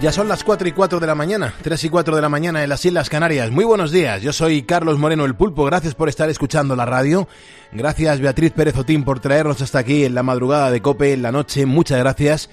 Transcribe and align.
Ya 0.00 0.12
son 0.12 0.28
las 0.28 0.44
4 0.44 0.68
y 0.68 0.72
4 0.72 1.00
de 1.00 1.06
la 1.08 1.16
mañana, 1.16 1.54
3 1.60 1.82
y 1.82 1.88
4 1.88 2.14
de 2.14 2.22
la 2.22 2.28
mañana 2.28 2.62
en 2.62 2.68
las 2.68 2.84
Islas 2.84 3.10
Canarias. 3.10 3.50
Muy 3.50 3.64
buenos 3.64 3.90
días, 3.90 4.22
yo 4.22 4.32
soy 4.32 4.62
Carlos 4.62 4.96
Moreno 4.96 5.24
el 5.24 5.34
Pulpo, 5.34 5.64
gracias 5.64 5.96
por 5.96 6.08
estar 6.08 6.30
escuchando 6.30 6.76
la 6.76 6.86
radio. 6.86 7.26
Gracias 7.72 8.20
Beatriz 8.20 8.52
Pérez 8.52 8.76
Otín 8.76 9.02
por 9.02 9.18
traernos 9.18 9.60
hasta 9.60 9.80
aquí 9.80 10.04
en 10.04 10.14
la 10.14 10.22
madrugada 10.22 10.70
de 10.70 10.80
Cope, 10.80 11.14
en 11.14 11.22
la 11.22 11.32
noche, 11.32 11.66
muchas 11.66 11.98
gracias. 11.98 12.48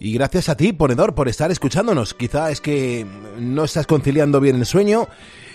Y 0.00 0.14
gracias 0.14 0.48
a 0.48 0.56
ti, 0.56 0.72
ponedor, 0.72 1.14
por 1.14 1.28
estar 1.28 1.52
escuchándonos. 1.52 2.12
Quizá 2.12 2.50
es 2.50 2.60
que 2.60 3.06
no 3.38 3.62
estás 3.62 3.86
conciliando 3.86 4.40
bien 4.40 4.56
el 4.56 4.66
sueño 4.66 5.06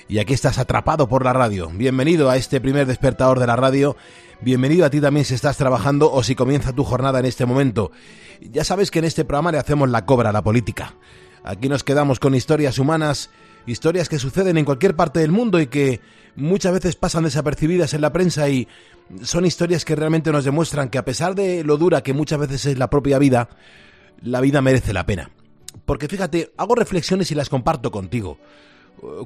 y 0.07 0.20
aquí 0.20 0.34
estás 0.34 0.57
atrapado 0.57 1.09
por 1.09 1.26
la 1.26 1.34
radio. 1.34 1.70
Bienvenido 1.73 2.29
a 2.29 2.38
este 2.38 2.62
primer 2.62 2.88
despertador 2.88 3.40
de 3.40 3.48
la 3.48 3.57
radio. 3.57 3.98
Bienvenido 4.40 4.85
a 4.85 4.90
ti 4.90 5.02
también 5.02 5.26
si 5.26 5.34
estás 5.34 5.57
trabajando 5.57 6.09
o 6.13 6.23
si 6.23 6.34
comienza 6.34 6.71
tu 6.71 6.85
jornada 6.85 7.20
en 7.20 7.26
este 7.26 7.45
momento. 7.45 7.91
Ya 8.40 8.63
sabes 8.63 8.90
que 8.90 8.99
en 8.99 9.05
este 9.05 9.26
programa 9.26 9.52
le 9.52 9.57
hacemos 9.57 9.90
la 9.90 10.05
cobra 10.05 10.29
a 10.29 10.34
la 10.34 10.41
política. 10.41 10.93
Aquí 11.48 11.70
nos 11.70 11.84
quedamos 11.84 12.20
con 12.20 12.34
historias 12.34 12.80
humanas, 12.80 13.30
historias 13.67 14.09
que 14.09 14.17
suceden 14.17 14.58
en 14.58 14.66
cualquier 14.66 14.95
parte 14.95 15.20
del 15.20 15.31
mundo 15.31 15.62
y 15.62 15.68
que 15.68 16.01
muchas 16.35 16.74
veces 16.74 16.96
pasan 16.96 17.24
desapercibidas 17.24 17.93
en 17.93 18.01
la 18.01 18.12
prensa 18.12 18.49
y 18.49 18.68
son 19.21 19.46
historias 19.46 19.85
que 19.85 19.96
realmente 19.96 20.32
nos 20.32 20.43
demuestran 20.43 20.90
que 20.90 20.98
a 20.98 21.05
pesar 21.05 21.35
de 21.35 21.63
lo 21.63 21.77
dura 21.77 22.01
que 22.01 22.13
muchas 22.13 22.40
veces 22.40 22.66
es 22.66 22.79
la 22.79 22.90
propia 22.90 23.20
vida, 23.20 23.49
la 24.23 24.41
vida 24.41 24.63
merece 24.63 24.91
la 24.91 25.05
pena. 25.05 25.29
Porque 25.85 26.07
fíjate, 26.07 26.51
hago 26.57 26.73
reflexiones 26.73 27.29
y 27.29 27.35
las 27.35 27.49
comparto 27.49 27.91
contigo. 27.91 28.40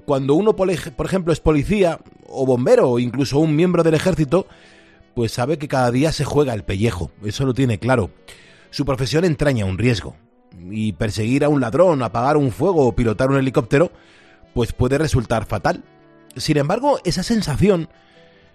Cuando 0.03 0.33
uno, 0.33 0.57
por 0.57 0.69
ejemplo, 0.69 1.31
es 1.31 1.39
policía 1.39 2.01
o 2.27 2.45
bombero 2.45 2.89
o 2.89 2.99
incluso 2.99 3.39
un 3.39 3.55
miembro 3.55 3.81
del 3.81 3.93
ejército, 3.93 4.45
pues 5.15 5.31
sabe 5.31 5.57
que 5.57 5.69
cada 5.69 5.89
día 5.89 6.11
se 6.11 6.25
juega 6.25 6.53
el 6.53 6.65
pellejo, 6.65 7.11
eso 7.23 7.45
lo 7.45 7.53
tiene 7.53 7.79
claro. 7.79 8.11
Su 8.71 8.83
profesión 8.83 9.23
entraña 9.23 9.63
un 9.63 9.77
riesgo 9.77 10.17
y 10.69 10.93
perseguir 10.93 11.43
a 11.43 11.49
un 11.49 11.61
ladrón, 11.61 12.03
apagar 12.03 12.37
un 12.37 12.51
fuego 12.51 12.87
o 12.87 12.95
pilotar 12.95 13.29
un 13.29 13.37
helicóptero, 13.37 13.91
pues 14.53 14.73
puede 14.73 14.97
resultar 14.97 15.45
fatal. 15.45 15.83
Sin 16.35 16.57
embargo, 16.57 16.99
esa 17.03 17.23
sensación 17.23 17.89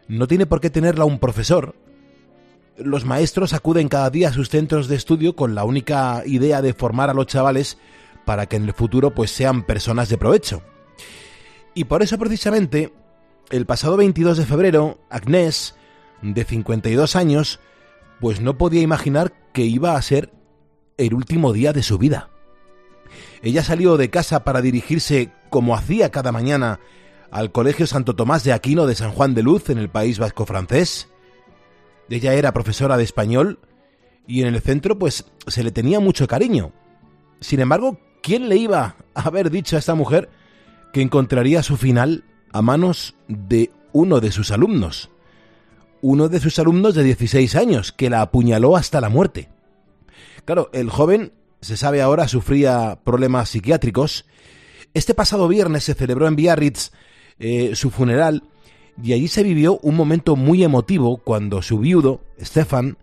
no 0.08 0.26
tiene 0.26 0.46
por 0.46 0.60
qué 0.60 0.70
tenerla 0.70 1.04
un 1.04 1.18
profesor. 1.18 1.74
Los 2.76 3.04
maestros 3.04 3.52
acuden 3.52 3.88
cada 3.88 4.10
día 4.10 4.28
a 4.28 4.32
sus 4.32 4.48
centros 4.48 4.88
de 4.88 4.96
estudio 4.96 5.36
con 5.36 5.54
la 5.54 5.64
única 5.64 6.22
idea 6.26 6.60
de 6.60 6.74
formar 6.74 7.10
a 7.10 7.14
los 7.14 7.26
chavales 7.26 7.78
para 8.24 8.46
que 8.46 8.56
en 8.56 8.64
el 8.64 8.72
futuro 8.72 9.14
pues 9.14 9.30
sean 9.30 9.64
personas 9.64 10.08
de 10.08 10.18
provecho. 10.18 10.62
Y 11.74 11.84
por 11.84 12.02
eso 12.02 12.18
precisamente, 12.18 12.92
el 13.50 13.66
pasado 13.66 13.96
22 13.96 14.38
de 14.38 14.46
febrero, 14.46 14.98
Agnès, 15.10 15.74
de 16.22 16.44
52 16.44 17.16
años, 17.16 17.60
pues 18.20 18.40
no 18.40 18.56
podía 18.56 18.80
imaginar 18.80 19.32
que 19.52 19.62
iba 19.62 19.96
a 19.96 20.02
ser 20.02 20.32
el 20.98 21.14
último 21.14 21.52
día 21.52 21.72
de 21.72 21.82
su 21.82 21.98
vida. 21.98 22.30
Ella 23.42 23.62
salió 23.62 23.96
de 23.96 24.10
casa 24.10 24.44
para 24.44 24.62
dirigirse, 24.62 25.30
como 25.50 25.76
hacía 25.76 26.10
cada 26.10 26.32
mañana, 26.32 26.80
al 27.30 27.52
Colegio 27.52 27.86
Santo 27.86 28.14
Tomás 28.14 28.44
de 28.44 28.52
Aquino 28.52 28.86
de 28.86 28.94
San 28.94 29.12
Juan 29.12 29.34
de 29.34 29.42
Luz, 29.42 29.70
en 29.70 29.78
el 29.78 29.88
País 29.88 30.18
Vasco 30.18 30.46
francés. 30.46 31.08
Ella 32.08 32.34
era 32.34 32.52
profesora 32.52 32.96
de 32.96 33.04
español 33.04 33.58
y 34.26 34.42
en 34.42 34.54
el 34.54 34.60
centro 34.60 34.98
pues 34.98 35.26
se 35.46 35.62
le 35.62 35.72
tenía 35.72 36.00
mucho 36.00 36.26
cariño. 36.26 36.72
Sin 37.40 37.60
embargo, 37.60 37.98
¿quién 38.22 38.48
le 38.48 38.56
iba 38.56 38.96
a 39.14 39.20
haber 39.20 39.50
dicho 39.50 39.76
a 39.76 39.78
esta 39.78 39.94
mujer 39.94 40.30
que 40.92 41.02
encontraría 41.02 41.62
su 41.62 41.76
final 41.76 42.24
a 42.52 42.62
manos 42.62 43.16
de 43.28 43.70
uno 43.92 44.20
de 44.20 44.30
sus 44.30 44.50
alumnos? 44.50 45.10
Uno 46.02 46.28
de 46.28 46.40
sus 46.40 46.58
alumnos 46.58 46.94
de 46.94 47.02
16 47.02 47.56
años, 47.56 47.92
que 47.92 48.10
la 48.10 48.22
apuñaló 48.22 48.76
hasta 48.76 49.00
la 49.00 49.08
muerte. 49.08 49.48
Claro, 50.44 50.68
el 50.74 50.90
joven, 50.90 51.32
se 51.60 51.76
sabe 51.76 52.02
ahora, 52.02 52.28
sufría 52.28 53.00
problemas 53.02 53.48
psiquiátricos. 53.48 54.26
Este 54.92 55.14
pasado 55.14 55.48
viernes 55.48 55.84
se 55.84 55.94
celebró 55.94 56.26
en 56.26 56.36
Biarritz 56.36 56.92
eh, 57.38 57.74
su 57.74 57.90
funeral 57.90 58.44
y 59.02 59.14
allí 59.14 59.26
se 59.28 59.42
vivió 59.42 59.78
un 59.78 59.96
momento 59.96 60.36
muy 60.36 60.62
emotivo 60.62 61.16
cuando 61.16 61.62
su 61.62 61.78
viudo, 61.78 62.20
Stefan, 62.40 62.98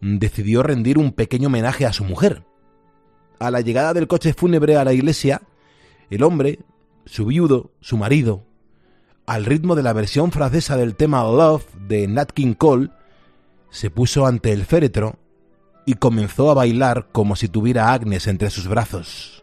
decidió 0.00 0.64
rendir 0.64 0.98
un 0.98 1.12
pequeño 1.12 1.46
homenaje 1.46 1.86
a 1.86 1.92
su 1.92 2.04
mujer. 2.04 2.44
A 3.38 3.50
la 3.50 3.60
llegada 3.60 3.94
del 3.94 4.08
coche 4.08 4.34
fúnebre 4.34 4.76
a 4.76 4.84
la 4.84 4.92
iglesia, 4.92 5.42
el 6.10 6.24
hombre, 6.24 6.58
su 7.06 7.26
viudo, 7.26 7.70
su 7.80 7.96
marido, 7.96 8.44
al 9.24 9.44
ritmo 9.44 9.76
de 9.76 9.84
la 9.84 9.92
versión 9.92 10.32
francesa 10.32 10.76
del 10.76 10.96
tema 10.96 11.22
Love 11.22 11.64
de 11.86 12.08
Nat 12.08 12.32
King 12.32 12.54
Cole, 12.54 12.90
se 13.70 13.88
puso 13.88 14.26
ante 14.26 14.52
el 14.52 14.64
féretro 14.64 15.21
y 15.86 15.94
comenzó 15.94 16.50
a 16.50 16.54
bailar 16.54 17.08
como 17.12 17.36
si 17.36 17.48
tuviera 17.48 17.88
a 17.88 17.94
Agnes 17.94 18.26
entre 18.26 18.50
sus 18.50 18.68
brazos. 18.68 19.42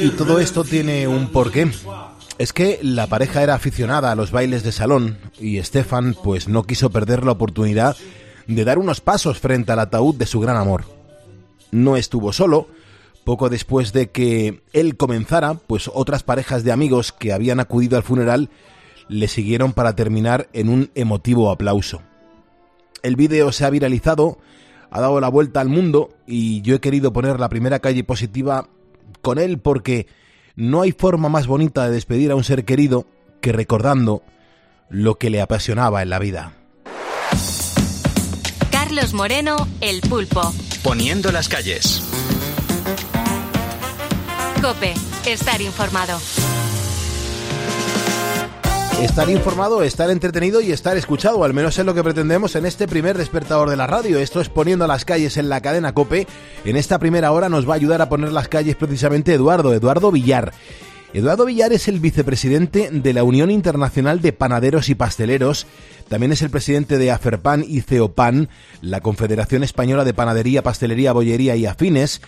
Y 0.00 0.08
todo 0.10 0.40
esto 0.40 0.64
tiene 0.64 1.06
un 1.06 1.28
porqué. 1.28 1.70
Es 2.36 2.52
que 2.52 2.80
la 2.82 3.06
pareja 3.06 3.42
era 3.42 3.54
aficionada 3.54 4.10
a 4.10 4.16
los 4.16 4.32
bailes 4.32 4.64
de 4.64 4.72
salón 4.72 5.18
y 5.38 5.62
Stefan 5.62 6.16
pues 6.20 6.48
no 6.48 6.64
quiso 6.64 6.90
perder 6.90 7.24
la 7.24 7.32
oportunidad 7.32 7.96
de 8.48 8.64
dar 8.64 8.78
unos 8.78 9.00
pasos 9.00 9.38
frente 9.38 9.70
al 9.70 9.78
ataúd 9.78 10.16
de 10.16 10.26
su 10.26 10.40
gran 10.40 10.56
amor. 10.56 10.84
No 11.70 11.96
estuvo 11.96 12.32
solo, 12.32 12.66
poco 13.24 13.50
después 13.50 13.92
de 13.92 14.10
que 14.10 14.62
él 14.72 14.96
comenzara, 14.96 15.54
pues 15.54 15.88
otras 15.92 16.24
parejas 16.24 16.64
de 16.64 16.72
amigos 16.72 17.12
que 17.12 17.32
habían 17.32 17.60
acudido 17.60 17.96
al 17.96 18.02
funeral 18.02 18.50
le 19.08 19.28
siguieron 19.28 19.72
para 19.72 19.94
terminar 19.94 20.48
en 20.52 20.68
un 20.68 20.90
emotivo 20.96 21.50
aplauso. 21.52 22.02
El 23.04 23.14
vídeo 23.14 23.52
se 23.52 23.64
ha 23.64 23.70
viralizado, 23.70 24.38
ha 24.90 25.00
dado 25.00 25.20
la 25.20 25.28
vuelta 25.28 25.60
al 25.60 25.68
mundo 25.68 26.10
y 26.26 26.62
yo 26.62 26.74
he 26.74 26.80
querido 26.80 27.12
poner 27.12 27.38
la 27.38 27.48
primera 27.48 27.78
calle 27.78 28.02
positiva 28.02 28.68
con 29.22 29.38
él 29.38 29.58
porque 29.58 30.08
no 30.56 30.82
hay 30.82 30.92
forma 30.92 31.28
más 31.28 31.46
bonita 31.46 31.84
de 31.84 31.90
despedir 31.90 32.30
a 32.30 32.36
un 32.36 32.44
ser 32.44 32.64
querido 32.64 33.06
que 33.40 33.52
recordando 33.52 34.22
lo 34.88 35.16
que 35.16 35.30
le 35.30 35.40
apasionaba 35.40 36.02
en 36.02 36.10
la 36.10 36.18
vida. 36.18 36.52
Carlos 38.70 39.12
Moreno, 39.14 39.56
El 39.80 40.00
Pulpo. 40.02 40.52
Poniendo 40.82 41.32
las 41.32 41.48
calles. 41.48 42.02
Cope, 44.60 44.94
estar 45.26 45.60
informado. 45.60 46.18
Estar 49.04 49.28
informado, 49.28 49.82
estar 49.82 50.08
entretenido 50.08 50.62
y 50.62 50.72
estar 50.72 50.96
escuchado, 50.96 51.44
al 51.44 51.52
menos 51.52 51.78
es 51.78 51.84
lo 51.84 51.92
que 51.92 52.02
pretendemos 52.02 52.56
en 52.56 52.64
este 52.64 52.88
primer 52.88 53.18
despertador 53.18 53.68
de 53.68 53.76
la 53.76 53.86
radio. 53.86 54.18
Esto 54.18 54.40
es 54.40 54.48
poniendo 54.48 54.86
las 54.86 55.04
calles 55.04 55.36
en 55.36 55.50
la 55.50 55.60
cadena 55.60 55.92
Cope. 55.92 56.26
En 56.64 56.76
esta 56.76 56.98
primera 56.98 57.30
hora 57.30 57.50
nos 57.50 57.68
va 57.68 57.74
a 57.74 57.76
ayudar 57.76 58.00
a 58.00 58.08
poner 58.08 58.32
las 58.32 58.48
calles 58.48 58.76
precisamente 58.76 59.34
Eduardo, 59.34 59.74
Eduardo 59.74 60.10
Villar. 60.10 60.54
Eduardo 61.14 61.44
Villar 61.44 61.72
es 61.72 61.86
el 61.86 62.00
vicepresidente 62.00 62.90
de 62.90 63.12
la 63.12 63.22
Unión 63.22 63.48
Internacional 63.48 64.20
de 64.20 64.32
Panaderos 64.32 64.88
y 64.88 64.96
Pasteleros. 64.96 65.64
También 66.08 66.32
es 66.32 66.42
el 66.42 66.50
presidente 66.50 66.98
de 66.98 67.12
Aferpan 67.12 67.64
y 67.66 67.82
Ceopan, 67.82 68.48
la 68.80 69.00
Confederación 69.00 69.62
Española 69.62 70.04
de 70.04 70.12
Panadería, 70.12 70.64
Pastelería, 70.64 71.12
Bollería 71.12 71.54
y 71.54 71.66
Afines. 71.66 72.20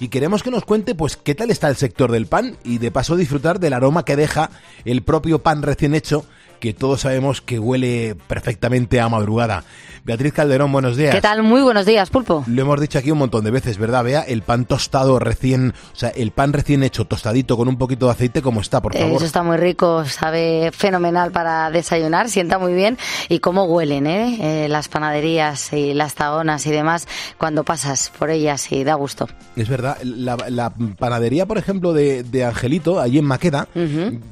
Y 0.00 0.08
queremos 0.08 0.42
que 0.42 0.50
nos 0.50 0.64
cuente, 0.64 0.96
pues, 0.96 1.16
qué 1.16 1.36
tal 1.36 1.52
está 1.52 1.68
el 1.68 1.76
sector 1.76 2.10
del 2.10 2.26
pan 2.26 2.56
y 2.64 2.78
de 2.78 2.90
paso 2.90 3.14
disfrutar 3.14 3.60
del 3.60 3.74
aroma 3.74 4.04
que 4.04 4.16
deja 4.16 4.50
el 4.84 5.02
propio 5.02 5.38
pan 5.38 5.62
recién 5.62 5.94
hecho 5.94 6.24
que 6.62 6.72
todos 6.72 7.00
sabemos 7.00 7.40
que 7.40 7.58
huele 7.58 8.14
perfectamente 8.28 9.00
a 9.00 9.08
madrugada. 9.08 9.64
Beatriz 10.04 10.32
Calderón, 10.32 10.70
buenos 10.70 10.96
días. 10.96 11.12
¿Qué 11.12 11.20
tal? 11.20 11.42
Muy 11.42 11.60
buenos 11.60 11.86
días, 11.86 12.08
Pulpo. 12.08 12.44
Lo 12.46 12.62
hemos 12.62 12.80
dicho 12.80 12.98
aquí 12.98 13.10
un 13.10 13.18
montón 13.18 13.44
de 13.44 13.50
veces, 13.50 13.78
¿verdad? 13.78 14.04
Vea, 14.04 14.20
el 14.20 14.42
pan 14.42 14.64
tostado 14.64 15.18
recién, 15.18 15.74
o 15.92 15.96
sea, 15.96 16.10
el 16.10 16.30
pan 16.30 16.52
recién 16.52 16.84
hecho, 16.84 17.04
tostadito 17.04 17.56
con 17.56 17.66
un 17.66 17.78
poquito 17.78 18.06
de 18.06 18.12
aceite, 18.12 18.42
¿cómo 18.42 18.60
está, 18.60 18.80
por 18.80 18.94
favor? 18.94 19.16
Eso 19.16 19.24
está 19.24 19.42
muy 19.42 19.56
rico, 19.56 20.04
sabe 20.04 20.70
fenomenal 20.72 21.32
para 21.32 21.70
desayunar, 21.70 22.28
sienta 22.28 22.60
muy 22.60 22.74
bien. 22.74 22.96
Y 23.28 23.40
cómo 23.40 23.64
huelen, 23.64 24.06
¿eh? 24.06 24.64
eh 24.64 24.68
las 24.68 24.86
panaderías 24.86 25.72
y 25.72 25.94
las 25.94 26.14
taonas 26.14 26.64
y 26.66 26.70
demás 26.70 27.08
cuando 27.38 27.64
pasas 27.64 28.12
por 28.16 28.30
ellas 28.30 28.70
y 28.70 28.84
da 28.84 28.94
gusto. 28.94 29.28
Es 29.56 29.68
verdad, 29.68 29.98
la, 30.02 30.72
panadería, 30.96 31.46
por 31.46 31.58
ejemplo, 31.58 31.92
de, 31.92 32.44
Angelito, 32.44 33.00
allí 33.00 33.18
en 33.18 33.24
Maqueda, 33.24 33.66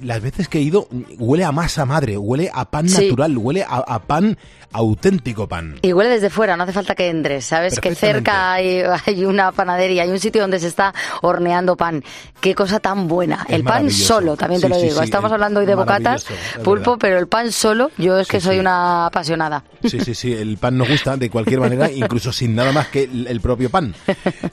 las 0.00 0.20
veces 0.20 0.46
que 0.46 0.58
he 0.58 0.62
ido, 0.62 0.86
huele 1.18 1.44
a 1.44 1.50
masa 1.50 1.84
madre 1.84 2.19
huele 2.20 2.50
a 2.52 2.64
pan 2.64 2.86
natural, 2.86 3.34
huele 3.36 3.64
a, 3.66 3.98
pan 3.98 4.36
auténtico 4.72 5.48
pan. 5.48 5.78
Y 5.82 5.92
huele 5.92 6.10
desde 6.10 6.30
fuera, 6.30 6.56
no 6.56 6.62
hace 6.62 6.72
falta 6.72 6.94
que 6.94 7.08
entres. 7.08 7.44
Sabes 7.44 7.80
que 7.80 7.94
cerca 7.94 8.52
hay, 8.52 8.84
una 9.24 9.52
panadería, 9.52 10.02
hay 10.02 10.10
un 10.10 10.20
sitio 10.20 10.42
donde 10.42 10.58
se 10.58 10.68
está 10.68 10.94
horneando 11.22 11.76
pan. 11.76 12.04
Qué 12.40 12.54
cosa 12.54 12.80
tan 12.80 13.08
buena. 13.08 13.46
el 13.48 13.64
pan 13.64 13.90
solo, 13.90 14.36
también 14.36 14.60
te 14.60 14.68
lo 14.68 14.80
digo. 14.80 15.02
Estamos 15.02 15.32
hablando 15.32 15.60
hoy 15.60 15.66
de 15.66 15.74
bocatas, 15.74 16.26
pulpo, 16.62 16.98
pero 16.98 17.18
el 17.18 17.26
pan 17.26 17.52
solo, 17.52 17.90
yo 17.98 18.18
es 18.18 18.28
que 18.28 18.40
soy 18.40 18.58
una 18.58 19.06
apasionada. 19.06 19.64
Sí, 19.84 20.00
sí, 20.00 20.14
sí, 20.14 20.32
el 20.32 20.56
pan 20.58 20.76
nos 20.78 20.88
gusta 20.88 21.16
de 21.16 21.30
cualquier 21.30 21.60
manera, 21.60 21.90
incluso 21.92 22.32
sin 22.32 22.54
nada 22.54 22.72
más 22.72 22.88
que 22.88 23.04
el, 23.04 23.40
propio 23.40 23.70
pan. 23.70 23.94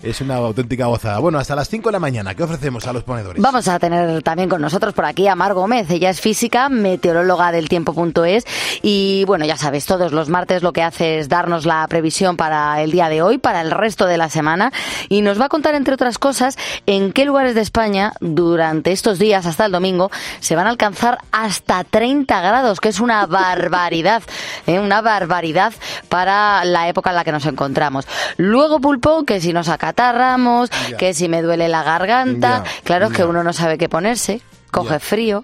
Es 0.02 0.22
una 0.22 0.36
auténtica 0.36 0.86
gozada. 0.86 1.20
Bueno, 1.20 1.40
hasta 1.40 1.56
las 1.56 1.70
5 1.70 1.90
de 1.90 1.94
la 1.94 2.00
mañana, 2.00 2.34
¿qué 2.34 2.44
ofrecemos 2.44 2.88
a 2.88 2.94
los 2.94 3.04
ponedores? 3.04 3.42
Vamos 3.42 3.68
a 3.68 3.80
tener 3.80 4.24
también 4.24 4.50
con 4.50 4.62
nosotros 4.62 4.94
por 4.94 5.06
aquí 5.06 5.28
a 5.28 5.36
Mar 5.36 5.54
Gómez. 5.54 5.90
Ella 5.90 6.10
es 6.10 6.22
física, 6.22 6.70
meteoróloga 6.70 7.52
del 7.52 7.70
tiempo.es 7.70 8.46
y 8.81 9.25
bueno, 9.25 9.46
ya 9.46 9.58
sabes, 9.58 9.86
todos 10.07 10.15
los 10.15 10.30
martes 10.30 10.63
lo 10.63 10.71
que 10.71 10.83
hace 10.83 11.19
es 11.19 11.27
darnos 11.27 11.65
la 11.65 11.86
previsión 11.89 12.38
para 12.38 12.81
el 12.81 12.92
día 12.92 13.09
de 13.09 13.21
hoy, 13.21 13.39
para 13.39 13.59
el 13.59 13.71
resto 13.71 14.06
de 14.06 14.18
la 14.18 14.30
semana 14.30 14.71
y 15.09 15.21
nos 15.21 15.38
va 15.38 15.45
a 15.45 15.50
contar, 15.50 15.75
entre 15.75 15.95
otras 15.95 16.18
cosas, 16.18 16.57
en 16.86 17.12
qué 17.12 17.25
lugares 17.25 17.56
de 17.56 17.62
España 17.62 18.13
durante 18.21 18.94
estos 18.94 19.19
días 19.19 19.45
hasta 19.45 19.65
el 19.65 19.74
domingo 19.74 20.09
se 20.39 20.56
van 20.56 20.65
a 20.65 20.69
alcanzar 20.69 21.18
hasta 21.33 21.83
30 21.83 22.39
grados, 22.39 22.80
que 22.80 22.88
es 22.88 23.01
una 23.01 23.25
barbaridad, 23.25 24.24
¿eh? 24.65 24.80
una 24.80 25.01
barbaridad 25.01 25.74
para 26.07 26.63
la 26.63 26.88
época 26.88 27.10
en 27.10 27.18
la 27.18 27.25
que 27.25 27.33
nos 27.33 27.45
encontramos. 27.45 28.07
Luego, 28.38 28.80
Pulpo, 28.80 29.25
que 29.25 29.42
si 29.42 29.51
nos 29.51 29.68
acatarramos, 29.68 30.69
que 30.98 31.13
si 31.13 31.27
me 31.27 31.42
duele 31.42 31.68
la 31.68 31.83
garganta, 31.83 32.63
claro 32.86 33.10
que 33.10 33.25
uno 33.25 33.44
no 33.44 33.51
sabe 33.51 33.77
qué 33.77 33.89
ponerse, 33.89 34.42
coge 34.71 35.00
frío. 35.00 35.44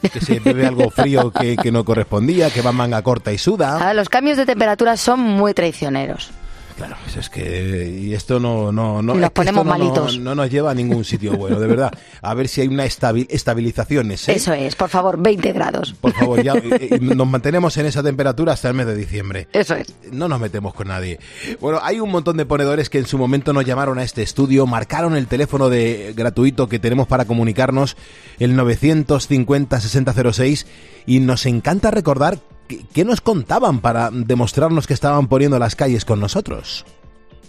Que 0.00 0.20
se 0.20 0.40
bebe 0.40 0.66
algo 0.66 0.90
frío 0.90 1.30
que, 1.30 1.72
no 1.72 1.84
correspondía, 1.84 2.50
que 2.50 2.62
va 2.62 2.72
manga 2.72 3.02
corta 3.02 3.32
y 3.32 3.38
suda. 3.38 3.92
los 3.94 4.08
cambios 4.08 4.36
de 4.36 4.46
temperatura 4.46 4.96
son 4.96 5.20
muy 5.20 5.54
traicioneros. 5.54 6.30
Claro, 6.76 6.94
pues 7.02 7.16
es 7.16 7.30
que 7.30 7.88
y 7.88 8.12
esto 8.12 8.38
no 8.38 8.70
no 8.70 9.00
no, 9.00 9.14
nos 9.14 9.30
ponemos 9.30 9.64
malitos. 9.64 10.18
No, 10.18 10.34
nos 10.34 10.50
lleva 10.50 10.72
a 10.72 10.74
ningún 10.74 11.04
sitio 11.04 11.32
bueno, 11.34 11.58
de 11.58 11.66
verdad. 11.66 11.90
A 12.20 12.34
ver 12.34 12.48
si 12.48 12.60
hay 12.60 12.68
una 12.68 12.84
estabilización. 12.84 14.10
¿eh? 14.10 14.16
Eso 14.26 14.52
es, 14.52 14.76
por 14.76 14.90
favor, 14.90 15.16
20 15.18 15.52
grados. 15.52 15.94
Por 15.98 16.12
favor, 16.12 16.42
ya 16.42 16.52
eh, 16.54 16.88
eh, 16.90 16.98
nos 17.00 17.26
mantenemos 17.26 17.76
en 17.78 17.86
esa 17.86 18.02
temperatura 18.02 18.52
hasta 18.52 18.68
el 18.68 18.74
mes 18.74 18.86
de 18.86 18.94
diciembre. 18.94 19.48
Eso 19.54 19.74
es. 19.74 19.86
No 20.12 20.28
nos 20.28 20.38
metemos 20.38 20.74
con 20.74 20.88
nadie. 20.88 21.18
Bueno, 21.60 21.80
hay 21.82 21.98
un 21.98 22.10
montón 22.10 22.36
de 22.36 22.44
ponedores 22.44 22.90
que 22.90 22.98
en 22.98 23.06
su 23.06 23.16
momento 23.16 23.54
nos 23.54 23.64
llamaron 23.64 23.98
a 23.98 24.02
este 24.02 24.22
estudio, 24.22 24.66
marcaron 24.66 25.16
el 25.16 25.28
teléfono 25.28 25.70
de 25.70 26.12
gratuito 26.14 26.68
que 26.68 26.78
tenemos 26.78 27.08
para 27.08 27.24
comunicarnos, 27.24 27.96
el 28.38 28.54
950 28.54 29.80
6006 29.80 30.66
y 31.06 31.20
nos 31.20 31.46
encanta 31.46 31.90
recordar 31.90 32.38
¿Qué, 32.66 33.04
nos 33.04 33.20
contaban 33.20 33.80
para 33.80 34.10
demostrarnos 34.10 34.86
que 34.86 34.94
estaban 34.94 35.28
poniendo 35.28 35.58
las 35.58 35.76
calles 35.76 36.04
con 36.04 36.20
nosotros? 36.20 36.84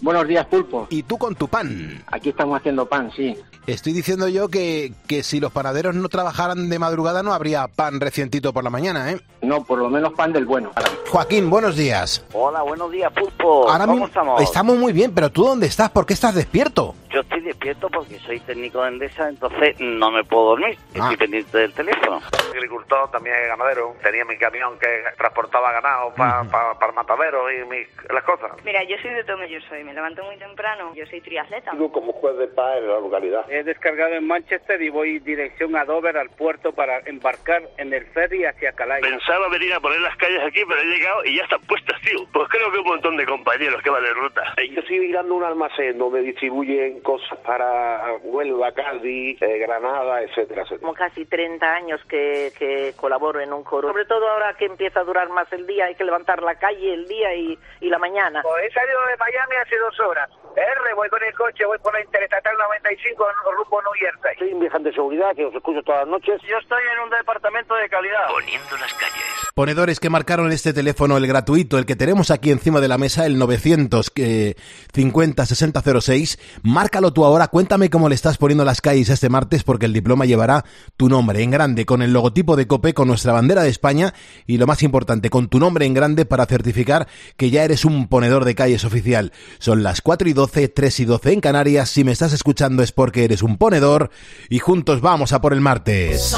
Buenos 0.00 0.28
días, 0.28 0.46
Pulpo. 0.46 0.86
¿Y 0.90 1.02
tú 1.02 1.18
con 1.18 1.34
tu 1.34 1.48
pan? 1.48 2.04
Aquí 2.06 2.28
estamos 2.28 2.58
haciendo 2.58 2.86
pan, 2.86 3.10
sí. 3.16 3.36
Estoy 3.66 3.92
diciendo 3.92 4.28
yo 4.28 4.48
que, 4.48 4.92
que 5.08 5.22
si 5.22 5.40
los 5.40 5.52
panaderos 5.52 5.94
no 5.94 6.08
trabajaran 6.08 6.70
de 6.70 6.78
madrugada 6.78 7.22
no 7.22 7.34
habría 7.34 7.66
pan 7.66 8.00
recientito 8.00 8.52
por 8.52 8.62
la 8.64 8.70
mañana, 8.70 9.10
¿eh? 9.10 9.20
No, 9.42 9.64
por 9.64 9.80
lo 9.80 9.90
menos 9.90 10.12
pan 10.14 10.32
del 10.32 10.46
bueno. 10.46 10.70
Joaquín, 11.10 11.50
buenos 11.50 11.76
días. 11.76 12.24
Hola, 12.32 12.62
buenos 12.62 12.90
días, 12.92 13.12
Pulpo. 13.12 13.66
¿Cómo 13.66 14.06
estamos? 14.06 14.40
Estamos 14.40 14.78
muy 14.78 14.92
bien, 14.92 15.12
pero 15.12 15.30
¿tú 15.30 15.44
dónde 15.44 15.66
estás? 15.66 15.90
¿Por 15.90 16.06
qué 16.06 16.14
estás 16.14 16.34
despierto? 16.34 16.94
Yo 17.10 17.20
estoy 17.20 17.40
despierto 17.40 17.88
porque 17.88 18.18
soy 18.18 18.38
técnico 18.40 18.82
de 18.82 18.88
Endesa, 18.88 19.28
entonces 19.28 19.80
no 19.80 20.10
me 20.10 20.24
puedo 20.24 20.50
dormir. 20.50 20.76
Estoy 20.88 21.14
ah. 21.14 21.18
pendiente 21.18 21.58
del 21.58 21.72
teléfono. 21.72 22.20
Agricultor, 22.50 23.10
también 23.10 23.36
ganadero. 23.48 23.94
Tenía 24.02 24.24
mi 24.26 24.36
camión 24.36 24.78
que 24.78 25.04
transportaba 25.16 25.72
ganado 25.72 26.12
para 26.14 26.44
pa, 26.44 26.92
mataderos 26.92 27.50
y 27.52 28.12
las 28.12 28.24
cosas. 28.24 28.52
Mira, 28.64 28.82
yo 28.84 28.96
soy 29.00 29.12
de 29.12 29.24
Tome, 29.24 29.48
yo 29.48 29.58
soy. 29.68 29.84
Me 29.84 29.94
levanto 29.94 30.22
muy 30.24 30.36
temprano. 30.36 30.94
Yo 30.94 31.06
soy 31.06 31.20
triatleta. 31.20 31.72
Vivo 31.72 31.92
como 31.92 32.12
juez 32.12 32.36
de 32.36 32.48
paz 32.48 32.76
en 32.78 32.88
la 32.88 33.00
localidad. 33.00 33.50
He 33.50 33.62
descargado 33.62 34.14
en 34.14 34.26
Manchester 34.26 34.80
y 34.82 34.90
voy 34.90 35.18
dirección 35.20 35.76
a 35.76 35.84
Dover, 35.84 36.18
al 36.18 36.30
puerto, 36.30 36.72
para 36.72 36.98
embarcar 37.06 37.62
en 37.78 37.92
el 37.94 38.04
ferry 38.08 38.44
hacia 38.44 38.72
Calais. 38.72 39.02
Pensaba 39.02 39.48
venir 39.48 39.72
a 39.72 39.80
poner 39.80 40.00
las 40.00 40.16
calles 40.16 40.42
aquí, 40.44 40.60
pero 40.68 40.80
he 40.80 40.84
llegado 40.84 41.24
y 41.24 41.36
ya 41.36 41.44
están 41.44 41.60
puestas, 41.62 42.00
tío. 42.02 42.26
Pues 42.32 42.48
creo 42.48 42.70
que 42.70 42.78
un 42.78 42.86
montón 42.86 43.16
de 43.16 43.24
compañeros 43.24 43.82
que 43.82 43.90
van 43.90 44.02
de 44.02 44.12
ruta. 44.12 44.42
Yo 44.70 44.80
estoy 44.80 45.00
mirando 45.00 45.34
un 45.34 45.44
almacén 45.44 45.96
donde 45.96 46.20
distribuyen 46.20 46.97
cosas 47.02 47.38
para 47.40 48.14
Huelva, 48.22 48.72
Cádiz, 48.72 49.40
eh, 49.42 49.58
Granada, 49.58 50.22
etcétera, 50.22 50.62
etcétera. 50.62 50.80
Como 50.80 50.94
casi 50.94 51.24
30 51.24 51.74
años 51.74 52.00
que, 52.08 52.52
que, 52.58 52.94
colaboro 52.96 53.40
en 53.40 53.52
un 53.52 53.64
coro. 53.64 53.88
Sobre 53.88 54.04
todo 54.04 54.28
ahora 54.28 54.54
que 54.54 54.66
empieza 54.66 55.00
a 55.00 55.04
durar 55.04 55.28
más 55.28 55.52
el 55.52 55.66
día, 55.66 55.86
hay 55.86 55.94
que 55.94 56.04
levantar 56.04 56.42
la 56.42 56.54
calle 56.56 56.94
el 56.94 57.06
día 57.08 57.34
y, 57.34 57.58
y 57.80 57.88
la 57.88 57.98
mañana. 57.98 58.42
Pues 58.42 58.64
he 58.64 58.72
salido 58.72 59.00
de 59.06 59.16
Miami 59.16 59.56
hace 59.56 59.76
dos 59.78 60.00
horas. 60.00 60.30
R, 60.56 60.94
voy 60.94 61.08
con 61.08 61.22
el 61.22 61.34
coche, 61.34 61.64
voy 61.64 61.78
por 61.78 61.92
la 61.92 62.00
Interestatal 62.00 62.56
95 62.56 63.26
en 63.28 63.56
rumbo 63.56 63.82
New 63.82 63.92
Jersey. 63.92 64.36
Soy 64.38 64.52
un 64.52 64.60
viajante 64.60 64.88
de 64.88 64.94
seguridad 64.94 65.34
que 65.36 65.44
os 65.44 65.54
escucho 65.54 65.82
todas 65.82 66.00
las 66.00 66.08
noches. 66.08 66.40
Yo 66.42 66.58
estoy 66.58 66.82
en 66.94 67.00
un 67.00 67.10
departamento 67.10 67.74
de 67.74 67.88
calidad. 67.88 68.28
Poniendo 68.28 68.76
las 68.78 68.92
calles. 68.94 69.47
Ponedores 69.58 69.98
que 69.98 70.08
marcaron 70.08 70.52
este 70.52 70.72
teléfono, 70.72 71.16
el 71.16 71.26
gratuito, 71.26 71.78
el 71.78 71.84
que 71.84 71.96
tenemos 71.96 72.30
aquí 72.30 72.52
encima 72.52 72.80
de 72.80 72.86
la 72.86 72.96
mesa, 72.96 73.26
el 73.26 73.38
950 73.38 75.46
6006. 75.46 76.38
Márcalo 76.62 77.12
tú 77.12 77.24
ahora, 77.24 77.48
cuéntame 77.48 77.90
cómo 77.90 78.08
le 78.08 78.14
estás 78.14 78.38
poniendo 78.38 78.64
las 78.64 78.80
calles 78.80 79.08
este 79.08 79.28
martes, 79.28 79.64
porque 79.64 79.86
el 79.86 79.92
diploma 79.92 80.26
llevará 80.26 80.64
tu 80.96 81.08
nombre 81.08 81.42
en 81.42 81.50
grande, 81.50 81.86
con 81.86 82.02
el 82.02 82.12
logotipo 82.12 82.54
de 82.54 82.68
COPE, 82.68 82.94
con 82.94 83.08
nuestra 83.08 83.32
bandera 83.32 83.64
de 83.64 83.70
España 83.70 84.14
y 84.46 84.58
lo 84.58 84.68
más 84.68 84.84
importante, 84.84 85.28
con 85.28 85.48
tu 85.48 85.58
nombre 85.58 85.86
en 85.86 85.94
grande 85.94 86.24
para 86.24 86.46
certificar 86.46 87.08
que 87.36 87.50
ya 87.50 87.64
eres 87.64 87.84
un 87.84 88.06
ponedor 88.06 88.44
de 88.44 88.54
calles 88.54 88.84
oficial. 88.84 89.32
Son 89.58 89.82
las 89.82 90.02
4 90.02 90.28
y 90.28 90.34
12, 90.34 90.68
3 90.68 91.00
y 91.00 91.04
12 91.04 91.32
en 91.32 91.40
Canarias. 91.40 91.90
Si 91.90 92.04
me 92.04 92.12
estás 92.12 92.32
escuchando 92.32 92.84
es 92.84 92.92
porque 92.92 93.24
eres 93.24 93.42
un 93.42 93.56
ponedor 93.56 94.10
y 94.50 94.60
juntos 94.60 95.00
vamos 95.00 95.32
a 95.32 95.40
por 95.40 95.52
el 95.52 95.60
martes. 95.60 96.36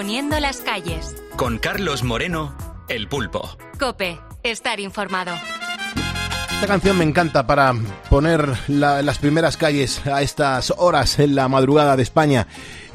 Poniendo 0.00 0.40
las 0.40 0.62
calles. 0.62 1.14
Con 1.36 1.58
Carlos 1.58 2.04
Moreno, 2.04 2.56
El 2.88 3.06
Pulpo. 3.06 3.58
Cope, 3.78 4.18
estar 4.42 4.80
informado. 4.80 5.30
Esta 6.54 6.66
canción 6.66 6.96
me 6.96 7.04
encanta 7.04 7.46
para 7.46 7.74
poner 8.08 8.48
las 8.68 9.18
primeras 9.18 9.58
calles 9.58 10.06
a 10.06 10.22
estas 10.22 10.72
horas 10.78 11.18
en 11.18 11.34
la 11.34 11.48
madrugada 11.48 11.96
de 11.96 12.02
España. 12.02 12.46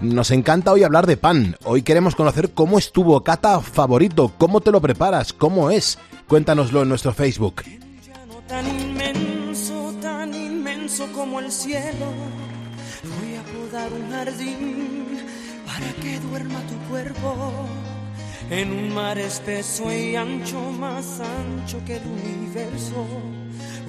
Nos 0.02 0.32
encanta 0.32 0.72
hoy 0.72 0.82
hablar 0.82 1.06
de 1.06 1.16
pan. 1.16 1.56
Hoy 1.64 1.84
queremos 1.84 2.16
conocer 2.16 2.56
cómo 2.56 2.80
es 2.80 2.92
tu 2.92 3.04
bocata 3.04 3.62
favorito, 3.62 4.34
cómo 4.40 4.62
te 4.62 4.72
lo 4.72 4.82
preparas, 4.82 5.32
cómo 5.32 5.70
es. 5.70 6.00
Cuéntanoslo 6.28 6.82
en 6.82 6.90
nuestro 6.90 7.14
Facebook. 7.14 7.62
Tan 8.48 8.68
inmenso, 8.68 9.94
tan 10.02 10.34
inmenso 10.34 11.08
como 11.14 11.40
el 11.40 11.52
cielo. 11.52 12.08
Voy 13.20 13.36
a 13.36 13.44
podar 13.44 13.94
un 13.94 14.12
jardín 14.12 15.15
para 15.76 15.94
que 16.02 16.20
duerma 16.20 16.60
tu 16.70 16.78
cuerpo 16.90 17.52
en 18.50 18.72
un 18.72 18.94
mar 18.94 19.18
espeso 19.18 19.92
y 19.92 20.16
ancho, 20.16 20.60
más 20.72 21.20
ancho 21.20 21.84
que 21.86 21.98
el 21.98 22.04
universo. 22.06 23.06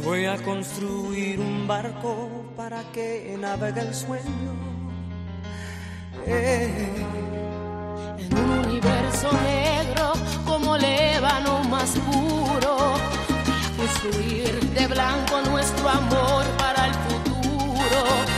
Voy 0.04 0.24
a 0.24 0.36
construir 0.38 1.38
un 1.38 1.66
barco 1.68 2.28
para 2.56 2.82
que 2.92 3.36
navegue 3.38 3.82
el 3.82 3.94
sueño. 3.94 4.52
Eh. 6.26 6.88
En 8.18 8.38
un 8.38 8.50
universo 8.66 9.30
negro 9.32 10.12
como 10.44 10.74
el 10.76 10.84
ébano 10.84 11.62
más 11.64 11.90
puro, 11.90 12.94
construir 13.76 14.58
de 14.70 14.86
blanco 14.88 15.40
nuestro 15.50 15.88
amor 15.88 16.44
para 16.58 16.86
el 16.86 16.94
futuro. 16.94 18.35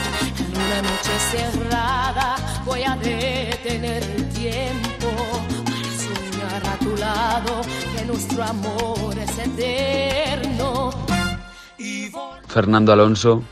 Una 0.59 0.83
noche 0.83 1.19
cerrada 1.31 2.37
voy 2.65 2.83
a 2.83 2.97
detener 2.97 4.03
el 4.03 4.29
tiempo 4.31 5.09
para 5.65 5.91
soñar 6.05 6.67
a 6.67 6.79
tu 6.79 6.97
lado 6.97 7.61
que 7.97 8.05
nuestro 8.05 8.43
amor 8.43 9.17
es 9.17 9.38
eterno. 9.38 10.91
Fernando 12.49 12.93
Alonso. 12.93 13.43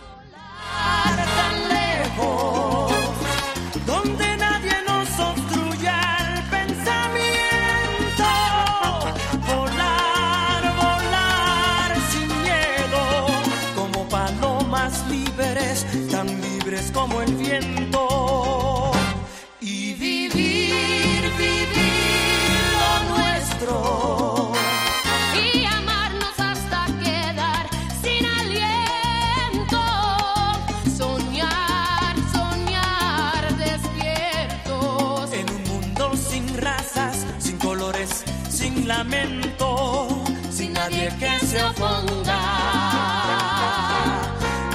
Lamento, 38.86 40.08
sin 40.50 40.72
nadie 40.72 41.08
que 41.18 41.46
se 41.46 41.62
oponga. 41.62 42.40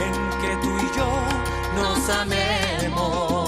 En 0.06 0.14
que 0.42 0.52
tú 0.62 0.70
y 0.78 0.98
yo 0.98 1.10
nos 1.76 2.10
amemos. 2.10 3.42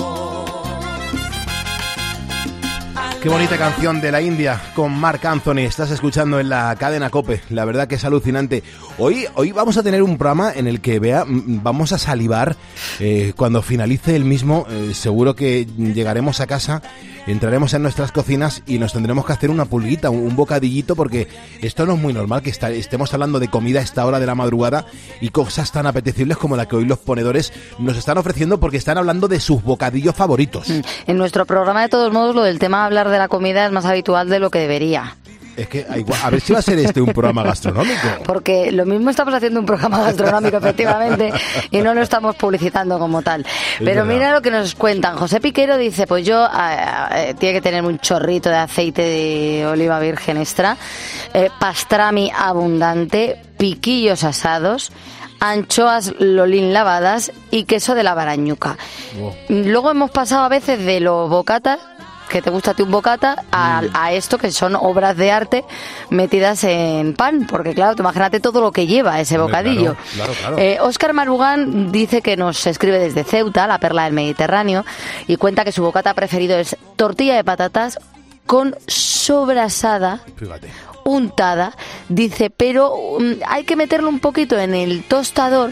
Qué 3.22 3.30
bonita 3.30 3.58
canción 3.58 4.02
de 4.02 4.12
la 4.12 4.22
India 4.22 4.62
con 4.76 4.92
Mark 5.00 5.26
Anthony. 5.26 5.60
Estás 5.60 5.92
escuchando 5.92 6.42
en 6.42 6.50
la 6.50 6.76
cadena 6.78 7.10
Cope. 7.10 7.42
La 7.50 7.64
verdad 7.64 7.88
que 7.88 7.96
es 7.96 8.04
alucinante. 8.04 8.64
Hoy, 8.98 9.26
hoy 9.36 9.54
vamos 9.54 9.78
a 9.78 9.84
tener 9.84 10.04
un 10.04 10.18
programa 10.18 10.52
en 10.54 10.68
el 10.68 10.82
que 10.82 11.00
vea, 11.00 11.24
mm, 11.24 11.64
vamos 11.64 11.94
a 11.94 11.98
salivar. 11.98 12.58
eh, 13.00 13.34
cuando 13.36 13.62
finalice 13.62 14.16
el 14.16 14.26
mismo, 14.26 14.68
eh, 14.70 14.92
seguro 14.94 15.36
que 15.36 15.66
llegaremos 15.66 16.42
a 16.42 16.48
casa, 16.48 16.82
entraremos 17.28 17.74
en 17.74 17.82
nuestras 17.84 18.12
cocinas 18.12 18.64
y 18.68 18.80
nos 18.80 18.94
tendremos 18.94 19.26
que 19.26 19.34
hacer 19.34 19.50
una 19.50 19.66
pulguita, 19.66 20.10
un, 20.10 20.36
bocadillito, 20.36 20.96
porque 20.96 21.28
esto 21.62 21.86
no 21.86 21.94
es 21.94 22.00
muy 22.00 22.14
normal 22.14 22.42
que 22.42 22.50
estemos 22.50 23.14
hablando 23.14 23.40
de 23.40 23.50
comida 23.50 23.80
a 23.80 23.84
esta 23.84 24.06
hora 24.06 24.20
de 24.20 24.26
la 24.26 24.36
madrugada 24.36 24.86
y 25.22 25.30
cosas 25.30 25.72
tan 25.72 25.86
apetecibles 25.86 26.38
como 26.38 26.56
la 26.56 26.68
que 26.68 26.76
hoy 26.76 26.86
los 26.86 27.00
ponedores 27.00 27.54
nos 27.80 27.98
están 27.98 28.18
ofreciendo 28.18 28.60
porque 28.60 28.78
están 28.78 28.98
hablando 28.98 29.28
de 29.28 29.40
sus 29.40 29.64
bocadillos 29.64 30.16
favoritos. 30.16 30.70
En 31.08 31.18
nuestro 31.18 31.46
programa, 31.46 31.82
de 31.82 31.90
todos 31.90 32.12
modos, 32.12 32.36
lo 32.36 32.44
del 32.44 32.60
tema 32.60 32.86
hablar 32.86 33.10
de 33.10 33.18
la 33.18 33.28
comida 33.28 33.66
es 33.66 33.72
más 33.72 33.86
habitual 33.86 34.30
de 34.30 34.40
lo 34.40 34.50
que 34.50 34.60
debería. 34.60 35.16
Es 35.56 35.68
que, 35.68 35.86
a 35.88 35.98
igual- 35.98 36.20
a 36.24 36.30
ver 36.32 36.42
si 36.42 36.52
va 36.54 36.60
a 36.60 36.62
ser 36.64 36.80
este 36.80 37.00
un 37.02 37.14
programa 37.14 37.44
gastronómico. 37.44 38.08
Porque 38.26 38.72
lo 38.72 38.86
mismo 38.86 39.10
estamos 39.10 39.34
haciendo 39.34 39.60
un 39.60 39.66
programa 39.66 40.02
gastronómico, 40.02 40.58
efectivamente, 40.58 41.32
y 41.70 41.78
no 41.82 41.94
lo 41.94 42.02
estamos 42.02 42.36
publicitando 42.36 42.98
como 42.98 43.22
tal. 43.22 43.46
Pero 43.80 44.04
mira 44.06 44.32
lo 44.32 44.42
que 44.42 44.50
nos 44.52 44.74
cuentan. 44.76 45.16
José 45.18 45.40
Piquero 45.40 45.78
dice, 45.78 46.08
pues 46.08 46.26
yo, 46.26 46.48
ah, 46.50 47.10
eh, 47.16 47.36
tiene 47.38 47.54
que 47.56 47.62
tener 47.62 47.84
un 47.84 48.00
chorrito 48.00 48.50
de 48.50 48.56
aceite 48.58 49.02
de 49.04 49.68
oliva 49.68 50.00
virgen 50.00 50.38
extra, 50.38 50.76
eh, 51.34 51.50
pastrami 51.60 52.32
abundante, 52.36 53.40
piquillos 53.58 54.24
asados, 54.24 54.92
anchoas 55.40 56.14
lolín 56.20 56.74
lavadas 56.74 57.32
y 57.52 57.66
queso 57.66 57.96
de 57.96 58.04
la 58.04 58.14
barañuca. 58.14 58.78
Luego 59.50 59.92
hemos 59.92 60.10
pasado 60.12 60.44
a 60.44 60.50
veces 60.50 60.84
de 60.86 61.00
los 61.02 61.30
bocatas, 61.30 61.80
que 62.30 62.42
te 62.42 62.50
gusta 62.50 62.72
a 62.72 62.74
ti 62.74 62.82
un 62.84 62.92
bocata, 62.92 63.44
a, 63.52 63.82
Mm. 63.84 63.90
a 63.94 64.12
esto 64.14 64.38
que 64.38 64.52
son 64.52 64.76
obras 64.76 65.16
de 65.18 65.32
arte 65.32 65.66
metidas 66.10 66.64
en 66.64 67.14
pan, 67.14 67.46
porque 67.48 67.74
claro, 67.74 67.96
imagínate 67.98 68.40
todo 68.40 68.62
lo 68.62 68.72
que 68.72 68.88
lleva 68.88 69.20
ese 69.20 69.38
bocadillo. 69.38 69.96
claro, 70.16 70.34
claro, 70.34 70.34
claro. 70.40 70.58
Eh, 70.60 70.78
Óscar 70.82 71.14
Marugán 71.14 71.92
dice 71.92 72.22
que 72.22 72.38
nos 72.38 72.66
escribe 72.68 73.00
desde 73.00 73.24
Ceuta, 73.24 73.68
la 73.68 73.78
perla 73.80 74.06
del 74.06 74.14
Mediterráneo, 74.14 74.86
y 75.28 75.38
cuenta 75.38 75.64
que 75.64 75.72
su 75.72 75.84
bocata 75.84 76.14
preferido 76.14 76.58
es 76.58 76.76
tortilla 76.96 77.36
de 77.36 77.44
patatas 77.44 78.00
con 78.46 78.76
sobrasada 78.88 80.20
Fíjate. 80.38 80.70
untada, 81.06 81.76
dice, 82.10 82.50
pero 82.50 82.96
mm, 83.20 83.34
hay 83.48 83.64
que 83.64 83.76
meterlo 83.76 84.10
un 84.10 84.20
poquito 84.20 84.58
en 84.60 84.74
el 84.74 85.04
tostador 85.04 85.72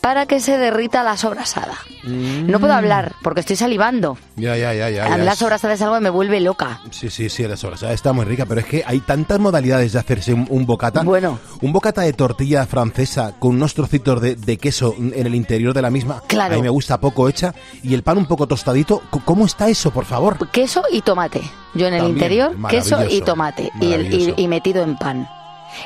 para 0.00 0.26
que 0.26 0.40
se 0.40 0.56
derrita 0.58 1.02
la 1.02 1.16
sobrasada. 1.16 1.74
No 2.04 2.58
puedo 2.60 2.72
hablar 2.72 3.12
porque 3.22 3.40
estoy 3.40 3.56
salivando. 3.56 4.16
Ya, 4.36 4.56
ya, 4.56 4.72
ya, 4.72 4.88
ya. 4.88 5.06
es- 5.32 5.38
sobrasada 5.38 5.74
es 5.74 5.82
algo 5.82 5.94
que 5.96 6.00
me 6.00 6.10
vuelve 6.10 6.40
loca. 6.40 6.80
Sí, 6.90 7.10
sí, 7.10 7.28
sí, 7.28 7.46
la 7.46 7.56
sobrasada 7.56 7.92
está 7.92 8.12
muy 8.12 8.24
rica, 8.24 8.46
pero 8.46 8.60
es 8.60 8.66
que 8.66 8.82
hay 8.86 9.00
tantas 9.00 9.38
modalidades 9.38 9.92
de 9.92 9.98
hacerse 9.98 10.32
un, 10.32 10.46
un 10.48 10.64
bocata. 10.66 11.02
Bueno. 11.02 11.38
Un 11.60 11.72
bocata 11.72 12.02
de 12.02 12.12
tortilla 12.12 12.66
francesa 12.66 13.34
con 13.38 13.56
unos 13.56 13.74
trocitos 13.74 14.20
de, 14.20 14.36
de 14.36 14.56
queso 14.56 14.94
en 14.98 15.12
el 15.26 15.34
interior 15.34 15.74
de 15.74 15.82
la 15.82 15.90
misma. 15.90 16.22
Claro. 16.26 16.54
A 16.54 16.56
mí 16.56 16.62
me 16.62 16.68
gusta 16.70 16.98
poco 17.00 17.28
hecha. 17.28 17.54
Y 17.82 17.94
el 17.94 18.02
pan 18.02 18.18
un 18.18 18.26
poco 18.26 18.46
tostadito. 18.46 19.02
¿Cómo 19.24 19.46
está 19.46 19.68
eso, 19.68 19.90
por 19.90 20.04
favor? 20.04 20.48
Queso 20.50 20.82
y 20.90 21.02
tomate. 21.02 21.40
Yo 21.74 21.86
en 21.86 21.94
el 21.94 22.00
También, 22.00 22.16
interior, 22.16 22.56
queso 22.70 23.04
y 23.08 23.20
tomate. 23.20 23.70
Y, 23.80 23.92
el- 23.92 24.34
y 24.36 24.48
metido 24.48 24.82
en 24.82 24.96
pan. 24.96 25.28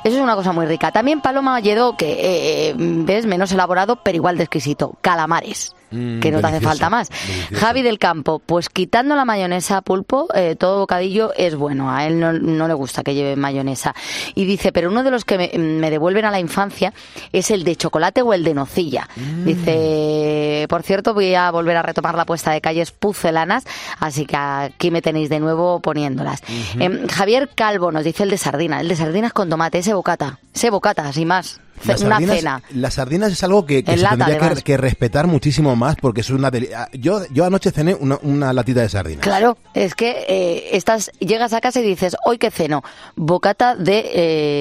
Eso 0.05 0.17
es 0.17 0.23
una 0.23 0.35
cosa 0.35 0.53
muy 0.53 0.67
rica. 0.67 0.91
También 0.93 1.21
Paloma 1.21 1.61
Lledó, 1.61 1.97
que 1.97 2.13
eh, 2.13 2.69
eh, 2.71 2.75
ves, 2.77 3.27
menos 3.27 3.53
elaborado, 3.53 3.97
pero 3.97 4.17
igual 4.17 4.37
de 4.37 4.45
exquisito. 4.45 4.97
Calamares. 5.01 5.75
Mm, 5.93 6.21
que 6.21 6.31
no 6.31 6.41
te 6.41 6.47
hace 6.47 6.61
falta 6.61 6.89
más. 6.89 7.11
delicioso. 7.11 7.67
Javi 7.67 7.83
del 7.83 7.99
Campo, 7.99 8.39
pues 8.39 8.71
quitando 8.71 9.15
la 9.15 9.27
mayonesa 9.27 9.83
pulpo, 9.83 10.27
eh, 10.35 10.57
todo 10.59 10.79
bocadillo 10.79 11.33
es 11.37 11.55
bueno. 11.55 11.91
A 11.91 12.07
él 12.07 12.19
no, 12.19 12.33
no 12.33 12.67
le 12.67 12.75
gusta 12.75 13.03
que 13.03 13.15
lleve 13.15 13.37
mayonesa. 13.37 13.95
Y 14.35 14.47
dice, 14.47 14.73
pero 14.73 14.91
uno 14.91 15.03
de 15.03 15.11
los 15.11 15.25
que 15.25 15.37
me, 15.37 15.51
me 15.59 15.91
devuelven 15.91 16.25
a 16.25 16.31
la 16.31 16.41
infancia 16.41 16.95
es 17.33 17.51
el 17.51 17.65
de 17.65 17.77
chocolate 17.77 18.23
o 18.23 18.33
el 18.33 18.43
de 18.43 18.55
nocilla. 18.55 19.09
Mm. 19.17 19.45
Dice, 19.45 20.67
por 20.69 20.83
cierto, 20.83 21.15
voy 21.15 21.35
a 21.35 21.51
volver 21.51 21.77
a 21.77 21.83
retomar 21.83 22.15
la 22.15 22.25
puesta 22.25 22.53
de 22.53 22.61
calles 22.61 22.91
pucelanas, 22.91 23.65
así 23.99 24.25
que 24.27 24.37
aquí 24.37 24.91
me 24.91 25.03
tenéis 25.03 25.29
de 25.29 25.41
nuevo 25.41 25.81
poniéndolas. 25.81 26.43
Em, 26.79 27.07
Javier 27.09 27.51
Calvo 27.55 27.93
nos 27.93 28.05
dice 28.05 28.23
el 28.23 28.31
de 28.31 28.39
sardina, 28.39 28.81
el 28.81 28.89
de 28.89 28.97
sardinas 28.97 29.33
con 29.33 29.49
tomate, 29.49 29.72
ese 29.79 29.95
bocata, 29.95 30.39
ese 30.55 30.71
bocata, 30.71 31.13
sin 31.13 31.29
más. 31.29 31.61
Las 31.85 32.01
una 32.03 32.17
sardinas- 32.21 32.37
cena. 32.39 32.63
Las 32.75 32.95
sardinas 32.95 33.33
es 33.33 33.43
algo 33.43 33.67
que, 33.67 33.83
que 33.83 33.93
se 33.93 33.97
lata, 33.97 34.27
tendría 34.27 34.55
que, 34.63 34.77
respetar 34.77 35.27
muchísimo 35.27 35.75
más 35.75 35.97
porque 35.97 36.21
es 36.21 36.31
una 36.31 36.49
deli- 36.51 36.71
ah, 36.77 36.89
yo 36.93 37.23
yo 37.33 37.45
anoche 37.45 37.73
cené 37.73 37.95
una, 37.95 38.19
una 38.23 38.53
latita 38.53 38.83
de 38.83 38.89
sardinas. 38.89 39.23
Claro, 39.23 39.59
es 39.75 39.95
que 39.97 40.25
eh, 40.29 40.77
estás, 40.77 41.11
llegas 41.19 41.53
a 41.55 41.61
casa 41.61 41.81
y 41.81 41.83
dices, 41.83 42.15
hoy 42.25 42.39
que 42.39 42.53
ceno, 42.53 42.85
bocata 43.17 43.75
de 43.75 44.11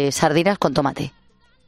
eh, 0.08 0.12
sardinas 0.12 0.58
con 0.58 0.74
tomate. 0.74 1.14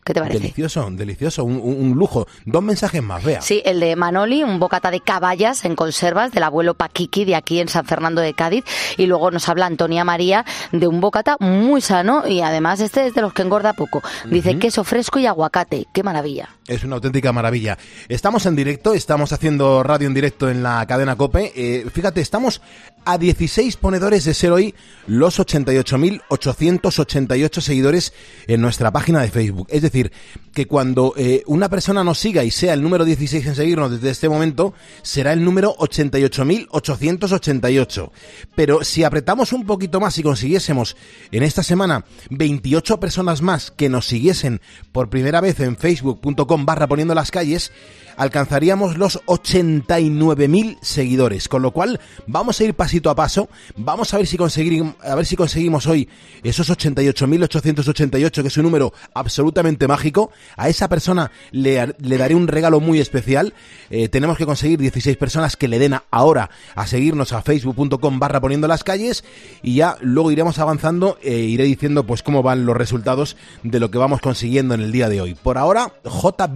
¿Qué 0.06 0.14
te 0.14 0.20
parece? 0.20 0.40
Delicioso, 0.40 0.88
delicioso, 0.92 1.44
un, 1.44 1.56
un- 1.62 1.80
un 1.80 1.92
lujo. 1.98 2.28
Dos 2.46 2.62
mensajes 2.64 3.02
más, 3.02 3.24
vea. 3.24 3.42
Sí, 3.42 3.62
el 3.66 3.80
de 3.80 3.96
Manoli, 3.96 4.44
un 4.44 4.60
bocata 4.60 4.92
de 4.92 5.00
caballas 5.00 5.64
en 5.66 5.76
conservas 5.76 6.32
del 6.32 6.44
abuelo 6.44 6.74
Paquiqui 6.74 7.26
de 7.26 7.36
aquí 7.36 7.60
en 7.60 7.70
San 7.70 7.86
Fernando 7.86 8.22
de 8.22 8.34
Cádiz. 8.34 8.66
Y 8.98 9.06
luego 9.06 9.32
nos 9.32 9.48
habla 9.50 9.66
Antonia 9.66 10.04
María 10.04 10.46
de 10.72 10.88
un 10.88 11.00
bocata 11.02 11.38
muy 11.40 11.82
sano 11.82 12.28
y 12.28 12.42
además 12.42 12.80
este 12.82 13.06
es 13.08 13.14
de 13.14 13.22
los 13.22 13.34
que 13.34 13.42
engorda 13.44 13.74
poco. 13.74 14.02
Dice 14.26 14.60
queso 14.60 14.84
fresco 14.84 15.20
y 15.20 15.26
aguacate. 15.26 15.88
¡Qué 15.94 16.04
maravilla! 16.04 16.50
Es 16.66 16.86
una 16.86 16.96
auténtica 16.96 17.34
maravilla. 17.34 17.78
Estamos 18.08 18.46
en 18.46 18.56
directo, 18.56 18.94
estamos 18.94 19.34
haciendo 19.34 19.84
radio 19.84 20.08
en 20.08 20.14
directo 20.14 20.50
en 20.50 20.64
la 20.64 20.86
cadena 20.88 21.18
Cope. 21.18 21.52
Eh, 21.56 21.86
fíjate, 21.92 22.22
estamos 22.22 22.62
a 23.04 23.18
16 23.18 23.76
ponedores 23.76 24.24
de 24.24 24.34
ser 24.34 24.54
hoy 24.54 24.74
los 25.06 25.40
88.888 25.40 27.60
seguidores 27.60 28.14
en 28.48 28.62
nuestra 28.62 28.92
página 28.92 29.22
de 29.22 29.30
Facebook. 29.30 29.68
Es 29.72 29.82
decir, 29.82 30.14
que 30.54 30.66
cuando 30.66 31.14
eh, 31.18 31.44
una 31.48 31.68
persona 31.68 32.06
nos 32.06 32.20
siga 32.20 32.46
y 32.46 32.52
sea 32.52 32.74
el 32.74 32.82
número 32.82 33.04
16 33.04 33.46
en 33.46 33.56
seguirnos 33.56 33.92
desde 33.92 34.12
este 34.12 34.30
momento, 34.30 34.74
será 35.02 35.34
el 35.34 35.44
número 35.44 35.76
88.888. 35.76 38.10
Pero 38.56 38.86
si 38.86 39.04
apretamos 39.04 39.52
un 39.52 39.66
poquito 39.66 40.00
más 40.00 40.18
y 40.18 40.24
consiguiésemos 40.24 40.96
en 41.34 41.44
esta 41.44 41.62
semana 41.62 42.06
28 42.30 43.02
personas 43.02 43.42
más 43.42 43.70
que 43.70 43.90
nos 43.90 44.06
siguiesen 44.06 44.62
por 44.94 45.10
primera 45.10 45.42
vez 45.42 45.60
en 45.60 45.76
facebook.com 45.76 46.53
barra 46.58 46.88
poniendo 46.88 47.16
las 47.16 47.32
calles, 47.32 47.72
alcanzaríamos 48.18 48.98
los 48.98 49.22
89.000 49.26 50.78
seguidores. 50.82 51.48
Con 51.48 51.62
lo 51.62 51.72
cual, 51.72 52.00
vamos 52.28 52.60
a 52.60 52.64
ir 52.64 52.74
pasito 52.74 53.10
a 53.10 53.16
paso. 53.16 53.50
Vamos 53.76 54.14
a 54.14 54.18
ver 54.18 54.28
si 54.28 54.38
conseguimos, 54.38 54.96
a 55.02 55.16
ver 55.16 55.26
si 55.26 55.36
conseguimos 55.36 55.88
hoy 55.88 56.08
esos 56.44 56.70
88.888, 56.70 58.42
que 58.42 58.48
es 58.48 58.58
un 58.58 58.64
número 58.64 58.94
absolutamente 59.14 59.88
mágico. 59.88 60.32
A 60.58 60.70
esa 60.70 60.90
persona 60.90 61.32
le, 61.52 61.96
le 62.00 62.18
daré 62.18 62.36
un 62.36 62.48
regalo 62.48 62.80
muy 62.80 63.00
especial. 63.00 63.54
Eh, 63.90 64.10
tenemos 64.10 64.38
que 64.38 64.46
conseguir 64.46 64.80
16 64.80 65.18
personas 65.18 65.58
que 65.58 65.68
le 65.68 65.80
den 65.80 65.96
ahora 66.12 66.50
a 66.76 66.88
seguirnos 66.88 67.34
a 67.34 67.42
facebook.com 67.42 68.20
barra 68.20 68.42
poniendo 68.42 68.68
las 68.68 68.84
calles 68.84 69.24
y 69.62 69.76
ya 69.76 69.98
luego 70.02 70.32
iremos 70.32 70.60
avanzando 70.60 71.18
e 71.22 71.36
iré 71.36 71.64
diciendo 71.64 72.06
pues 72.06 72.24
cómo 72.24 72.44
van 72.44 72.66
los 72.66 72.76
resultados 72.76 73.38
de 73.64 73.80
lo 73.80 73.92
que 73.92 73.98
vamos 73.98 74.22
consiguiendo 74.22 74.74
en 74.74 74.82
el 74.82 74.92
día 74.92 75.10
de 75.10 75.22
hoy. 75.22 75.36
Por 75.36 75.58
ahora, 75.58 75.94
J. 76.04 76.48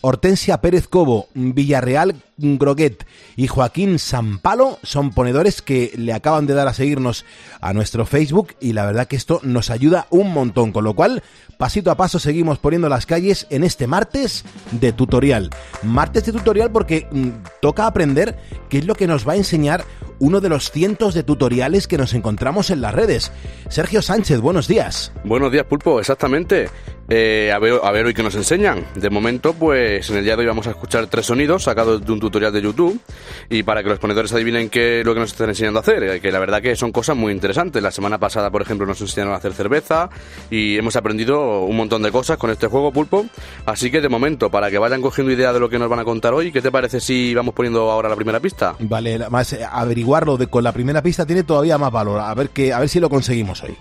Hortensia 0.00 0.60
Pérez 0.60 0.88
Cobo, 0.88 1.28
Villarreal 1.34 2.14
Groguet 2.38 3.06
y 3.34 3.46
Joaquín 3.46 3.98
Sampalo 3.98 4.78
son 4.82 5.10
ponedores 5.10 5.62
que 5.62 5.92
le 5.96 6.12
acaban 6.12 6.46
de 6.46 6.54
dar 6.54 6.68
a 6.68 6.74
seguirnos 6.74 7.24
a 7.60 7.72
nuestro 7.72 8.04
Facebook 8.04 8.54
y 8.60 8.72
la 8.72 8.84
verdad 8.84 9.06
que 9.06 9.16
esto 9.16 9.40
nos 9.42 9.70
ayuda 9.70 10.06
un 10.10 10.32
montón, 10.32 10.72
con 10.72 10.84
lo 10.84 10.94
cual 10.94 11.22
pasito 11.58 11.90
a 11.90 11.96
paso 11.96 12.18
seguimos 12.18 12.58
poniendo 12.58 12.88
las 12.88 13.06
calles 13.06 13.46
en 13.50 13.64
este 13.64 13.86
martes 13.86 14.44
de 14.72 14.92
tutorial. 14.92 15.50
Martes 15.82 16.26
de 16.26 16.32
tutorial 16.32 16.70
porque 16.70 17.06
mm, 17.10 17.28
toca 17.60 17.86
aprender 17.86 18.36
qué 18.68 18.78
es 18.78 18.86
lo 18.86 18.94
que 18.94 19.06
nos 19.06 19.26
va 19.26 19.32
a 19.32 19.36
enseñar 19.36 19.84
uno 20.18 20.40
de 20.40 20.48
los 20.48 20.70
cientos 20.70 21.14
de 21.14 21.22
tutoriales 21.22 21.86
que 21.86 21.98
nos 21.98 22.14
encontramos 22.14 22.70
en 22.70 22.80
las 22.80 22.94
redes. 22.94 23.32
Sergio 23.68 24.02
Sánchez, 24.02 24.40
buenos 24.40 24.68
días. 24.68 25.12
Buenos 25.24 25.52
días, 25.52 25.64
Pulpo, 25.64 26.00
exactamente. 26.00 26.68
Eh, 27.08 27.52
a, 27.54 27.58
ver, 27.58 27.74
a 27.82 27.90
ver 27.92 28.06
hoy 28.06 28.14
qué 28.14 28.22
nos 28.22 28.34
enseñan. 28.34 28.84
De 28.94 29.10
momento, 29.10 29.52
pues 29.52 30.08
en 30.10 30.16
el 30.16 30.24
día 30.24 30.34
de 30.36 30.40
hoy 30.40 30.46
vamos 30.46 30.66
a 30.66 30.70
escuchar 30.70 31.06
tres 31.06 31.26
sonidos 31.26 31.64
sacados 31.64 32.04
de 32.04 32.12
un 32.12 32.18
tutorial 32.18 32.25
de 32.30 32.60
YouTube 32.60 33.00
y 33.48 33.62
para 33.62 33.82
que 33.82 33.88
los 33.88 33.98
ponedores 33.98 34.32
adivinen 34.32 34.68
qué 34.68 35.00
es 35.00 35.06
lo 35.06 35.14
que 35.14 35.20
nos 35.20 35.32
están 35.32 35.48
enseñando 35.48 35.78
a 35.78 35.82
hacer, 35.82 36.02
eh, 36.02 36.20
que 36.20 36.30
la 36.30 36.38
verdad 36.38 36.60
que 36.60 36.76
son 36.76 36.92
cosas 36.92 37.16
muy 37.16 37.32
interesantes. 37.32 37.82
La 37.82 37.90
semana 37.90 38.18
pasada, 38.18 38.50
por 38.50 38.62
ejemplo, 38.62 38.86
nos 38.86 39.00
enseñaron 39.00 39.32
a 39.32 39.36
hacer 39.36 39.52
cerveza 39.54 40.10
y 40.50 40.76
hemos 40.76 40.96
aprendido 40.96 41.62
un 41.62 41.76
montón 41.76 42.02
de 42.02 42.10
cosas 42.10 42.36
con 42.36 42.50
este 42.50 42.66
juego, 42.66 42.92
Pulpo. 42.92 43.26
Así 43.64 43.90
que 43.90 44.00
de 44.00 44.08
momento, 44.08 44.50
para 44.50 44.70
que 44.70 44.78
vayan 44.78 45.00
cogiendo 45.00 45.32
idea 45.32 45.52
de 45.52 45.60
lo 45.60 45.68
que 45.68 45.78
nos 45.78 45.88
van 45.88 46.00
a 46.00 46.04
contar 46.04 46.34
hoy, 46.34 46.52
¿qué 46.52 46.60
te 46.60 46.70
parece 46.70 47.00
si 47.00 47.34
vamos 47.34 47.54
poniendo 47.54 47.90
ahora 47.90 48.08
la 48.08 48.16
primera 48.16 48.40
pista? 48.40 48.74
Vale, 48.80 49.30
más 49.30 49.52
eh, 49.52 49.64
averiguarlo 49.70 50.36
de, 50.36 50.48
con 50.48 50.64
la 50.64 50.72
primera 50.72 51.02
pista 51.02 51.24
tiene 51.24 51.42
todavía 51.42 51.78
más 51.78 51.92
valor. 51.92 52.20
A 52.20 52.34
ver 52.34 52.50
que, 52.50 52.72
a 52.72 52.80
ver 52.80 52.88
si 52.88 53.00
lo 53.00 53.08
conseguimos 53.08 53.62
hoy. 53.62 53.76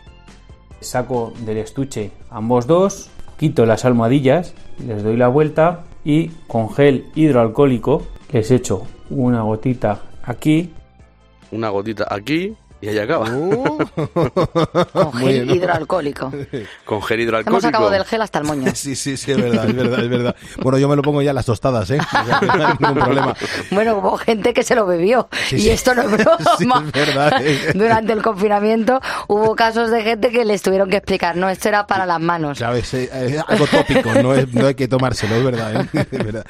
saco 0.80 1.34
del 1.46 1.58
estuche 1.58 2.12
ambos 2.30 2.68
dos, 2.68 3.10
quito 3.38 3.66
las 3.66 3.86
almohadillas, 3.86 4.54
les 4.86 5.04
doy 5.04 5.18
la 5.18 5.28
vuelta 5.28 5.84
y 6.06 6.30
con 6.48 6.74
gel 6.74 7.06
hidroalcohólico 7.16 8.04
les 8.36 8.52
echo 8.52 8.86
una 9.10 9.44
gotita 9.44 9.98
aquí. 10.26 10.70
Una 11.52 11.70
gotita 11.70 12.06
aquí 12.10 12.54
y 12.82 12.90
ahí 12.90 13.00
acaba. 13.00 13.28
Con 14.92 15.14
gel 15.14 15.50
hidroalcohólico. 15.56 16.34
Con 16.84 17.02
gel 17.02 17.22
hidroalcohólico. 17.22 17.50
Hemos 17.50 17.64
sacado 17.64 17.90
del 17.90 18.04
gel 18.04 18.22
hasta 18.22 18.40
el 18.40 18.46
moño. 18.46 18.70
Sí, 18.76 18.98
sí, 18.98 19.16
sí, 19.16 19.32
es 19.32 19.38
verdad, 19.42 19.70
es 19.70 19.74
verdad, 19.76 20.04
es 20.04 20.10
verdad. 20.10 20.36
Bueno, 20.62 20.78
yo 20.78 20.90
me 20.90 20.98
lo 20.98 21.02
pongo 21.02 21.22
ya 21.22 21.30
en 21.30 21.36
las 21.36 21.46
tostadas, 21.46 21.90
¿eh? 21.92 21.98
O 21.98 22.26
sea, 22.26 22.40
que 22.42 22.46
no 22.46 22.54
hay 22.68 22.74
ningún 22.78 22.98
problema. 23.06 23.34
Bueno, 23.72 23.98
hubo 24.00 24.18
gente 24.18 24.54
que 24.54 24.64
se 24.64 24.76
lo 24.76 24.86
bebió. 24.86 25.30
Sí, 25.48 25.56
y 25.56 25.60
sí. 25.62 25.70
esto 25.70 25.96
no 25.96 26.02
es 26.02 26.12
broma. 26.12 26.38
Sí, 26.58 26.68
es 26.68 26.92
verdad. 27.08 27.42
Durante 27.74 28.12
el 28.12 28.22
confinamiento 28.22 29.00
hubo 29.30 29.56
casos 29.56 29.92
de 29.92 30.04
gente 30.04 30.30
que 30.32 30.44
les 30.44 30.62
tuvieron 30.62 30.90
que 30.90 30.98
explicar, 30.98 31.38
no, 31.38 31.50
esto 31.50 31.70
era 31.70 31.88
para 31.88 32.06
las 32.06 32.20
manos. 32.20 32.58
¿Sabes? 32.58 32.94
Eh, 32.96 33.10
Es 33.14 33.44
algo 33.48 33.66
tópico, 33.66 34.14
no, 34.22 34.34
es, 34.34 34.54
no 34.54 34.68
hay 34.68 34.76
que 34.76 34.90
tomárselo, 34.90 35.36
es 35.36 35.44
verdad, 35.46 35.88
¿eh? 35.94 36.08
Es 36.12 36.26
verdad. 36.26 36.46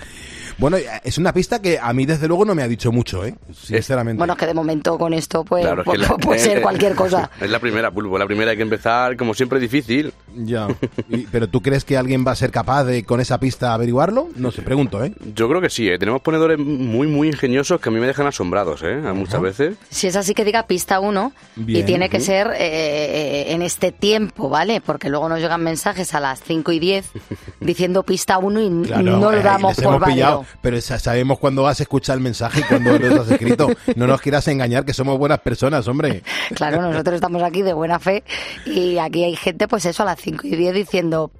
Bueno, 0.58 0.78
es 1.04 1.18
una 1.18 1.34
pista 1.34 1.62
que 1.62 1.78
a 1.80 1.92
mí 1.94 2.06
desde 2.06 2.28
luego 2.28 2.46
no 2.46 2.56
me 2.56 2.64
ha 2.64 2.68
dicho 2.68 2.92
mucho, 2.92 3.26
¿eh? 3.26 3.36
Sinceramente. 3.54 4.18
Bueno, 4.18 4.34
es 4.34 4.40
que 4.40 4.46
de 4.46 4.54
momento 4.54 4.98
con 4.98 5.14
esto 5.14 5.44
pues, 5.44 5.66
Claro, 5.66 5.82
es 5.82 5.86
que 5.86 5.92
pu- 5.98 5.98
la- 6.10 6.18
puede 6.18 6.40
ser 6.40 6.58
eh, 6.60 6.62
cualquier 6.62 6.96
cosa. 6.96 7.30
Es 7.42 7.50
la 7.50 7.60
primera, 7.60 7.92
Pulpo. 7.92 8.18
La 8.18 8.26
primera 8.26 8.52
hay 8.52 8.58
que 8.58 8.64
empezar, 8.64 9.18
como 9.18 9.34
siempre, 9.34 9.60
difícil. 9.60 10.14
Ya. 10.36 10.68
Y- 11.10 11.28
¿Pero 11.32 11.48
tú 11.50 11.62
crees 11.62 11.84
que 11.86 11.98
alguien 11.98 12.26
va 12.26 12.32
a 12.32 12.36
ser 12.36 12.52
capaz 12.52 12.84
de 12.86 13.04
con 13.04 13.20
esa 13.22 13.40
pista 13.40 13.74
averiguarlo? 13.74 14.30
No 14.36 14.52
sé, 14.52 14.62
pregunto, 14.62 15.04
¿eh? 15.04 15.14
Yo 15.36 15.48
creo 15.50 15.62
que 15.62 15.70
sí, 15.70 15.88
¿eh? 15.90 15.98
Tenemos 16.00 16.22
ponedores 16.22 16.58
muy, 16.58 17.08
muy 17.08 17.28
ingeniosos 17.28 17.80
que 17.82 17.90
a 17.90 17.92
mí 17.92 18.00
me 18.00 18.08
dejan 18.08 18.26
asombrados, 18.28 18.82
¿eh? 18.84 18.96
Muchas 19.14 19.42
veces. 19.42 19.76
Si 19.90 20.08
es 20.08 20.16
así 20.16 20.34
que 20.34 20.46
diga 20.46 20.68
pista 20.68 21.00
1 21.00 21.32
y 21.68 21.84
tiene 21.84 22.10
que 22.10 22.20
ser 22.20 22.52
eh, 22.58 23.46
en 23.54 23.62
este 23.62 23.92
tiempo, 23.92 24.50
¿vale? 24.50 24.82
Porque 24.82 25.10
luego 25.10 25.30
nos 25.30 25.40
llegan 25.40 25.64
mensajes 25.64 26.14
a 26.14 26.20
las 26.20 26.42
5 26.44 26.72
y 26.72 26.80
10 26.80 27.06
diciendo 27.60 28.04
pista 28.04 28.38
1 28.38 28.62
y 28.62 28.88
Claro, 28.88 29.04
no 29.04 29.32
lo 29.32 29.38
eh, 29.38 29.44
damos 29.44 29.76
por 29.78 30.00
válido. 30.00 30.45
Pero 30.62 30.80
sa- 30.82 31.00
sabemos 31.00 31.40
cuando 31.40 31.68
has 31.68 31.80
escuchado 31.82 32.18
el 32.18 32.24
mensaje 32.24 32.62
y 32.62 32.64
cuando 32.64 32.98
lo 32.98 33.22
has 33.22 33.30
escrito. 33.32 33.68
No 33.96 34.08
nos 34.08 34.22
quieras 34.22 34.48
engañar, 34.48 34.86
que 34.86 34.94
somos 34.94 35.18
buenas 35.18 35.40
personas, 35.40 35.86
hombre. 35.88 36.22
Claro, 36.56 36.80
nosotros 36.82 37.16
estamos 37.16 37.42
aquí 37.44 37.62
de 37.64 37.74
buena 37.74 38.00
fe 38.00 38.24
y 38.66 38.98
aquí 39.00 39.24
hay 39.24 39.36
gente, 39.36 39.68
pues 39.68 39.86
eso, 39.86 40.04
a 40.04 40.06
las 40.06 40.20
5 40.20 40.46
y 40.48 40.56
10 40.56 40.74
diciendo 40.76 41.32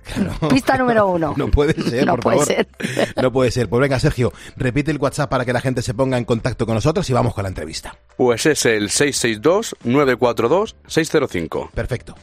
pista 0.50 0.78
número 0.78 1.08
1. 1.08 1.36
No 1.46 1.48
puede 1.50 1.74
ser, 1.82 2.06
No 2.06 2.14
por 2.14 2.22
puede 2.24 2.38
favor. 2.40 2.56
ser. 2.56 2.68
No 3.22 3.32
puede 3.32 3.52
ser. 3.52 3.70
Pues 3.70 3.82
venga, 3.82 4.00
Sergio, 4.00 4.34
repite 4.58 4.92
el 4.92 4.98
WhatsApp 4.98 5.30
para 5.30 5.46
que 5.46 5.54
la 5.54 5.62
gente 5.62 5.82
se 5.82 5.94
ponga 5.94 6.18
en 6.18 6.26
contacto 6.26 6.66
con 6.66 6.76
nosotros 6.76 7.10
y 7.10 7.14
vamos 7.14 7.34
con 7.34 7.44
la 7.44 7.50
entrevista. 7.50 7.96
Pues 8.18 8.46
es 8.46 8.66
el 8.66 8.90
662-942-605. 8.90 11.70
Perfecto. 11.72 12.16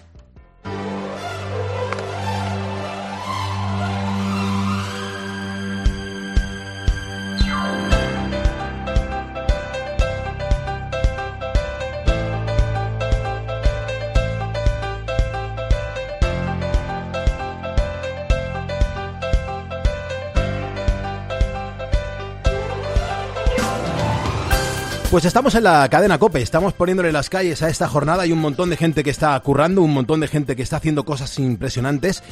Pues 25.13 25.27
estamos 25.27 25.55
en 25.57 25.65
la 25.65 25.87
cadena 25.91 26.19
Cope, 26.19 26.41
estamos 26.41 26.73
poniéndole 26.73 27.13
las 27.13 27.29
calles 27.29 27.61
a 27.61 27.69
esta 27.69 27.87
jornada. 27.87 28.23
Hay 28.23 28.33
un 28.33 28.39
montón 28.39 28.71
de 28.71 28.79
gente 28.79 29.05
que 29.05 29.11
está 29.11 29.39
currando, 29.41 29.83
un 29.83 29.93
montón 29.93 30.21
de 30.21 30.27
gente 30.27 30.57
que 30.57 30.63
está 30.63 30.79
haciendo 30.79 31.05
cosas 31.05 31.39
impresionantes. 31.39 32.23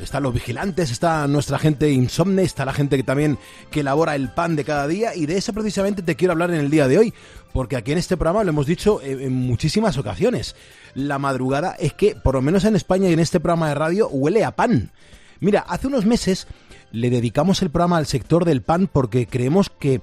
Están 0.00 0.22
los 0.22 0.32
vigilantes, 0.32 0.90
está 0.90 1.26
nuestra 1.26 1.58
gente 1.58 1.90
insomne, 1.90 2.42
está 2.42 2.64
la 2.64 2.72
gente 2.72 2.96
que 2.96 3.02
también 3.02 3.36
que 3.70 3.80
elabora 3.80 4.14
el 4.14 4.30
pan 4.30 4.56
de 4.56 4.64
cada 4.64 4.86
día 4.86 5.14
y 5.14 5.26
de 5.26 5.36
eso 5.36 5.52
precisamente 5.52 6.00
te 6.00 6.16
quiero 6.16 6.32
hablar 6.32 6.50
en 6.50 6.60
el 6.60 6.70
día 6.70 6.88
de 6.88 6.96
hoy, 6.96 7.14
porque 7.52 7.76
aquí 7.76 7.92
en 7.92 7.98
este 7.98 8.16
programa 8.16 8.42
lo 8.42 8.52
hemos 8.52 8.64
dicho 8.64 9.02
en, 9.02 9.34
muchísimas 9.34 9.98
ocasiones. 9.98 10.56
La 10.94 11.18
madrugada 11.18 11.76
es 11.78 11.92
que, 11.92 12.14
por 12.14 12.36
lo 12.36 12.40
menos 12.40 12.64
en 12.64 12.74
España 12.74 13.10
y 13.10 13.12
en 13.12 13.20
este 13.20 13.38
programa 13.38 13.68
de 13.68 13.74
radio, 13.74 14.08
huele 14.08 14.46
a 14.46 14.56
pan. 14.56 14.92
Mira, 15.40 15.60
hace 15.68 15.88
unos 15.88 16.06
meses 16.06 16.46
le 16.90 17.10
dedicamos 17.10 17.60
el 17.60 17.68
programa 17.68 17.98
al 17.98 18.06
sector 18.06 18.46
del 18.46 18.62
pan 18.62 18.88
porque 18.90 19.26
creemos 19.26 19.68
que 19.68 20.00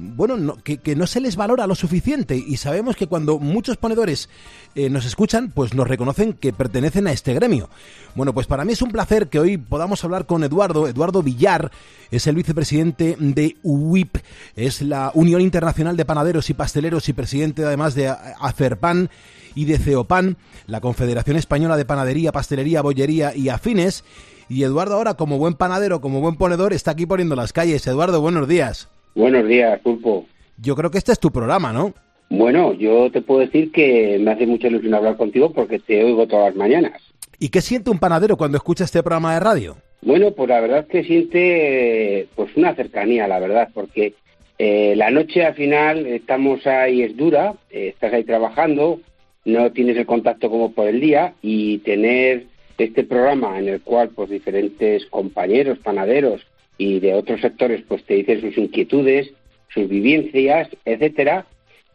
bueno, 0.00 0.36
no- 0.36 0.56
que, 0.62 0.78
no 0.96 1.06
se 1.06 1.20
les 1.20 1.34
valora 1.36 1.66
lo 1.66 1.74
suficiente 1.74 2.36
y 2.36 2.56
sabemos 2.56 2.94
que 2.96 3.06
cuando 3.08 3.38
muchos 3.38 3.76
ponedores 3.76 4.28
eh, 4.74 4.88
nos 4.90 5.04
escuchan, 5.04 5.50
pues 5.50 5.74
nos 5.74 5.88
reconocen 5.88 6.34
que 6.34 6.52
pertenecen 6.52 7.06
a 7.08 7.12
este 7.12 7.34
gremio. 7.34 7.68
Bueno, 8.14 8.32
pues 8.32 8.46
para 8.46 8.64
mí 8.64 8.72
es 8.74 8.82
un 8.82 8.92
placer 8.92 9.28
que 9.28 9.40
hoy 9.40 9.58
podamos 9.58 10.04
hablar 10.04 10.26
con 10.26 10.44
Eduardo, 10.44 10.86
Eduardo 10.86 11.22
Villar, 11.22 11.72
es 12.10 12.26
el 12.26 12.36
vicepresidente 12.36 13.16
de 13.18 13.56
UIP, 13.62 14.16
es 14.56 14.82
la 14.82 15.10
Unión 15.14 15.40
Internacional 15.40 15.96
de 15.96 16.04
Panaderos 16.04 16.48
y 16.50 16.54
Pasteleros 16.54 17.08
y 17.08 17.12
presidente 17.12 17.64
además 17.64 17.94
de 17.94 18.08
A- 18.08 18.34
AFERPAN 18.40 19.10
y 19.54 19.64
de 19.64 19.78
CEOPAN, 19.78 20.36
la 20.66 20.80
Confederación 20.80 21.36
Española 21.36 21.76
de 21.76 21.84
Panadería, 21.84 22.30
Pastelería, 22.30 22.82
Bollería 22.82 23.34
y 23.34 23.48
Afines. 23.48 24.04
Y 24.50 24.62
Eduardo 24.62 24.94
ahora, 24.94 25.14
como 25.14 25.36
buen 25.38 25.54
panadero, 25.54 26.00
como 26.00 26.20
buen 26.20 26.36
ponedor, 26.36 26.72
está 26.72 26.92
aquí 26.92 27.04
poniendo 27.06 27.34
las 27.36 27.52
calles. 27.52 27.86
Eduardo, 27.86 28.20
buenos 28.20 28.46
días. 28.48 28.88
Buenos 29.14 29.46
días, 29.46 29.78
Pulpo. 29.80 30.26
Yo 30.56 30.74
creo 30.74 30.90
que 30.90 30.98
este 30.98 31.12
es 31.12 31.20
tu 31.20 31.30
programa, 31.30 31.72
¿no? 31.72 31.94
Bueno, 32.30 32.74
yo 32.74 33.10
te 33.10 33.22
puedo 33.22 33.40
decir 33.40 33.72
que 33.72 34.18
me 34.20 34.32
hace 34.32 34.46
mucha 34.46 34.68
ilusión 34.68 34.94
hablar 34.94 35.16
contigo 35.16 35.52
porque 35.52 35.78
te 35.78 36.04
oigo 36.04 36.26
todas 36.26 36.48
las 36.48 36.56
mañanas. 36.56 37.00
¿Y 37.38 37.48
qué 37.48 37.60
siente 37.60 37.90
un 37.90 37.98
panadero 37.98 38.36
cuando 38.36 38.58
escucha 38.58 38.84
este 38.84 39.02
programa 39.02 39.34
de 39.34 39.40
radio? 39.40 39.76
Bueno, 40.02 40.32
pues 40.32 40.48
la 40.48 40.60
verdad 40.60 40.80
es 40.80 40.86
que 40.86 41.04
siente 41.04 42.28
pues 42.34 42.54
una 42.56 42.74
cercanía, 42.74 43.26
la 43.28 43.38
verdad, 43.38 43.68
porque 43.72 44.14
eh, 44.58 44.94
la 44.96 45.10
noche 45.10 45.44
al 45.44 45.54
final 45.54 46.06
estamos 46.06 46.66
ahí, 46.66 47.02
es 47.02 47.16
dura, 47.16 47.54
eh, 47.70 47.88
estás 47.88 48.12
ahí 48.12 48.24
trabajando, 48.24 49.00
no 49.44 49.72
tienes 49.72 49.96
el 49.96 50.06
contacto 50.06 50.50
como 50.50 50.72
por 50.72 50.88
el 50.88 51.00
día 51.00 51.34
y 51.42 51.78
tener 51.78 52.46
este 52.76 53.04
programa 53.04 53.58
en 53.58 53.68
el 53.68 53.80
cual 53.80 54.10
pues 54.10 54.30
diferentes 54.30 55.06
compañeros 55.06 55.78
panaderos 55.78 56.46
y 56.78 57.00
de 57.00 57.12
otros 57.12 57.40
sectores 57.40 57.82
pues 57.86 58.04
te 58.04 58.14
dicen 58.14 58.40
sus 58.40 58.56
inquietudes, 58.56 59.30
sus 59.74 59.88
vivencias, 59.88 60.68
etcétera, 60.84 61.46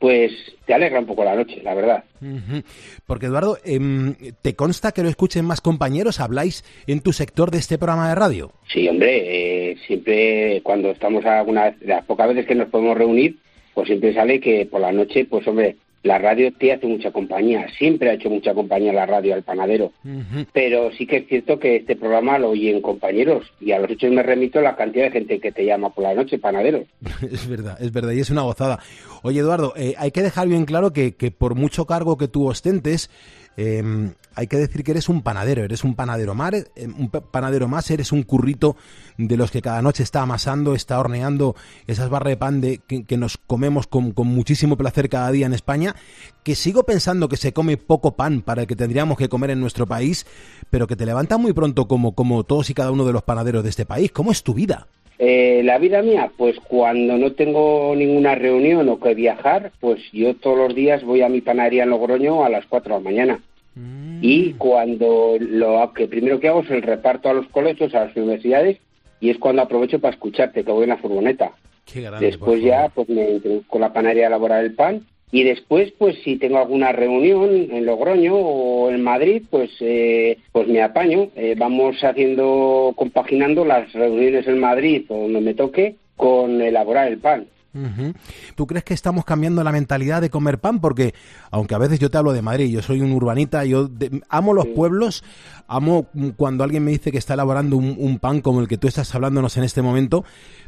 pues 0.04 0.34
te 0.66 0.74
alegra 0.74 1.00
un 1.00 1.06
poco 1.06 1.24
la 1.24 1.34
noche, 1.34 1.62
la 1.64 1.74
verdad. 1.74 2.04
Porque 3.08 3.28
Eduardo, 3.28 3.58
em, 3.64 4.16
¿te 4.42 4.54
consta 4.54 4.92
que 4.92 5.02
lo 5.02 5.08
escuchen 5.08 5.46
más 5.46 5.62
compañeros? 5.62 6.20
¿Habláis 6.20 6.66
en 6.88 7.00
tu 7.00 7.14
sector 7.14 7.52
de 7.52 7.60
este 7.60 7.78
programa 7.78 8.10
de 8.10 8.16
radio? 8.16 8.52
Sí, 8.68 8.88
hombre, 8.90 9.72
eh, 9.72 9.78
siempre 9.88 10.60
cuando 10.62 10.92
estamos 10.92 11.26
alguna 11.26 11.70
vez, 11.70 11.76
las 11.82 12.04
pocas 12.04 12.28
veces 12.28 12.46
que 12.46 12.56
nos 12.56 12.68
podemos 12.68 12.98
reunir, 12.98 13.38
pues 13.74 13.88
siempre 13.88 14.14
sale 14.14 14.42
que 14.42 14.66
por 14.66 14.82
la 14.82 14.92
noche, 14.92 15.24
pues 15.24 15.48
hombre, 15.48 15.78
la 16.04 16.18
radio 16.18 16.52
te 16.54 16.74
hace 16.74 16.86
mucha 16.86 17.12
compañía, 17.12 17.66
siempre 17.78 18.10
ha 18.10 18.14
hecho 18.14 18.30
mucha 18.30 18.54
compañía 18.54 18.92
la 18.92 19.06
radio 19.06 19.34
al 19.34 19.44
panadero, 19.44 19.94
pero 20.52 20.92
sí 20.92 21.08
que 21.08 21.18
es 21.18 21.28
cierto 21.28 21.60
que 21.60 21.78
este 21.78 21.96
programa 21.96 22.38
lo 22.38 22.50
oyen 22.50 22.82
compañeros 22.82 23.46
y 23.62 23.72
a 23.72 23.80
los 23.80 23.90
hechos 23.90 24.12
me 24.12 24.22
remito 24.22 24.62
la 24.62 24.76
cantidad 24.76 25.06
de 25.06 25.12
gente 25.12 25.40
que 25.40 25.54
te 25.54 25.66
llama 25.66 25.90
por 25.90 26.04
la 26.04 26.14
noche, 26.14 26.38
panaderos. 26.38 26.84
Es 27.34 27.48
verdad, 27.48 27.78
es 27.82 27.92
verdad, 27.92 28.12
y 28.12 28.20
es 28.20 28.30
una 28.30 28.42
gozada. 28.42 28.80
Oye, 29.24 29.40
Eduardo, 29.40 29.74
eh, 29.78 29.96
hay 29.98 30.12
que 30.12 30.22
dejar 30.22 30.48
bien 30.48 30.66
claro 30.66 30.92
que, 30.92 31.16
que 31.16 31.32
por 31.32 31.56
mucho 31.56 31.86
cargo 31.86 32.18
que 32.18 32.28
tú 32.28 32.48
ostentes, 32.48 33.10
eh, 33.58 34.14
hay 34.36 34.48
que 34.48 34.58
decir 34.58 34.84
que 34.84 34.92
eres 34.92 35.10
un 35.10 35.22
panadero, 35.22 35.64
eres 35.64 35.84
un 35.84 35.96
panadero 35.96 36.34
más, 36.34 36.54
eh, 36.54 36.88
un 36.98 37.10
pa- 37.10 37.22
panadero 37.22 37.68
más, 37.68 37.90
eres 37.92 38.12
un 38.12 38.24
currito 38.24 38.76
de 39.18 39.38
los 39.38 39.52
que 39.52 39.62
cada 39.62 39.82
noche 39.82 40.04
está 40.04 40.22
amasando, 40.22 40.74
está 40.74 41.00
horneando 41.00 41.56
esas 41.88 42.10
barras 42.10 42.32
de 42.32 42.38
pan 42.38 42.62
de, 42.62 42.80
que, 42.80 43.18
nos 43.18 43.38
comemos 43.38 43.88
con, 43.88 44.14
muchísimo 44.16 44.76
placer 44.78 45.10
cada 45.10 45.32
día 45.32 45.46
en 45.46 45.54
España, 45.54 45.96
que 46.44 46.56
sigo 46.56 46.84
pensando 46.84 47.30
que 47.30 47.38
se 47.38 47.54
come 47.54 47.78
poco 47.78 48.16
pan 48.16 48.42
para 48.42 48.62
el 48.62 48.68
que 48.68 48.76
tendríamos 48.76 49.18
que 49.18 49.30
comer 49.30 49.52
en 49.52 49.60
nuestro 49.60 49.86
país, 49.86 50.26
pero 50.70 50.88
que 50.88 50.96
te 50.96 51.06
levanta 51.06 51.38
muy 51.38 51.54
pronto 51.54 51.88
como, 51.88 52.16
como 52.16 52.44
todos 52.44 52.70
y 52.70 52.74
cada 52.74 52.92
uno 52.92 53.06
de 53.06 53.14
los 53.14 53.24
panaderos 53.24 53.64
de 53.64 53.70
este 53.70 53.86
país. 53.86 54.12
¿Cómo 54.12 54.32
es 54.32 54.42
tu 54.44 54.54
vida? 54.54 54.88
Eh, 55.20 55.62
la 55.64 55.78
vida 55.78 56.02
mía, 56.02 56.32
pues 56.36 56.60
cuando 56.60 57.18
no 57.18 57.34
tengo 57.34 57.94
ninguna 57.96 58.36
reunión 58.36 58.90
o 58.90 59.00
que 59.00 59.14
viajar, 59.14 59.72
pues 59.80 60.02
yo 60.12 60.36
todos 60.36 60.58
los 60.58 60.76
días 60.76 61.04
voy 61.04 61.22
a 61.22 61.30
mi 61.30 61.42
panadería 61.42 61.84
en 61.84 61.92
Logroño 61.92 62.44
a 62.44 62.50
las 62.50 62.66
4 62.66 62.96
de 62.96 63.00
la 63.00 63.04
mañana. 63.04 63.40
Y 64.22 64.54
cuando 64.54 65.36
lo 65.40 65.92
que 65.94 66.08
primero 66.08 66.40
que 66.40 66.48
hago 66.48 66.62
es 66.62 66.70
el 66.70 66.82
reparto 66.82 67.30
a 67.30 67.34
los 67.34 67.48
colegios, 67.48 67.94
a 67.96 68.06
las 68.06 68.16
universidades, 68.16 68.78
y 69.20 69.30
es 69.30 69.38
cuando 69.38 69.62
aprovecho 69.62 70.00
para 70.00 70.14
escucharte, 70.14 70.64
que 70.64 70.72
voy 70.72 70.84
en 70.84 70.90
la 70.90 70.98
furgoneta. 70.98 71.52
Qué 71.86 72.02
grande, 72.02 72.28
Después 72.28 72.62
ya 72.62 72.90
pues 72.94 73.10
me 73.10 73.32
introduzco 73.32 73.80
la 73.80 73.92
panadería 73.92 74.26
a 74.26 74.28
elaborar 74.28 74.64
el 74.64 74.76
pan 74.76 75.06
y 75.34 75.44
después 75.44 75.92
pues 75.98 76.16
si 76.24 76.38
tengo 76.38 76.60
alguna 76.60 76.92
reunión 76.94 77.50
en 77.72 77.86
Logroño 77.86 78.36
o 78.38 78.90
en 78.92 79.02
Madrid 79.04 79.42
pues 79.50 79.72
eh, 79.82 80.38
pues 80.54 80.68
me 80.68 80.82
apaño. 80.82 81.28
Eh, 81.36 81.56
vamos 81.58 81.98
haciendo 82.04 82.94
compaginando 82.96 83.66
las 83.66 83.92
reuniones 83.92 84.48
en 84.48 84.60
Madrid 84.60 85.04
o 85.10 85.24
donde 85.24 85.42
me 85.42 85.54
toque 85.56 85.96
con 86.16 86.62
elaborar 86.62 87.08
el 87.08 87.18
pan. 87.18 87.48
¿Tú 88.56 88.68
crees 88.68 88.84
que 88.84 88.94
estamos 88.94 89.26
cambiando 89.26 89.64
la 89.64 89.72
mentalidad 89.72 90.22
de 90.22 90.30
comer 90.30 90.60
pan? 90.60 90.80
Porque, 90.80 91.16
aunque 91.50 91.74
a 91.74 91.80
veces 91.80 91.98
yo 91.98 92.12
te 92.12 92.20
hablo 92.20 92.32
de 92.32 92.44
Madrid, 92.44 92.70
yo 92.70 92.84
soy 92.84 93.02
un 93.02 93.12
urbanita, 93.12 93.66
yo 93.66 93.88
de- 93.88 94.22
amo 94.30 94.54
los 94.54 94.68
pueblos, 94.68 95.24
amo 95.76 96.08
cuando 96.38 96.64
alguien 96.64 96.84
me 96.84 96.92
dice 96.92 97.12
que 97.12 97.18
está 97.18 97.34
elaborando 97.34 97.78
un, 97.78 98.20
pan 98.20 98.42
como 98.42 98.62
el 98.62 98.68
que 98.68 98.78
tú 98.78 98.88
estás 98.88 99.14
hablándonos 99.16 99.58
en 99.58 99.64
este 99.64 99.82
momento, 99.82 100.24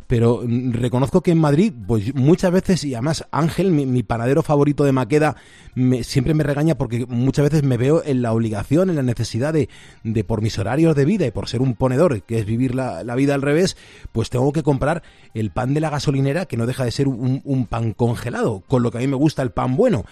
pero 0.07 0.41
mm, 0.45 0.71
reconozco 0.73 1.21
que 1.21 1.31
en 1.31 1.39
Madrid, 1.39 1.73
pues 1.87 2.13
muchas 2.15 2.51
veces, 2.51 2.83
y 2.83 2.93
además 2.93 3.25
Ángel, 3.31 3.71
mi, 3.71 3.85
mi 3.85 4.03
panadero 4.03 4.43
favorito 4.43 4.83
de 4.83 4.91
Maqueda, 4.91 5.35
me- 5.75 6.03
siempre 6.03 6.33
me 6.33 6.43
regaña 6.43 6.75
porque 6.75 7.05
muchas 7.07 7.43
veces 7.49 7.63
me 7.63 7.77
veo 7.77 8.03
en 8.03 8.21
la 8.21 8.33
obligación, 8.33 8.89
en 8.89 8.95
la 8.95 9.03
necesidad 9.03 9.53
de, 9.53 9.69
de 10.03 10.23
por 10.23 10.41
mis 10.41 10.57
horarios 10.59 10.95
de 10.95 11.05
vida 11.05 11.25
y 11.25 11.31
por 11.31 11.47
ser 11.47 11.61
un 11.61 11.75
ponedor, 11.75 12.23
que 12.23 12.39
es 12.39 12.45
vivir 12.45 12.75
la, 12.75 13.03
vida 13.15 13.35
al 13.35 13.41
revés, 13.41 13.77
pues 14.11 14.29
tengo 14.29 14.51
que 14.51 14.63
comprar 14.63 15.03
el 15.33 15.51
pan 15.51 15.73
de 15.73 15.79
la 15.79 15.89
gasolinera, 15.89 16.45
que 16.45 16.57
no 16.57 16.65
deja 16.65 16.83
de 16.83 16.91
ser 16.91 17.07
un 17.07 17.67
pan 17.69 17.93
congelado, 17.93 18.63
con 18.67 18.83
lo 18.83 18.91
que 18.91 18.97
a 18.97 19.01
mí 19.01 19.07
me 19.07 19.15
gusta 19.15 19.41
el 19.41 19.51
pan 19.51 19.75
bueno. 19.75 20.05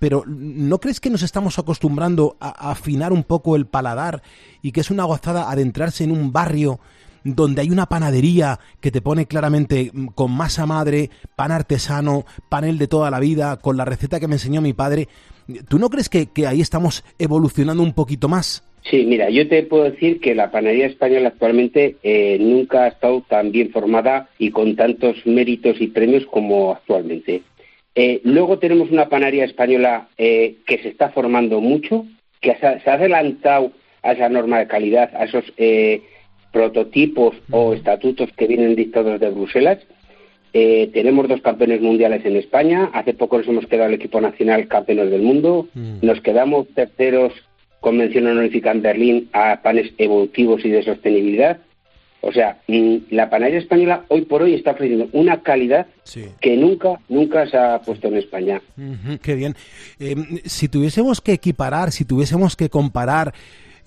Pero 0.00 0.24
¿no 0.26 0.80
crees 0.80 0.98
que 0.98 1.10
nos 1.10 1.22
estamos 1.22 1.60
acostumbrando 1.60 2.36
a, 2.40 2.70
afinar 2.72 3.12
un 3.12 3.22
poco 3.22 3.54
el 3.54 3.66
paladar 3.66 4.22
y 4.62 4.72
que 4.72 4.80
es 4.80 4.90
una 4.90 5.04
gozada 5.04 5.48
adentrarse 5.48 6.02
en 6.02 6.10
un 6.10 6.32
barrio 6.32 6.80
donde 7.22 7.60
hay 7.60 7.70
una 7.70 7.84
panadería 7.84 8.58
que 8.80 8.90
te 8.90 9.02
pone 9.02 9.26
claramente 9.26 9.90
mm, 9.92 10.06
con 10.08 10.32
masa 10.32 10.64
madre, 10.64 11.10
pan 11.36 11.52
artesano, 11.52 12.24
panel 12.48 12.78
de 12.78 12.88
toda 12.88 13.10
la 13.10 13.20
vida, 13.20 13.58
con 13.58 13.76
la 13.76 13.84
receta 13.84 14.18
que 14.18 14.26
me 14.26 14.36
enseñó 14.36 14.62
mi 14.62 14.72
padre? 14.72 15.06
¿Tú 15.68 15.78
no 15.78 15.90
crees 15.90 16.08
que, 16.08 16.26
que 16.26 16.46
ahí 16.46 16.62
estamos 16.62 17.04
evolucionando 17.18 17.82
un 17.82 17.92
poquito 17.92 18.28
más? 18.28 18.64
Sí, 18.88 19.04
mira, 19.06 19.28
yo 19.28 19.46
te 19.46 19.62
puedo 19.64 19.84
decir 19.84 20.20
que 20.20 20.34
la 20.34 20.50
panadería 20.50 20.86
española 20.86 21.28
actualmente 21.28 21.96
eh, 22.02 22.38
nunca 22.40 22.84
ha 22.84 22.88
estado 22.88 23.22
tan 23.28 23.52
bien 23.52 23.70
formada 23.70 24.30
y 24.38 24.50
con 24.50 24.74
tantos 24.74 25.16
méritos 25.26 25.80
y 25.80 25.88
premios 25.88 26.24
como 26.26 26.72
actualmente. 26.72 27.42
Eh, 28.02 28.22
luego 28.24 28.58
tenemos 28.58 28.90
una 28.90 29.10
panadería 29.10 29.44
española 29.44 30.08
eh, 30.16 30.54
que 30.66 30.78
se 30.78 30.88
está 30.88 31.10
formando 31.10 31.60
mucho, 31.60 32.06
que 32.40 32.54
se, 32.54 32.80
se 32.80 32.88
ha 32.88 32.94
adelantado 32.94 33.72
a 34.02 34.12
esa 34.12 34.30
norma 34.30 34.58
de 34.58 34.68
calidad, 34.68 35.14
a 35.14 35.24
esos 35.24 35.44
eh, 35.58 36.00
prototipos 36.50 37.36
o 37.50 37.74
estatutos 37.74 38.30
que 38.38 38.46
vienen 38.46 38.74
dictados 38.74 39.20
de 39.20 39.28
Bruselas. 39.28 39.80
Eh, 40.54 40.88
tenemos 40.94 41.28
dos 41.28 41.42
campeones 41.42 41.82
mundiales 41.82 42.24
en 42.24 42.36
España. 42.36 42.88
Hace 42.94 43.12
poco 43.12 43.36
nos 43.36 43.48
hemos 43.48 43.66
quedado 43.66 43.90
el 43.90 43.96
equipo 43.96 44.18
nacional 44.18 44.66
campeones 44.66 45.10
del 45.10 45.20
mundo. 45.20 45.68
Nos 46.00 46.22
quedamos 46.22 46.68
terceros 46.68 47.34
con 47.80 47.98
mención 47.98 48.26
honorífica 48.28 48.70
en 48.70 48.80
Berlín 48.80 49.28
a 49.34 49.60
panes 49.60 49.92
evolutivos 49.98 50.64
y 50.64 50.70
de 50.70 50.84
sostenibilidad. 50.84 51.58
O 52.22 52.32
sea, 52.32 52.58
mm, 52.68 52.96
la 53.10 53.30
panadería 53.30 53.60
española 53.60 54.04
hoy 54.08 54.22
por 54.22 54.42
hoy 54.42 54.54
está 54.54 54.72
ofreciendo 54.72 55.08
una 55.12 55.42
calidad 55.42 55.86
que 56.40 56.56
nunca, 56.56 57.00
nunca 57.08 57.46
se 57.46 57.56
ha 57.56 57.80
puesto 57.80 58.08
en 58.08 58.16
España. 58.16 58.60
Qué 59.22 59.34
bien. 59.34 59.54
Eh, 59.98 60.16
si 60.44 60.68
tuviésemos 60.68 61.20
que 61.20 61.32
equiparar, 61.32 61.92
si 61.92 62.04
tuviésemos 62.04 62.56
que 62.56 62.68
comparar 62.68 63.32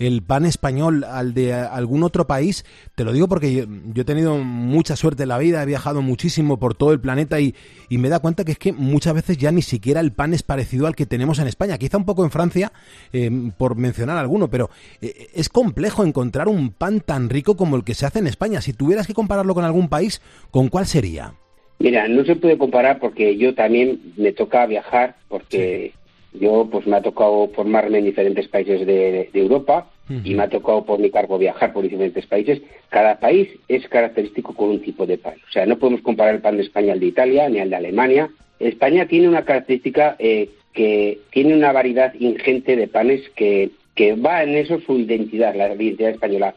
el 0.08 0.22
pan 0.22 0.46
español 0.46 1.04
al 1.04 1.34
de 1.34 1.54
algún 1.54 2.04
otro 2.04 2.28
país, 2.28 2.66
te 2.96 3.04
lo 3.04 3.14
digo 3.14 3.28
porque 3.28 3.54
yo, 3.54 3.64
yo 3.94 4.02
he 4.02 4.06
tenido 4.06 4.38
mucha 4.38 4.96
suerte 4.96 5.24
en 5.24 5.30
la 5.30 5.38
vida, 5.38 5.64
he 5.64 5.66
viajado 5.66 6.02
muchísimo 6.02 6.60
por 6.60 6.76
todo 6.76 6.94
el 6.94 7.00
planeta 7.00 7.40
y, 7.40 7.56
y 7.90 7.98
me 7.98 8.10
da 8.10 8.20
cuenta 8.20 8.46
que 8.46 8.54
es 8.54 8.60
que 8.60 8.74
muchas 8.74 9.14
veces 9.14 9.38
ya 9.38 9.52
ni 9.52 9.62
siquiera 9.62 10.00
el 10.00 10.12
pan 10.12 10.34
es 10.34 10.44
parecido 10.44 10.88
al 10.88 10.96
que 10.96 11.06
tenemos 11.06 11.40
en 11.40 11.48
España, 11.48 11.78
quizá 11.78 11.98
un 11.98 12.06
poco 12.06 12.24
en 12.24 12.32
Francia, 12.32 12.72
eh, 13.12 13.30
por 13.58 13.76
mencionar 13.76 14.18
alguno, 14.18 14.50
pero 14.50 14.70
eh, 15.02 15.28
es 15.34 15.50
complejo 15.50 16.04
encontrar 16.04 16.48
un 16.48 16.72
pan 16.72 17.02
tan 17.02 17.30
rico 17.30 17.56
como 17.56 17.76
el 17.76 17.84
que 17.84 17.94
se 17.94 18.06
hace 18.06 18.20
en 18.20 18.28
España. 18.28 18.62
Si 18.62 18.74
tuvieras 18.74 19.08
que 19.08 19.14
compararlo 19.14 19.54
con 19.54 19.64
algún 19.64 19.90
país, 19.90 20.22
¿con 20.52 20.70
cuál 20.70 20.86
sería? 20.86 21.34
Mira, 21.80 22.08
no 22.08 22.24
se 22.26 22.36
puede 22.36 22.58
comparar 22.58 23.00
porque 23.00 23.38
yo 23.38 23.56
también 23.56 24.14
me 24.16 24.32
toca 24.32 24.66
viajar, 24.66 25.16
porque 25.28 25.94
yo 26.34 26.68
pues 26.72 26.88
me 26.88 26.98
ha 26.98 27.02
tocado 27.02 27.50
formarme 27.56 28.00
en 28.00 28.06
diferentes 28.06 28.48
países 28.48 28.86
de, 28.86 29.30
de 29.32 29.40
Europa 29.40 29.90
y 30.10 30.34
me 30.34 30.44
ha 30.44 30.50
tocado 30.50 30.84
por 30.84 31.00
mi 31.00 31.10
cargo 31.10 31.38
viajar 31.38 31.72
por 31.72 31.84
diferentes 31.84 32.26
países. 32.26 32.62
Cada 32.90 33.20
país 33.20 33.48
es 33.68 33.88
característico 33.88 34.54
con 34.54 34.70
un 34.70 34.82
tipo 34.82 35.06
de 35.06 35.18
pan. 35.18 35.36
O 35.48 35.52
sea, 35.52 35.66
no 35.66 35.78
podemos 35.78 36.02
comparar 36.02 36.36
el 36.36 36.42
pan 36.42 36.58
de 36.58 36.64
España 36.64 36.94
al 36.94 37.00
de 37.00 37.06
Italia 37.06 37.48
ni 37.50 37.60
al 37.60 37.70
de 37.70 37.76
Alemania. 37.76 38.30
España 38.60 39.08
tiene 39.08 39.30
una 39.30 39.46
característica 39.46 40.16
eh, 40.20 40.50
que 40.74 41.20
tiene 41.32 41.56
una 41.56 41.72
variedad 41.72 42.14
ingente 42.16 42.76
de 42.76 42.88
panes 42.88 43.22
que, 43.36 43.72
que 43.96 44.16
va 44.16 44.44
en 44.44 44.56
eso 44.56 44.80
su 44.82 45.00
identidad, 45.00 45.56
la 45.56 45.74
identidad 45.74 46.12
española. 46.12 46.56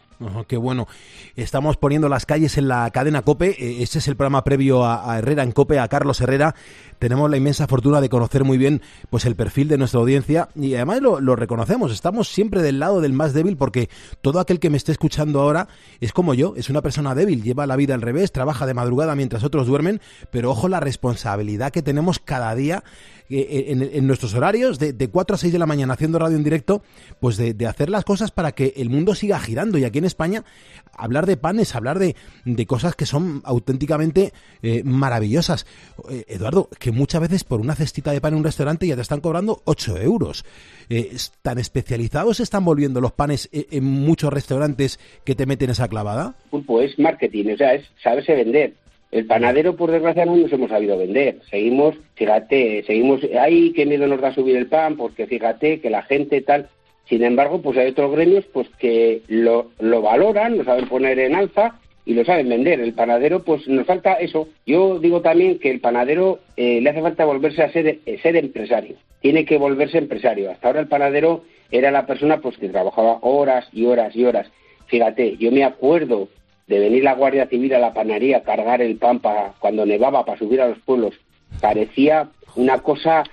Qué 0.49 0.57
bueno. 0.57 0.89
Estamos 1.35 1.77
poniendo 1.77 2.09
las 2.09 2.25
calles 2.25 2.57
en 2.57 2.69
la 2.69 2.91
cadena 2.91 3.23
Cope. 3.23 3.51
Eh, 3.59 3.83
Este 3.83 3.99
es 3.99 4.09
el 4.09 4.17
programa 4.17 4.45
previo 4.45 4.85
a, 4.85 5.19
Herrera 5.19 5.43
en 5.43 5.53
Cope, 5.53 5.79
a 5.79 5.89
Carlos 5.89 6.21
Herrera. 6.21 6.55
Tenemos 6.99 7.31
la 7.31 7.37
inmensa 7.37 7.67
fortuna 7.67 8.01
de 8.01 8.09
conocer 8.09 8.45
muy 8.45 8.57
bien 8.57 8.81
pues 9.11 9.27
el 9.27 9.37
perfil 9.37 9.69
de 9.69 9.77
nuestra 9.77 10.01
audiencia 10.01 10.49
y 10.55 10.75
además 10.75 11.03
lo, 11.03 11.21
lo 11.21 11.37
reconocemos. 11.37 11.93
Estamos 11.93 12.29
siempre 12.29 12.63
del 12.63 12.79
lado 12.79 13.01
del 13.01 13.13
más 13.13 13.35
débil 13.35 13.57
porque 13.57 13.91
todo 14.23 14.41
aquel 14.41 14.59
que 14.59 14.71
me 14.71 14.79
esté 14.79 14.93
escuchando 14.93 15.41
ahora 15.41 15.69
es 16.01 16.13
como 16.13 16.33
yo, 16.33 16.55
es 16.57 16.71
una 16.71 16.81
persona 16.81 17.15
débil, 17.15 17.43
lleva 17.43 17.67
la 17.67 17.77
vida 17.77 17.95
al 17.95 18.03
revés, 18.03 18.33
trabaja 18.33 18.67
de 18.67 18.75
madrugada 18.75 19.15
mientras 19.15 19.45
otros 19.45 19.67
duermen, 19.67 20.01
pero 20.31 20.51
ojo 20.51 20.69
la 20.69 20.81
responsabilidad 20.81 21.71
que 21.73 21.83
tenemos 21.83 22.19
cada 22.19 22.55
día 22.55 22.83
en, 23.29 23.83
en 23.83 24.07
nuestros 24.07 24.35
horarios 24.35 24.79
de, 24.79 24.93
de 24.93 25.09
4 25.09 25.35
a 25.35 25.39
6 25.39 25.53
de 25.53 25.59
la 25.59 25.67
mañana 25.67 25.95
haciendo 25.95 26.19
radio 26.19 26.37
en 26.37 26.45
directo, 26.45 26.83
pues 27.21 27.37
de, 27.37 27.67
hacer 27.67 27.91
las 27.91 28.05
cosas 28.05 28.31
para 28.31 28.53
que 28.53 28.75
el 28.77 28.91
mundo 28.91 29.15
siga 29.15 29.39
girando. 29.39 29.79
Y 29.79 29.85
aquí 29.85 29.99
en 29.99 30.05
España, 30.05 30.45
hablar 30.93 31.27
de 31.27 31.37
panes, 31.37 31.75
hablar 31.75 31.99
de, 31.99 32.17
de 32.45 32.67
cosas 32.67 32.95
que 32.95 33.07
son 33.07 33.43
auténticamente 33.45 34.33
eh, 34.63 34.83
maravillosas. 34.85 35.67
Eh, 36.11 36.25
Eduardo, 36.29 36.69
que 36.79 36.93
muchas 36.93 37.21
veces 37.21 37.45
por 37.45 37.61
una 37.61 37.75
cestita 37.75 38.13
de 38.13 38.21
pan 38.21 38.35
en 38.35 38.39
un 38.39 38.45
restaurante 38.45 38.87
ya 38.87 38.97
te 38.97 39.03
están 39.03 39.21
cobrando 39.21 39.63
8 39.65 39.99
euros. 39.99 40.45
Eh, 40.89 41.17
¿Tan 41.43 41.59
especializados 41.59 42.41
están 42.41 42.65
volviendo 42.65 43.01
los 43.01 43.13
panes 43.13 43.49
eh, 43.53 43.67
en 43.71 43.85
muchos 43.85 44.33
restaurantes 44.33 45.01
que 45.25 45.35
te 45.35 45.47
meten 45.47 45.71
esa 45.71 45.89
clavada? 45.89 46.35
pulpo 46.51 46.81
es 46.81 46.99
marketing, 46.99 47.55
o 47.55 47.57
sea, 47.57 47.75
es 47.75 47.85
saberse 48.03 48.35
vender. 48.35 48.75
El 49.11 49.27
panadero, 49.27 49.77
por 49.77 49.91
desgracia, 49.91 50.27
no 50.27 50.37
nos 50.37 50.53
hemos 50.53 50.71
sabido 50.71 50.99
vender. 50.99 51.39
Seguimos, 51.49 51.95
fíjate, 52.15 52.83
seguimos, 52.87 53.21
ay, 53.39 53.73
qué 53.73 53.87
miedo 53.87 54.07
nos 54.07 54.21
da 54.21 54.35
subir 54.35 54.57
el 54.57 54.67
pan, 54.67 54.97
porque 54.97 55.27
fíjate 55.27 55.81
que 55.81 55.91
la 55.91 56.03
gente 56.03 56.41
tal. 56.43 56.69
Sin 57.09 57.23
embargo, 57.23 57.63
pues 57.63 57.79
hay 57.79 57.89
otros 57.89 58.13
gremios 58.13 58.45
pues 58.53 58.69
que 58.79 59.23
lo, 59.29 59.71
lo 59.79 60.03
valoran, 60.03 60.59
lo 60.59 60.65
saben 60.65 60.89
poner 60.89 61.21
en 61.21 61.37
alza 61.37 61.79
y 62.05 62.15
lo 62.15 62.25
saben 62.25 62.49
vender. 62.49 62.81
El 62.81 62.95
panadero, 62.95 63.45
pues 63.45 63.69
nos 63.69 63.87
falta 63.87 64.15
eso. 64.15 64.49
Yo 64.67 64.99
digo 64.99 65.21
también 65.21 65.61
que 65.61 65.71
el 65.71 65.81
panadero 65.81 66.41
eh, 66.57 66.81
le 66.81 66.91
hace 66.91 67.03
falta 67.03 67.25
volverse 67.25 67.63
a 67.63 67.73
ser, 67.73 68.01
eh, 68.05 68.19
ser 68.23 68.37
empresario. 68.37 68.97
Tiene 69.21 69.45
que 69.45 69.57
volverse 69.57 69.99
empresario. 69.99 70.51
Hasta 70.51 70.67
ahora 70.67 70.81
el 70.81 70.89
panadero 70.89 71.45
era 71.71 71.93
la 71.93 72.07
persona 72.07 72.41
pues 72.41 72.59
que 72.59 72.69
trabajaba 72.69 73.19
horas 73.23 73.69
y 73.73 73.85
horas 73.87 74.15
y 74.17 74.25
horas. 74.25 74.49
Fíjate, 74.87 75.37
yo 75.37 75.51
me 75.53 75.65
acuerdo 75.65 76.29
de 76.67 76.79
venir 76.79 77.05
la 77.05 77.15
Guardia 77.15 77.47
Civil 77.47 77.75
a 77.75 77.79
la 77.79 77.95
panadería 77.95 78.39
a 78.39 78.43
cargar 78.43 78.83
el 78.83 78.97
pan 78.97 79.21
para 79.21 79.55
cuando 79.59 79.87
nevaba 79.87 80.25
para 80.25 80.39
subir 80.39 80.61
a 80.61 80.69
los 80.69 80.79
pueblos. 80.79 81.15
Parecía 81.61 82.29
una 82.57 82.79
cosa, 82.79 83.25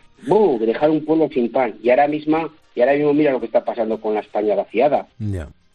dejar 0.59 0.89
un 0.89 1.03
pueblo 1.03 1.29
sin 1.33 1.51
pan. 1.51 1.75
Y 1.81 1.89
ahora 1.89 2.07
misma, 2.07 2.49
y 2.75 2.81
ahora 2.81 2.93
mismo 2.93 3.13
mira 3.13 3.31
lo 3.31 3.39
que 3.39 3.47
está 3.47 3.65
pasando 3.65 3.99
con 3.99 4.13
la 4.13 4.19
España 4.19 4.55
vaciada. 4.55 5.07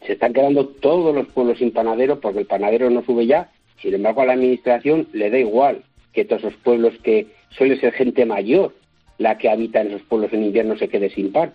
Se 0.05 0.13
están 0.13 0.33
quedando 0.33 0.67
todos 0.67 1.13
los 1.13 1.27
pueblos 1.27 1.57
sin 1.57 1.71
panadero 1.71 2.19
porque 2.19 2.39
el 2.39 2.45
panadero 2.45 2.89
no 2.89 3.03
sube 3.03 3.25
ya. 3.25 3.49
Sin 3.81 3.93
embargo, 3.93 4.21
a 4.21 4.25
la 4.25 4.33
administración 4.33 5.07
le 5.13 5.29
da 5.29 5.37
igual 5.37 5.83
que 6.13 6.25
todos 6.25 6.43
esos 6.43 6.55
pueblos 6.55 6.93
que 7.03 7.27
suele 7.51 7.79
ser 7.79 7.93
gente 7.93 8.25
mayor 8.25 8.73
la 9.17 9.37
que 9.37 9.49
habita 9.49 9.81
en 9.81 9.87
esos 9.87 10.01
pueblos 10.03 10.31
en 10.33 10.43
invierno 10.43 10.77
se 10.77 10.87
quede 10.87 11.09
sin 11.09 11.31
pan. 11.31 11.53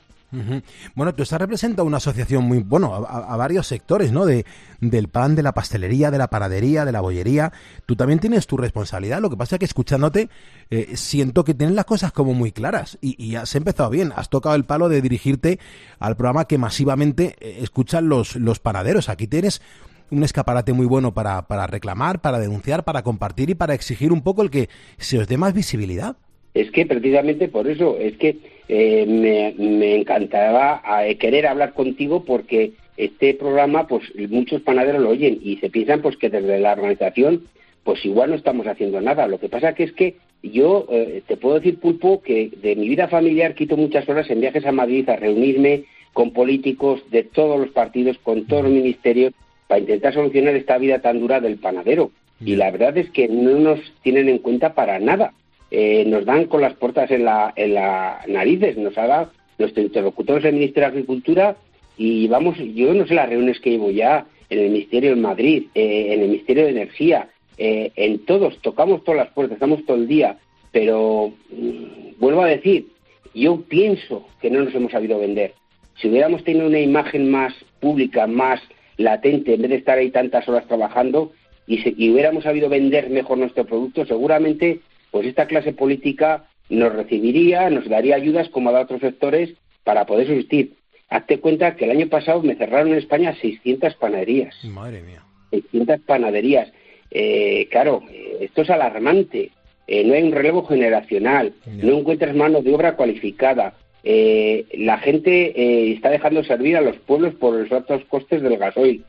Bueno, 0.95 1.15
tú 1.15 1.23
estás 1.23 1.41
representando 1.41 1.85
una 1.85 1.99
asociación 1.99 2.45
muy, 2.45 2.59
bueno, 2.59 2.95
a 2.95 3.37
varios 3.37 3.67
sectores, 3.67 4.13
¿no? 4.13 4.27
De, 4.27 4.45
del 4.81 5.09
pan, 5.09 5.35
de 5.35 5.43
la 5.43 5.53
pastelería, 5.53 6.11
de 6.11 6.19
la 6.19 6.29
panadería, 6.29 6.85
de 6.85 6.93
la 6.93 7.01
bollería. 7.01 7.53
Tú 7.87 7.97
también 7.97 8.19
tienes 8.19 8.47
tu 8.47 8.57
responsabilidad. 8.57 9.21
Lo 9.21 9.31
que 9.31 9.37
pasa 9.37 9.57
es 9.57 9.59
que 9.59 9.65
escuchándote, 9.65 10.29
eh, 10.71 10.97
siento 10.97 11.45
que 11.45 11.55
tienes 11.55 11.75
las 11.75 11.85
cosas 11.85 12.13
como 12.13 12.35
muy 12.35 12.53
claras 12.53 12.99
y, 13.01 13.23
y 13.23 13.37
has 13.37 13.55
empezado 13.55 13.91
bien. 13.91 14.13
Has 14.17 14.29
tocado 14.29 14.55
el 14.55 14.65
palo 14.65 14.89
de 14.89 15.01
dirigirte 15.01 15.59
al 15.99 16.17
programa 16.17 16.47
que 16.47 16.59
masivamente 16.59 17.37
eh, 17.41 17.59
escuchan 17.61 18.09
los, 18.09 18.37
los 18.37 18.61
panaderos. 18.61 19.09
Aquí 19.09 19.27
tienes 19.27 19.63
un 20.11 20.23
escaparate 20.23 20.73
muy 20.73 20.87
bueno 20.87 21.15
para, 21.15 21.47
para 21.47 21.67
reclamar, 21.67 22.21
para 22.21 22.39
denunciar, 22.39 22.85
para 22.85 23.03
compartir 23.03 23.51
y 23.51 23.55
para 23.55 23.75
exigir 23.75 24.13
un 24.13 24.23
poco 24.23 24.43
el 24.43 24.51
que 24.51 24.69
se 24.99 25.19
os 25.19 25.27
dé 25.27 25.37
más 25.37 25.55
visibilidad. 25.55 26.17
Es 26.53 26.71
que 26.71 26.87
precisamente 26.87 27.49
por 27.49 27.67
eso, 27.67 27.97
es 27.99 28.17
que 28.17 28.54
eh, 28.69 29.05
me, 29.07 29.55
me 29.59 29.97
encantaba 29.97 30.83
eh, 31.07 31.17
querer 31.17 31.47
hablar 31.47 31.75
contigo 31.75 32.25
porque 32.25 32.73
este 32.97 33.35
programa, 33.35 33.87
pues 33.87 34.05
muchos 34.29 34.63
panaderos 34.63 35.03
lo 35.03 35.11
oyen 35.11 35.39
y 35.43 35.57
se 35.57 35.71
piensan 35.71 36.01
pues 36.01 36.17
que 36.17 36.31
desde 36.31 36.61
la 36.61 36.73
organización, 36.73 37.45
pues 37.83 38.05
igual 38.05 38.31
no 38.31 38.37
estamos 38.37 38.67
haciendo 38.67 39.01
nada. 39.01 39.27
Lo 39.27 39.39
que 39.39 39.49
pasa 39.49 39.75
que 39.75 39.85
es 39.85 39.93
que 39.93 40.17
yo 40.43 40.87
eh, 40.91 41.23
te 41.27 41.37
puedo 41.37 41.57
decir, 41.57 41.79
Pulpo, 41.79 42.23
que 42.23 42.51
de 42.63 42.77
mi 42.77 42.89
vida 42.89 43.09
familiar 43.09 43.55
quito 43.55 43.77
muchas 43.77 44.09
horas 44.09 44.29
en 44.31 44.41
viajes 44.41 44.65
a 44.67 44.73
Madrid 44.73 45.09
a 45.09 45.17
reunirme 45.17 45.85
con 46.13 46.33
políticos 46.33 47.03
de 47.11 47.25
todos 47.25 47.59
los 47.59 47.71
partidos, 47.71 48.19
con 48.19 48.47
todos 48.47 48.65
los 48.65 48.73
ministerios, 48.73 49.33
para 49.67 49.81
intentar 49.81 50.15
solucionar 50.15 50.55
esta 50.55 50.79
vida 50.79 51.01
tan 51.01 51.19
dura 51.19 51.41
del 51.41 51.57
panadero. 51.57 52.11
Y 52.41 52.57
la 52.57 52.71
verdad 52.71 52.97
es 52.99 53.11
que 53.11 53.27
no 53.29 53.59
nos 53.59 53.81
tienen 54.03 54.29
en 54.29 54.39
cuenta 54.39 54.75
para 54.75 54.99
nada. 54.99 55.33
Eh, 55.77 56.05
nos 56.07 56.25
dan 56.25 56.45
con 56.45 56.61
las 56.61 56.75
puertas 56.75 57.11
en 57.11 57.25
la, 57.25 57.53
en 57.57 57.75
la 57.75 58.21
narices, 58.29 58.77
nos 58.77 58.97
ha 58.97 59.09
dado 59.09 59.33
nuestro 59.59 59.83
interlocutor 59.83 60.41
del 60.41 60.55
Ministerio 60.55 60.89
de 60.89 60.93
Agricultura 60.93 61.57
y 61.97 62.29
vamos, 62.29 62.57
yo 62.59 62.95
no 62.95 63.05
sé 63.09 63.15
las 63.15 63.29
reuniones 63.29 63.59
que 63.59 63.71
llevo 63.71 63.91
ya 63.91 64.25
en 64.51 64.61
el 64.61 64.71
Ministerio 64.71 65.11
de 65.11 65.21
Madrid, 65.21 65.65
eh, 65.75 66.13
en 66.13 66.21
el 66.21 66.29
Ministerio 66.29 66.63
de 66.63 66.71
Energía, 66.71 67.29
eh, 67.59 67.91
en 67.97 68.25
todos, 68.25 68.57
tocamos 68.63 69.03
todas 69.03 69.25
las 69.25 69.33
puertas, 69.35 69.57
estamos 69.57 69.85
todo 69.85 69.97
el 69.97 70.07
día, 70.07 70.39
pero 70.71 71.33
mm, 71.51 72.21
vuelvo 72.21 72.43
a 72.43 72.47
decir, 72.51 72.87
yo 73.35 73.61
pienso 73.63 74.29
que 74.41 74.51
no 74.51 74.63
nos 74.63 74.73
hemos 74.77 74.93
sabido 74.93 75.19
vender. 75.19 75.55
Si 76.01 76.09
hubiéramos 76.09 76.45
tenido 76.45 76.69
una 76.69 76.79
imagen 76.79 77.33
más 77.33 77.53
pública, 77.81 78.29
más 78.29 78.61
latente, 78.97 79.55
en 79.55 79.63
vez 79.63 79.71
de 79.73 79.77
estar 79.79 79.99
ahí 79.99 80.13
tantas 80.13 80.49
horas 80.49 80.69
trabajando, 80.69 81.33
y, 81.67 81.79
si 81.79 82.11
hubiéramos 82.11 82.45
sabido 82.45 82.69
vender 82.69 83.11
mejor 83.11 83.39
nuestro 83.39 83.65
producto, 83.65 84.07
seguramente 84.07 84.79
pues 85.15 85.29
esta 85.29 85.47
clase 85.47 85.73
política 85.73 86.47
nos 86.69 86.93
recibiría, 86.93 87.71
nos 87.71 87.89
daría 87.89 88.17
ayudas 88.17 88.49
como 88.49 88.73
dado 88.73 88.83
otros 88.83 89.01
sectores 89.01 89.55
para 89.85 90.07
poder 90.07 90.27
subsistir. 90.27 90.75
Hazte 91.09 91.39
cuenta 91.39 91.77
que 91.77 91.85
el 91.85 91.93
año 91.93 92.09
pasado 92.09 92.43
me 92.43 92.57
cerraron 92.57 92.89
en 92.89 92.99
España 92.99 93.33
600 93.41 93.95
panaderías. 93.95 94.53
Madre 94.65 95.03
mía. 95.03 95.23
600 95.51 96.01
panaderías. 96.01 96.73
Eh, 97.13 97.69
claro, 97.71 98.03
eh, 98.11 98.39
esto 98.41 98.63
es 98.63 98.71
alarmante. 98.71 99.53
Eh, 99.87 100.03
no 100.03 100.15
hay 100.15 100.25
un 100.25 100.33
relevo 100.33 100.67
generacional, 100.67 101.53
no 101.65 101.97
encuentras 101.97 102.35
mano 102.35 102.61
de 102.61 102.75
obra 102.75 102.97
cualificada. 102.97 103.75
la 104.03 104.99
gente 104.99 105.93
está 105.93 106.11
dejando 106.11 106.43
servir 106.43 106.77
a 106.77 106.81
los 106.81 106.97
pueblos 106.97 107.35
por 107.37 107.55
los 107.55 107.71
altos 107.71 108.05
costes 108.07 108.43
del 108.43 108.59
gasoil 108.59 109.05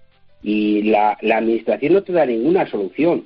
y 0.47 0.84
la, 0.84 1.17
administración 1.23 1.93
no 1.93 2.03
te 2.03 2.13
da 2.13 2.23
ninguna 2.23 2.69
solución. 2.69 3.23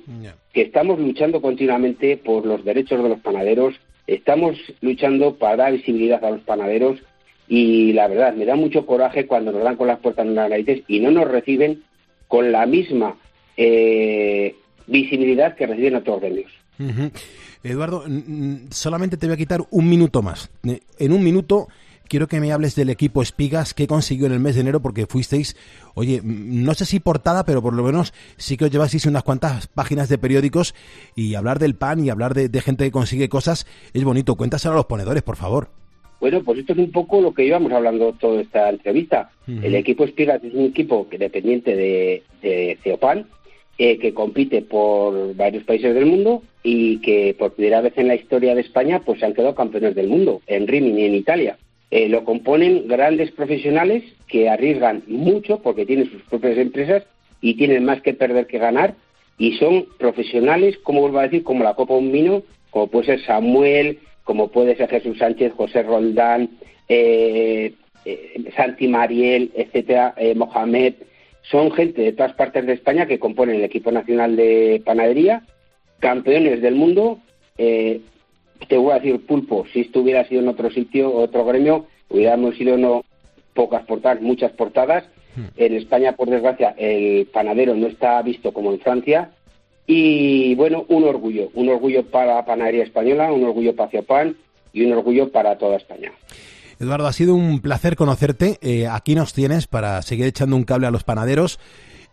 Que 0.54 0.62
estamos 0.62 0.98
luchando 0.98 1.42
continuamente 1.42 2.16
por 2.16 2.46
los 2.46 2.64
derechos 2.64 3.02
de 3.02 3.10
los 3.10 3.20
panaderos, 3.20 3.74
estamos 4.06 4.56
luchando 4.80 5.34
para 5.34 5.56
dar 5.56 5.72
visibilidad 5.74 6.24
a 6.24 6.30
los 6.30 6.40
panaderos 6.40 6.98
y 7.46 7.92
la 7.92 8.08
verdad 8.08 8.32
me 8.32 8.46
da 8.46 8.56
mucho 8.56 8.86
coraje 8.86 9.26
cuando 9.26 9.52
nos 9.52 9.62
dan 9.62 9.76
con 9.76 9.88
las 9.88 9.98
puertas 9.98 10.24
en 10.24 10.34
las 10.34 10.48
narices 10.48 10.80
y 10.88 11.00
no 11.00 11.10
nos 11.10 11.28
reciben 11.28 11.82
con 12.26 12.52
la 12.52 12.64
misma 12.64 13.16
eh, 13.54 14.54
visibilidad 14.86 15.56
que 15.56 15.66
reciben 15.66 15.96
otros 15.96 16.22
gremios. 16.22 16.50
Eduardo, 17.62 18.04
solamente 18.70 19.18
te 19.18 19.26
voy 19.26 19.34
a 19.34 19.36
quitar 19.36 19.60
un 19.70 19.90
minuto 19.90 20.22
más. 20.22 20.48
En 20.98 21.12
un 21.12 21.22
minuto 21.22 21.68
quiero 22.10 22.26
que 22.26 22.40
me 22.40 22.52
hables 22.52 22.74
del 22.74 22.90
equipo 22.90 23.22
Espigas 23.22 23.72
que 23.72 23.86
consiguió 23.86 24.26
en 24.26 24.32
el 24.32 24.40
mes 24.40 24.56
de 24.56 24.62
enero 24.62 24.82
porque 24.82 25.06
fuisteis, 25.06 25.56
oye, 25.94 26.20
no 26.24 26.74
sé 26.74 26.84
si 26.84 26.98
portada, 26.98 27.44
pero 27.44 27.62
por 27.62 27.72
lo 27.72 27.84
menos 27.84 28.12
sí 28.36 28.56
que 28.56 28.64
os 28.64 28.70
llevasteis 28.70 29.06
unas 29.06 29.22
cuantas 29.22 29.68
páginas 29.68 30.08
de 30.08 30.18
periódicos 30.18 30.74
y 31.14 31.36
hablar 31.36 31.60
del 31.60 31.76
pan 31.76 32.04
y 32.04 32.10
hablar 32.10 32.34
de, 32.34 32.60
gente 32.60 32.84
que 32.84 32.90
consigue 32.90 33.28
cosas 33.28 33.64
es 33.94 34.04
bonito. 34.04 34.34
Cuéntaselo 34.34 34.74
a 34.74 34.78
los 34.78 34.86
ponedores, 34.86 35.22
por 35.22 35.36
favor. 35.36 35.68
Bueno, 36.20 36.42
pues 36.42 36.58
esto 36.58 36.72
es 36.72 36.80
un 36.80 36.90
poco 36.90 37.20
lo 37.20 37.32
que 37.32 37.44
íbamos 37.44 37.72
hablando 37.72 38.12
toda 38.12 38.42
esta 38.42 38.68
entrevista. 38.68 39.30
El 39.46 39.74
equipo 39.74 40.04
Espigas 40.04 40.42
es 40.44 40.52
un 40.52 40.66
equipo 40.66 41.08
que 41.08 41.16
dependiente 41.16 41.74
de, 41.74 42.24
de 42.42 42.78
Ceopan, 42.82 43.26
eh, 43.78 43.98
que 43.98 44.12
compite 44.12 44.62
por 44.62 45.34
varios 45.36 45.64
países 45.64 45.94
del 45.94 46.06
mundo 46.06 46.42
y 46.62 46.98
que 46.98 47.34
por 47.38 47.54
primera 47.54 47.80
vez 47.80 47.96
en 47.96 48.08
la 48.08 48.16
historia 48.16 48.54
de 48.54 48.60
España 48.60 49.00
pues 49.06 49.20
se 49.20 49.26
han 49.26 49.32
quedado 49.32 49.54
campeones 49.54 49.94
del 49.94 50.08
mundo 50.08 50.42
en 50.46 50.66
Rimini 50.66 51.04
en 51.04 51.14
Italia. 51.14 51.56
Eh, 51.90 52.08
lo 52.08 52.24
componen 52.24 52.86
grandes 52.86 53.32
profesionales 53.32 54.04
que 54.28 54.48
arriesgan 54.48 55.02
mucho 55.08 55.60
porque 55.60 55.86
tienen 55.86 56.08
sus 56.08 56.22
propias 56.22 56.56
empresas 56.56 57.02
y 57.40 57.54
tienen 57.54 57.84
más 57.84 58.00
que 58.00 58.14
perder 58.14 58.46
que 58.46 58.58
ganar. 58.58 58.94
Y 59.38 59.56
son 59.56 59.86
profesionales, 59.98 60.78
como 60.78 61.00
vuelvo 61.00 61.18
a 61.18 61.24
decir, 61.24 61.42
como 61.42 61.64
la 61.64 61.74
Copa 61.74 61.94
Un 61.94 62.12
Vino, 62.12 62.42
como 62.70 62.86
puede 62.86 63.06
ser 63.06 63.24
Samuel, 63.24 63.98
como 64.22 64.48
puede 64.48 64.76
ser 64.76 64.88
Jesús 64.88 65.18
Sánchez, 65.18 65.52
José 65.54 65.82
Roldán, 65.82 66.50
eh, 66.88 67.72
eh, 68.04 68.44
Santi 68.54 68.86
Mariel, 68.86 69.50
etcétera, 69.54 70.14
Mohamed, 70.36 70.94
son 71.42 71.72
gente 71.72 72.02
de 72.02 72.12
todas 72.12 72.34
partes 72.34 72.66
de 72.66 72.74
España 72.74 73.06
que 73.06 73.18
componen 73.18 73.56
el 73.56 73.64
equipo 73.64 73.90
nacional 73.90 74.36
de 74.36 74.80
panadería, 74.84 75.42
campeones 75.98 76.62
del 76.62 76.76
mundo, 76.76 77.18
te 78.68 78.76
voy 78.76 78.92
a 78.92 79.00
decir 79.00 79.24
pulpo, 79.26 79.64
si 79.72 79.80
esto 79.80 80.00
hubiera 80.00 80.26
sido 80.26 80.42
en 80.42 80.48
otro 80.48 80.70
sitio, 80.70 81.12
otro 81.12 81.44
gremio, 81.44 81.86
hubiéramos 82.08 82.56
sido 82.56 82.76
no 82.76 83.04
pocas 83.54 83.84
portadas, 83.84 84.20
muchas 84.20 84.52
portadas. 84.52 85.04
Hmm. 85.36 85.46
En 85.56 85.74
España, 85.74 86.12
por 86.12 86.28
desgracia, 86.28 86.74
el 86.76 87.26
panadero 87.26 87.74
no 87.74 87.86
está 87.86 88.20
visto 88.22 88.52
como 88.52 88.72
en 88.72 88.80
Francia. 88.80 89.30
Y 89.86 90.54
bueno, 90.54 90.84
un 90.88 91.04
orgullo, 91.04 91.50
un 91.54 91.68
orgullo 91.68 92.04
para 92.04 92.36
la 92.36 92.44
panadería 92.44 92.84
española, 92.84 93.32
un 93.32 93.44
orgullo 93.44 93.74
para 93.74 93.90
Ciopan 93.90 94.36
y 94.72 94.84
un 94.84 94.92
orgullo 94.92 95.30
para 95.32 95.58
toda 95.58 95.76
España. 95.76 96.12
Eduardo, 96.78 97.06
ha 97.06 97.12
sido 97.12 97.34
un 97.34 97.60
placer 97.60 97.96
conocerte. 97.96 98.58
Eh, 98.62 98.86
aquí 98.86 99.14
nos 99.14 99.32
tienes 99.32 99.66
para 99.66 100.00
seguir 100.02 100.26
echando 100.26 100.56
un 100.56 100.64
cable 100.64 100.86
a 100.86 100.90
los 100.90 101.04
panaderos 101.04 101.58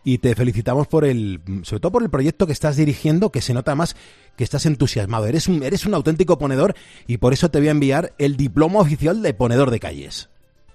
y 0.08 0.16
te 0.16 0.34
felicitamos 0.34 0.86
por 0.86 1.04
el, 1.04 1.38
sobre 1.64 1.80
todo 1.80 1.92
por 1.92 2.02
el 2.02 2.08
proyecto 2.08 2.46
que 2.46 2.54
estás 2.54 2.78
dirigiendo, 2.78 3.28
que 3.28 3.42
se 3.42 3.52
nota 3.52 3.74
más 3.74 3.94
que 4.38 4.44
estás 4.44 4.64
entusiasmado. 4.64 5.26
Eres 5.26 5.48
un, 5.48 5.62
eres 5.62 5.84
un 5.84 5.92
auténtico 5.92 6.38
ponedor 6.38 6.72
y 7.06 7.18
por 7.18 7.34
eso 7.34 7.50
te 7.50 7.58
voy 7.58 7.68
a 7.68 7.72
enviar 7.72 8.12
el 8.16 8.38
diploma 8.38 8.80
oficial 8.80 9.20
de 9.20 9.34
ponedor 9.34 9.70
de 9.70 9.80
calles. 9.80 10.30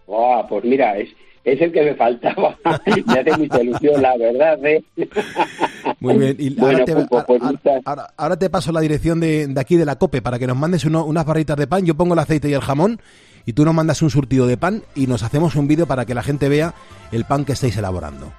Oh, 0.05 0.45
pues 0.47 0.63
mira, 0.65 0.99
es, 0.99 1.09
es 1.45 1.59
el 1.59 1.71
que 1.71 1.81
me 1.81 1.95
faltaba. 1.95 2.55
me 3.07 3.19
hace 3.19 3.35
mucha 3.35 3.63
ilusión, 3.63 4.03
la 4.03 4.15
verdad. 4.17 4.63
¿eh? 4.67 4.83
Muy 5.99 6.15
bien. 6.19 6.35
Y 6.37 6.61
ahora, 6.61 6.85
te, 6.85 6.93
pues, 6.93 7.23
pues, 7.25 7.41
ahora, 8.15 8.37
te, 8.37 8.51
paso 8.51 8.71
la 8.71 8.81
dirección 8.81 9.19
de, 9.19 9.47
de, 9.47 9.59
aquí 9.59 9.77
de 9.77 9.85
la 9.85 9.95
COPE 9.95 10.21
para 10.21 10.37
que 10.37 10.45
nos 10.45 10.57
mandes 10.57 10.85
unas 10.85 11.25
barritas 11.25 11.57
de 11.57 11.65
pan. 11.65 11.83
Yo 11.87 11.95
pongo 11.95 12.13
el 12.13 12.19
aceite 12.19 12.49
y 12.49 12.53
el 12.53 12.61
jamón 12.61 13.01
y 13.47 13.53
tú 13.53 13.65
nos 13.65 13.73
mandas 13.73 14.03
un 14.03 14.11
surtido 14.11 14.45
de 14.45 14.57
pan 14.57 14.83
y 14.93 15.07
nos 15.07 15.23
hacemos 15.23 15.55
un 15.55 15.67
vídeo 15.67 15.87
para 15.87 16.05
que 16.05 16.13
la 16.13 16.21
gente 16.21 16.49
vea 16.49 16.75
el 17.11 17.25
pan 17.25 17.45
que 17.45 17.53
estáis 17.53 17.75
elaborando. 17.77 18.31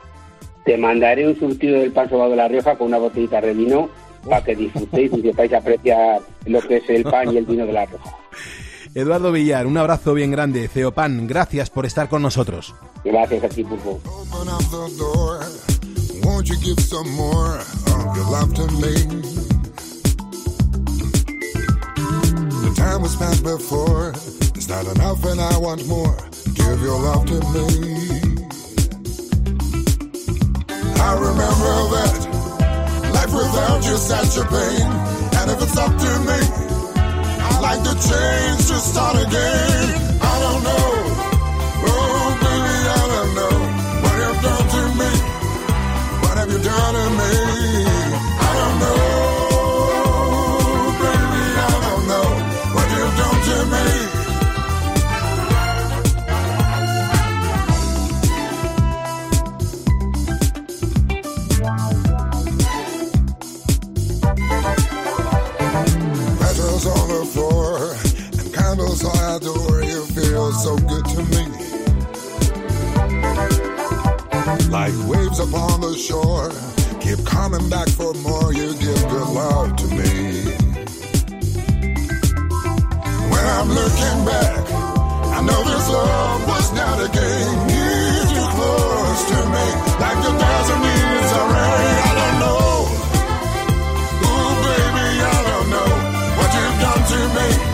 Te 0.65 0.79
mandaré 0.79 1.27
un 1.27 1.39
surtido 1.39 1.81
del 1.81 1.93
pan 1.93 2.09
sobado 2.09 2.31
de 2.31 2.37
La 2.37 2.49
Rioja 2.49 2.77
con 2.77 2.89
una 2.89 2.99
botellita 2.99 3.41
de 3.41 3.53
vino 3.53 3.91
para 4.29 4.43
que 4.43 4.55
disfrutéis 4.55 5.13
y 5.13 5.23
sepáis 5.23 5.53
apreciar 5.53 6.23
lo 6.47 6.61
que 6.63 6.79
es 6.79 6.89
el 6.89 7.05
pan 7.05 7.33
y 7.33 7.37
el 7.37 7.45
vino 7.45 7.67
de 7.67 7.73
La 7.73 7.87
Rioja. 7.87 8.17
Eduardo 8.95 9.33
Villar, 9.33 9.67
un 9.67 9.77
abrazo 9.77 10.15
bien 10.15 10.31
grande. 10.31 10.69
Ceopan, 10.69 11.27
gracias 11.27 11.69
por 11.69 11.85
estar 11.85 12.09
con 12.09 12.23
nosotros. 12.23 12.75
Gracias 13.05 13.45
a 13.45 13.49
ti, 13.49 13.65
Pulpo. 13.65 14.01
I 27.65 28.24
remember 31.15 31.75
that 31.95 32.15
life 33.15 33.33
without 33.33 33.85
you 33.85 33.97
such 33.97 34.37
a 34.37 34.45
pain. 34.47 34.91
And 35.39 35.51
if 35.51 35.63
it's 35.63 35.77
up 35.77 35.91
to 35.91 36.11
me, 36.29 36.41
I'd 37.47 37.61
like 37.61 37.83
to 37.83 37.95
change 37.95 38.63
to 38.69 38.77
start 38.79 39.17
again. 39.17 40.19
I 40.23 40.35
don't 40.45 40.63
know, 40.63 41.14
so 70.65 70.77
good 70.79 71.05
to 71.05 71.23
me. 71.23 71.45
Like 74.71 74.95
waves 75.09 75.39
upon 75.41 75.81
the 75.81 75.95
shore, 75.99 76.51
keep 77.01 77.25
coming 77.27 77.69
back 77.69 77.89
for 77.89 78.15
more. 78.15 78.53
You 78.53 78.73
give 78.79 79.01
good 79.09 79.29
love 79.29 79.77
to 79.77 79.87
me. 79.89 80.55
When 83.31 83.45
I'm 83.57 83.69
looking 83.69 84.19
back, 84.25 84.63
I 85.37 85.41
know 85.43 85.61
this 85.65 85.89
love 85.91 86.49
was 86.49 86.73
not 86.73 86.97
a 87.01 87.09
game. 87.11 87.59
Need 87.67 88.29
you 88.37 88.47
close 88.57 89.23
to 89.33 89.39
me, 89.55 89.67
like 90.01 90.19
the 90.25 90.33
desert 90.43 90.81
needs 90.87 91.33
a 91.33 91.45
rain. 91.55 91.97
I 92.09 92.13
don't 92.21 92.37
know. 92.45 92.65
Ooh, 94.27 94.53
baby, 94.65 95.09
I 95.21 95.39
don't 95.51 95.69
know 95.75 95.91
what 96.39 96.51
you've 96.57 96.79
done 96.81 97.03
to 97.13 97.21
me. 97.37 97.74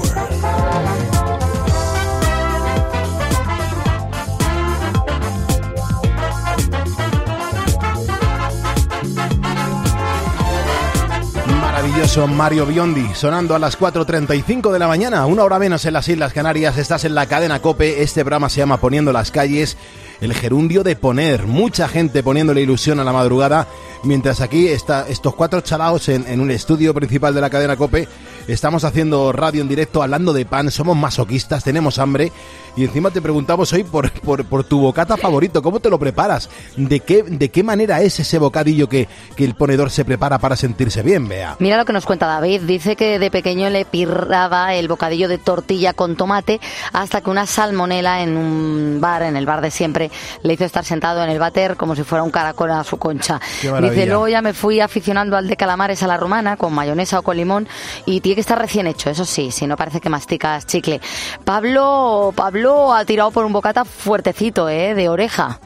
Maravilloso 12.11 12.35
Mario 12.35 12.65
Biondi, 12.65 13.13
sonando 13.15 13.55
a 13.55 13.59
las 13.59 13.79
4.35 13.79 14.73
de 14.73 14.79
la 14.79 14.87
mañana, 14.89 15.25
una 15.27 15.45
hora 15.45 15.59
menos 15.59 15.85
en 15.85 15.93
las 15.93 16.09
Islas 16.09 16.33
Canarias, 16.33 16.77
estás 16.77 17.05
en 17.05 17.15
la 17.15 17.25
cadena 17.25 17.61
Cope, 17.61 18.03
este 18.03 18.25
programa 18.25 18.49
se 18.49 18.57
llama 18.57 18.81
Poniendo 18.81 19.13
las 19.13 19.31
calles, 19.31 19.77
el 20.19 20.33
gerundio 20.33 20.83
de 20.83 20.97
poner, 20.97 21.47
mucha 21.47 21.87
gente 21.87 22.21
poniéndole 22.21 22.59
ilusión 22.59 22.99
a 22.99 23.05
la 23.05 23.13
madrugada, 23.13 23.65
mientras 24.03 24.41
aquí 24.41 24.67
está 24.67 25.07
estos 25.07 25.35
cuatro 25.35 25.61
chalaos 25.61 26.09
en, 26.09 26.27
en 26.27 26.41
un 26.41 26.51
estudio 26.51 26.93
principal 26.93 27.33
de 27.33 27.39
la 27.39 27.49
cadena 27.49 27.77
Cope, 27.77 28.09
estamos 28.47 28.83
haciendo 28.83 29.31
radio 29.31 29.61
en 29.61 29.67
directo, 29.67 30.03
hablando 30.03 30.33
de 30.33 30.45
pan, 30.45 30.71
somos 30.71 30.97
masoquistas, 30.97 31.63
tenemos 31.63 31.99
hambre, 31.99 32.31
y 32.75 32.85
encima 32.85 33.11
te 33.11 33.21
preguntamos 33.21 33.73
hoy 33.73 33.83
por, 33.83 34.11
por, 34.11 34.45
por 34.45 34.63
tu 34.63 34.79
bocata 34.79 35.17
favorito, 35.17 35.61
¿cómo 35.61 35.79
te 35.79 35.89
lo 35.89 35.99
preparas? 35.99 36.49
¿De 36.77 37.01
qué, 37.01 37.23
de 37.23 37.49
qué 37.49 37.63
manera 37.63 38.01
es 38.01 38.19
ese 38.19 38.39
bocadillo 38.39 38.87
que, 38.87 39.07
que 39.35 39.43
el 39.43 39.55
ponedor 39.55 39.89
se 39.89 40.05
prepara 40.05 40.39
para 40.39 40.55
sentirse 40.55 41.03
bien, 41.03 41.27
vea? 41.27 41.57
Mira 41.59 41.77
lo 41.77 41.85
que 41.85 41.93
nos 41.93 42.05
cuenta 42.05 42.27
David. 42.27 42.61
Dice 42.61 42.95
que 42.95 43.19
de 43.19 43.29
pequeño 43.29 43.69
le 43.69 43.83
pirraba 43.85 44.73
el 44.73 44.87
bocadillo 44.87 45.27
de 45.27 45.37
tortilla 45.37 45.93
con 45.93 46.15
tomate 46.15 46.61
hasta 46.93 47.21
que 47.21 47.29
una 47.29 47.45
salmonela 47.45 48.21
en 48.21 48.37
un 48.37 48.99
bar, 49.01 49.23
en 49.23 49.35
el 49.35 49.45
bar 49.45 49.61
de 49.61 49.71
siempre, 49.71 50.09
le 50.43 50.53
hizo 50.53 50.63
estar 50.63 50.85
sentado 50.85 51.23
en 51.23 51.29
el 51.29 51.39
váter 51.39 51.75
como 51.75 51.95
si 51.95 52.03
fuera 52.03 52.23
un 52.23 52.31
caracol 52.31 52.71
a 52.71 52.83
su 52.83 52.97
concha. 52.97 53.39
Dice, 53.61 54.05
luego 54.05 54.27
ya 54.29 54.41
me 54.41 54.53
fui 54.53 54.79
aficionando 54.79 55.35
al 55.35 55.47
de 55.47 55.57
calamares 55.57 56.03
a 56.03 56.07
la 56.07 56.17
romana 56.17 56.55
con 56.55 56.73
mayonesa 56.73 57.19
o 57.19 57.21
con 57.21 57.35
limón 57.35 57.67
y 58.05 58.21
tiene 58.31 58.35
que 58.35 58.41
estar 58.41 58.59
recién 58.59 58.87
hecho, 58.87 59.09
eso 59.09 59.25
sí, 59.25 59.51
si 59.51 59.67
no 59.67 59.75
parece 59.75 59.99
que 59.99 60.07
masticas 60.07 60.65
chicle. 60.65 61.01
Pablo, 61.43 62.31
Pablo 62.33 62.93
ha 62.93 63.03
tirado 63.03 63.29
por 63.31 63.43
un 63.43 63.51
bocata 63.51 63.83
fuertecito, 63.83 64.69
¿eh? 64.69 64.95
De 64.95 65.09
oreja. 65.09 65.59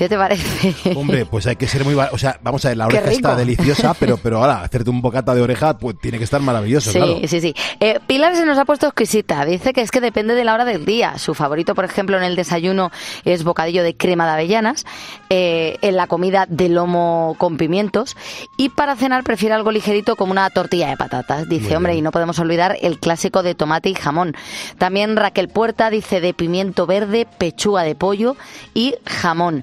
¿Qué 0.00 0.08
te 0.08 0.16
parece? 0.16 0.74
Hombre, 0.96 1.26
pues 1.26 1.46
hay 1.46 1.56
que 1.56 1.68
ser 1.68 1.84
muy... 1.84 1.92
O 1.94 2.16
sea, 2.16 2.40
vamos 2.42 2.64
a 2.64 2.68
ver, 2.68 2.78
la 2.78 2.86
oreja 2.86 3.10
está 3.10 3.36
deliciosa, 3.36 3.92
pero, 4.00 4.16
pero 4.16 4.38
ahora, 4.38 4.62
hacerte 4.62 4.88
un 4.88 5.02
bocata 5.02 5.34
de 5.34 5.42
oreja, 5.42 5.76
pues 5.76 5.98
tiene 6.00 6.16
que 6.16 6.24
estar 6.24 6.40
maravilloso, 6.40 6.90
Sí, 6.90 6.96
claro. 6.96 7.18
sí, 7.28 7.38
sí. 7.42 7.54
Eh, 7.80 8.00
Pilar 8.06 8.34
se 8.34 8.46
nos 8.46 8.56
ha 8.56 8.64
puesto 8.64 8.86
exquisita. 8.86 9.44
Dice 9.44 9.74
que 9.74 9.82
es 9.82 9.90
que 9.90 10.00
depende 10.00 10.34
de 10.34 10.42
la 10.42 10.54
hora 10.54 10.64
del 10.64 10.86
día. 10.86 11.18
Su 11.18 11.34
favorito, 11.34 11.74
por 11.74 11.84
ejemplo, 11.84 12.16
en 12.16 12.22
el 12.22 12.34
desayuno 12.34 12.90
es 13.26 13.44
bocadillo 13.44 13.82
de 13.82 13.94
crema 13.94 14.24
de 14.24 14.32
avellanas, 14.32 14.86
eh, 15.28 15.76
en 15.82 15.96
la 15.96 16.06
comida 16.06 16.46
de 16.48 16.70
lomo 16.70 17.36
con 17.36 17.58
pimientos 17.58 18.16
y 18.56 18.70
para 18.70 18.96
cenar 18.96 19.22
prefiere 19.22 19.54
algo 19.54 19.70
ligerito 19.70 20.16
como 20.16 20.32
una 20.32 20.48
tortilla 20.48 20.88
de 20.88 20.96
patatas. 20.96 21.46
Dice, 21.46 21.76
hombre, 21.76 21.94
y 21.94 22.00
no 22.00 22.10
podemos 22.10 22.38
olvidar 22.38 22.78
el 22.80 22.98
clásico 22.98 23.42
de 23.42 23.54
tomate 23.54 23.90
y 23.90 23.94
jamón. 23.94 24.34
También 24.78 25.16
Raquel 25.16 25.48
Puerta 25.48 25.90
dice 25.90 26.22
de 26.22 26.32
pimiento 26.32 26.86
verde, 26.86 27.26
pechuga 27.36 27.82
de 27.82 27.94
pollo 27.94 28.38
y 28.72 28.94
jamón. 29.04 29.62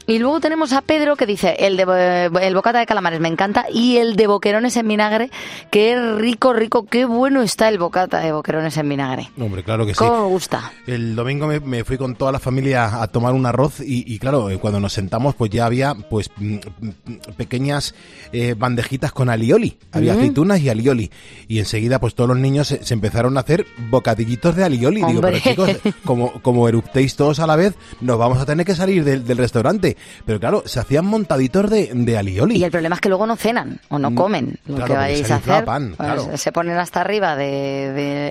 Y 0.07 0.19
luego 0.19 0.39
tenemos 0.39 0.73
a 0.73 0.81
Pedro 0.81 1.15
que 1.15 1.25
dice 1.25 1.55
el 1.59 1.77
de 1.77 2.29
el 2.41 2.55
bocata 2.55 2.79
de 2.79 2.85
calamares 2.85 3.19
me 3.19 3.27
encanta 3.27 3.65
y 3.71 3.97
el 3.97 4.15
de 4.15 4.27
boquerones 4.27 4.75
en 4.77 4.87
vinagre, 4.87 5.29
que 5.69 5.93
es 5.93 6.15
rico, 6.17 6.53
rico, 6.53 6.85
qué 6.85 7.05
bueno 7.05 7.41
está 7.41 7.69
el 7.69 7.77
bocata 7.77 8.19
de 8.19 8.31
boquerones 8.31 8.75
en 8.77 8.89
vinagre. 8.89 9.29
Hombre, 9.39 9.63
claro 9.63 9.85
que 9.85 9.93
sí. 9.93 9.99
¿Cómo 9.99 10.23
me 10.23 10.27
gusta? 10.27 10.71
El 10.87 11.15
domingo 11.15 11.47
me, 11.47 11.59
me 11.59 11.83
fui 11.83 11.97
con 11.97 12.15
toda 12.15 12.31
la 12.31 12.39
familia 12.39 13.01
a 13.01 13.07
tomar 13.07 13.33
un 13.33 13.45
arroz 13.45 13.79
y, 13.79 14.03
y 14.13 14.19
claro, 14.19 14.49
eh, 14.49 14.57
cuando 14.57 14.79
nos 14.79 14.93
sentamos 14.93 15.35
pues 15.35 15.51
ya 15.51 15.65
había 15.65 15.93
pues 15.93 16.29
mm, 16.37 16.55
mm, 16.55 16.89
pequeñas 17.37 17.93
eh, 18.33 18.55
bandejitas 18.57 19.11
con 19.11 19.29
alioli. 19.29 19.77
Había 19.91 20.13
Mm. 20.13 20.17
aceitunas 20.17 20.59
y 20.61 20.69
alioli. 20.69 21.11
Y 21.47 21.59
enseguida 21.59 21.99
pues 21.99 22.15
todos 22.15 22.29
los 22.29 22.37
niños 22.39 22.67
se, 22.67 22.83
se 22.83 22.93
empezaron 22.93 23.37
a 23.37 23.41
hacer 23.41 23.65
bocadillitos 23.89 24.55
de 24.55 24.63
alioli. 24.63 25.03
Digo, 25.03 25.21
pero 25.21 25.39
chicos, 25.39 25.69
como, 26.05 26.33
como 26.41 26.67
eruptéis 26.67 27.15
todos 27.15 27.39
a 27.39 27.47
la 27.47 27.55
vez, 27.55 27.75
nos 28.01 28.17
vamos 28.17 28.39
a 28.39 28.45
tener 28.45 28.65
que 28.65 28.75
salir 28.75 29.03
del, 29.03 29.25
del 29.25 29.37
restaurante. 29.37 29.90
Pero 30.25 30.39
claro, 30.39 30.63
se 30.65 30.79
hacían 30.79 31.05
montaditos 31.05 31.69
de, 31.69 31.91
de 31.93 32.17
alioli. 32.17 32.57
Y 32.57 32.63
el 32.63 32.71
problema 32.71 32.95
es 32.95 33.01
que 33.01 33.09
luego 33.09 33.25
no 33.25 33.35
cenan 33.35 33.79
o 33.89 33.97
no 33.99 34.11
Mm, 34.11 34.15
comen 34.15 34.57
lo 34.65 34.75
claro, 34.75 34.93
que 34.93 34.97
vais 34.97 35.31
a 35.31 35.35
hacer. 35.35 35.65
pan, 35.65 35.95
pues. 35.97 36.41
Se 36.41 36.51
ponen 36.51 36.77
hasta 36.77 37.01
arriba 37.01 37.35
de, 37.35 37.51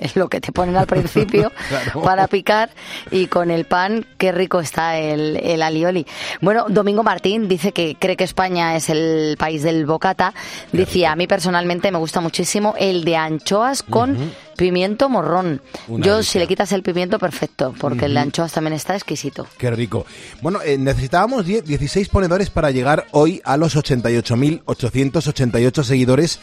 de 0.01 0.11
lo 0.15 0.29
que 0.29 0.39
te 0.41 0.51
ponen 0.51 0.75
al 0.77 0.87
principio 0.87 1.51
Claro. 1.69 2.01
para 2.01 2.27
picar 2.27 2.69
y 3.09 3.27
con 3.27 3.51
el 3.51 3.65
pan, 3.65 4.05
qué 4.17 4.31
rico 4.31 4.59
está 4.59 4.97
el, 4.97 5.37
el 5.37 5.61
alioli. 5.61 6.05
Bueno, 6.41 6.65
Domingo 6.69 7.03
Martín 7.03 7.47
dice 7.47 7.71
que 7.71 7.95
cree 7.99 8.15
que 8.15 8.23
España 8.23 8.75
es 8.75 8.89
el 8.89 9.35
país 9.37 9.63
del 9.63 9.85
bocata. 9.85 10.33
Decía, 10.71 11.11
a 11.11 11.15
mí 11.15 11.27
personalmente 11.27 11.91
me 11.91 11.97
gusta 11.97 12.21
muchísimo 12.21 12.75
el 12.77 13.03
de 13.03 13.15
anchoas 13.17 13.81
con 13.83 14.17
pimiento 14.61 15.09
morrón. 15.09 15.59
Una 15.87 16.05
Yo, 16.05 16.21
si 16.21 16.37
le 16.37 16.45
quitas 16.45 16.71
el 16.71 16.83
pimiento, 16.83 17.17
perfecto, 17.17 17.73
porque 17.79 18.05
el 18.05 18.13
de 18.13 18.19
anchoas 18.19 18.53
también 18.53 18.73
está 18.73 18.93
exquisito. 18.93 19.47
Qué 19.57 19.71
rico. 19.71 20.05
Bueno, 20.41 20.61
eh, 20.61 20.77
necesitábamos 20.77 21.47
10 21.47 21.65
16 21.65 22.09
ponedores 22.09 22.51
para 22.51 22.69
llegar 22.69 23.07
hoy 23.11 23.41
a 23.43 23.57
los 23.57 23.75
88.888 23.75 25.83
seguidores 25.83 26.39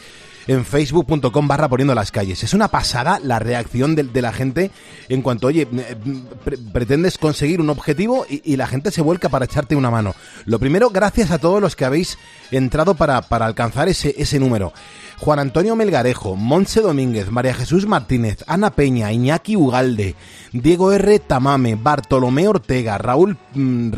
en 0.49 0.65
facebook.com 0.65 1.47
barra 1.47 1.69
poniendo 1.69 1.93
las 1.93 2.11
calles. 2.11 2.43
Es 2.43 2.55
una 2.55 2.69
pasada 2.69 3.19
la 3.23 3.37
reacción 3.37 3.93
de, 3.93 4.19
la 4.19 4.33
gente 4.33 4.71
en 5.07 5.21
cuanto, 5.21 5.45
oye, 5.45 5.67
eh, 5.71 5.95
pre- 6.43 6.57
pretendes 6.57 7.19
conseguir 7.19 7.61
un 7.61 7.69
objetivo 7.69 8.25
y, 8.27 8.57
la 8.57 8.65
gente 8.65 8.89
se 8.89 9.03
vuelca 9.03 9.29
para 9.29 9.45
echarte 9.45 9.75
una 9.75 9.91
mano. 9.91 10.15
Lo 10.45 10.57
primero, 10.57 10.89
gracias 10.89 11.29
a 11.29 11.37
todos 11.37 11.61
los 11.61 11.75
que 11.75 11.85
habéis 11.85 12.17
entrado 12.49 12.95
para, 12.95 13.21
para 13.21 13.45
alcanzar 13.45 13.89
ese, 13.89 14.15
ese 14.17 14.39
número. 14.39 14.73
Juan 15.19 15.37
Antonio 15.37 15.75
Melgarejo, 15.75 16.35
Monse 16.35 16.81
Domínguez, 16.81 17.29
María 17.29 17.53
Jesús 17.53 17.85
Martínez, 17.85 18.43
Ana 18.47 18.71
Peña, 18.71 19.11
Iñaki 19.11 19.55
Ugalde, 19.55 20.15
Diego 20.51 20.91
R. 20.91 21.19
Tamame, 21.19 21.75
Bartolomé 21.75 22.47
Ortega, 22.47 22.97
Raúl 22.97 23.37
mm, 23.53 23.91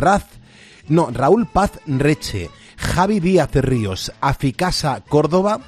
no, 0.89 1.09
Raúl 1.11 1.47
Paz 1.47 1.71
Reche, 1.87 2.49
Javi 2.75 3.21
Díaz 3.21 3.51
Ríos, 3.53 4.11
Aficasa 4.19 5.01
Córdoba, 5.07 5.61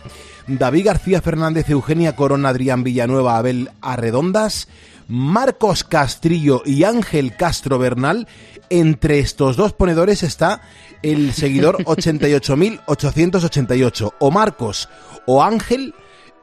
David 0.47 0.85
García 0.85 1.21
Fernández, 1.21 1.69
Eugenia 1.69 2.15
Corona, 2.15 2.49
Adrián 2.49 2.83
Villanueva, 2.83 3.37
Abel 3.37 3.69
Arredondas, 3.81 4.67
Marcos 5.07 5.83
Castrillo 5.83 6.61
y 6.65 6.83
Ángel 6.83 7.35
Castro 7.35 7.79
Bernal. 7.79 8.27
Entre 8.69 9.19
estos 9.19 9.55
dos 9.55 9.73
ponedores 9.73 10.23
está 10.23 10.61
el 11.01 11.33
seguidor 11.33 11.77
88.888. 11.85 14.13
O 14.19 14.31
Marcos 14.31 14.89
o 15.25 15.43
Ángel, 15.43 15.93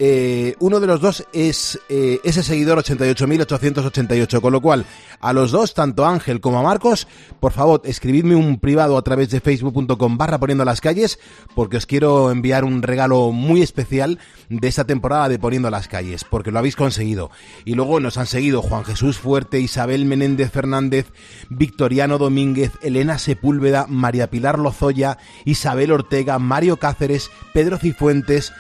eh, 0.03 0.57
uno 0.61 0.81
de 0.81 0.87
los 0.87 1.03
dos 1.03 1.27
es 1.35 1.79
eh, 1.91 2.21
ese 2.25 2.43
seguidor 2.43 2.83
88.888. 2.83 4.41
Con 4.41 4.53
lo 4.53 4.63
cual, 4.63 4.87
a 5.21 5.35
los 5.35 5.51
dos, 5.51 5.75
tanto 5.75 6.07
a 6.07 6.11
Ángel 6.11 6.41
como 6.41 6.59
a 6.59 6.63
Marcos, 6.63 7.07
por 7.39 7.53
favor, 7.53 7.83
escribidme 7.85 8.35
un 8.35 8.59
privado 8.59 8.97
a 8.97 9.03
través 9.03 9.29
de 9.29 9.41
facebook.com 9.41 10.17
barra 10.17 10.41
poniendo 10.41 10.65
las 10.65 10.81
calles, 10.81 11.19
porque 11.55 11.77
os 11.77 11.85
quiero 11.85 12.31
enviar 12.31 12.65
un 12.65 12.81
regalo 12.81 13.31
muy 13.31 13.61
especial 13.61 14.19
de 14.49 14.69
esta 14.69 14.85
temporada 14.85 15.29
de 15.29 15.39
Poniendo 15.39 15.69
las 15.69 15.87
calles, 15.87 16.25
porque 16.25 16.51
lo 16.51 16.59
habéis 16.59 16.77
conseguido. 16.77 17.31
Y 17.67 17.75
luego 17.75 18.01
nos 18.01 18.17
han 18.17 18.27
seguido 18.27 18.63
Juan 18.63 18.85
Jesús 18.85 19.19
Fuerte, 19.19 19.61
Isabel 19.61 20.07
Menéndez 20.07 20.51
Fernández, 20.51 21.13
Victoriano 21.51 22.17
Domínguez, 22.17 22.73
Elena 22.81 23.19
Sepúlveda, 23.19 23.87
María 23.87 24.31
Pilar 24.31 24.59
Lozoya, 24.59 25.19
Isabel 25.45 25.93
Ortega, 25.93 26.39
Mario 26.39 26.79
Cáceres, 26.79 27.31
Pedro 27.53 27.77
Cifuentes, 27.77 28.55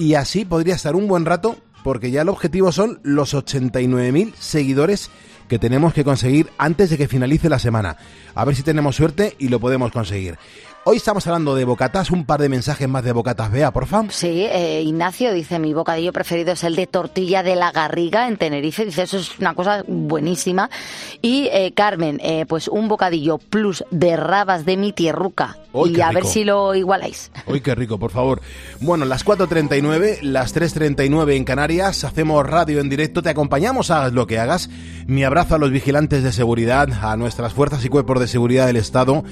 y 0.00 0.14
así 0.14 0.46
podría 0.46 0.76
estar 0.76 0.96
un 0.96 1.06
buen 1.06 1.26
rato, 1.26 1.58
porque 1.84 2.10
ya 2.10 2.22
el 2.22 2.30
objetivo 2.30 2.72
son 2.72 3.00
los 3.02 3.34
89.000 3.34 4.32
seguidores 4.34 5.10
que 5.46 5.58
tenemos 5.58 5.92
que 5.92 6.04
conseguir 6.04 6.48
antes 6.56 6.88
de 6.88 6.96
que 6.96 7.06
finalice 7.06 7.50
la 7.50 7.58
semana. 7.58 7.98
A 8.34 8.46
ver 8.46 8.56
si 8.56 8.62
tenemos 8.62 8.96
suerte 8.96 9.36
y 9.38 9.48
lo 9.48 9.60
podemos 9.60 9.92
conseguir. 9.92 10.38
Hoy 10.82 10.96
estamos 10.96 11.26
hablando 11.26 11.54
de 11.54 11.66
bocatas, 11.66 12.10
un 12.10 12.24
par 12.24 12.40
de 12.40 12.48
mensajes 12.48 12.88
más 12.88 13.04
de 13.04 13.12
bocatas, 13.12 13.52
vea, 13.52 13.70
por 13.70 13.86
favor. 13.86 14.10
Sí, 14.12 14.46
eh, 14.50 14.80
Ignacio 14.82 15.30
dice, 15.34 15.58
mi 15.58 15.74
bocadillo 15.74 16.10
preferido 16.10 16.52
es 16.52 16.64
el 16.64 16.74
de 16.74 16.86
tortilla 16.86 17.42
de 17.42 17.54
la 17.54 17.70
Garriga 17.70 18.26
en 18.26 18.38
Tenerife. 18.38 18.86
Dice, 18.86 19.02
eso 19.02 19.18
es 19.18 19.38
una 19.38 19.52
cosa 19.52 19.84
buenísima. 19.86 20.70
Y 21.20 21.50
eh, 21.52 21.72
Carmen, 21.74 22.18
eh, 22.22 22.46
pues 22.48 22.66
un 22.66 22.88
bocadillo 22.88 23.36
plus 23.36 23.84
de 23.90 24.16
rabas 24.16 24.64
de 24.64 24.78
mi 24.78 24.92
tierruca. 24.92 25.58
¡Uy, 25.72 25.96
y 25.96 26.00
a 26.00 26.10
ver 26.12 26.24
si 26.24 26.44
lo 26.44 26.74
igualáis. 26.74 27.30
Uy, 27.46 27.60
qué 27.60 27.74
rico, 27.74 27.98
por 27.98 28.10
favor. 28.10 28.40
Bueno, 28.80 29.04
las 29.04 29.24
4.39, 29.24 30.20
las 30.22 30.56
3.39 30.56 31.36
en 31.36 31.44
Canarias, 31.44 32.04
hacemos 32.04 32.44
radio 32.44 32.80
en 32.80 32.88
directo, 32.88 33.22
te 33.22 33.28
acompañamos, 33.28 33.90
hagas 33.90 34.14
lo 34.14 34.26
que 34.26 34.38
hagas. 34.38 34.70
Mi 35.06 35.24
abrazo 35.24 35.56
a 35.56 35.58
los 35.58 35.70
vigilantes 35.70 36.24
de 36.24 36.32
seguridad, 36.32 36.88
a 37.02 37.16
nuestras 37.18 37.52
fuerzas 37.52 37.84
y 37.84 37.88
cuerpos 37.90 38.18
de 38.18 38.28
seguridad 38.28 38.66
del 38.66 38.76
Estado, 38.76 39.22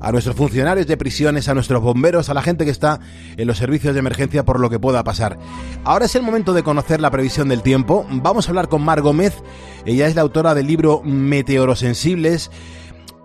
a 0.00 0.12
nuestros 0.12 0.36
funcionarios 0.36 0.86
de 0.86 0.97
prisiones, 0.98 1.48
a 1.48 1.54
nuestros 1.54 1.82
bomberos, 1.82 2.28
a 2.28 2.34
la 2.34 2.42
gente 2.42 2.64
que 2.64 2.70
está 2.70 3.00
en 3.36 3.46
los 3.46 3.58
servicios 3.58 3.94
de 3.94 4.00
emergencia 4.00 4.44
por 4.44 4.60
lo 4.60 4.68
que 4.68 4.78
pueda 4.78 5.04
pasar. 5.04 5.38
Ahora 5.84 6.04
es 6.04 6.14
el 6.14 6.22
momento 6.22 6.52
de 6.52 6.62
conocer 6.62 7.00
la 7.00 7.10
previsión 7.10 7.48
del 7.48 7.62
tiempo. 7.62 8.06
Vamos 8.10 8.46
a 8.46 8.50
hablar 8.50 8.68
con 8.68 8.82
Mar 8.82 9.00
Gómez, 9.00 9.42
ella 9.86 10.06
es 10.06 10.14
la 10.14 10.22
autora 10.22 10.54
del 10.54 10.66
libro 10.66 11.00
Meteorosensibles 11.04 12.50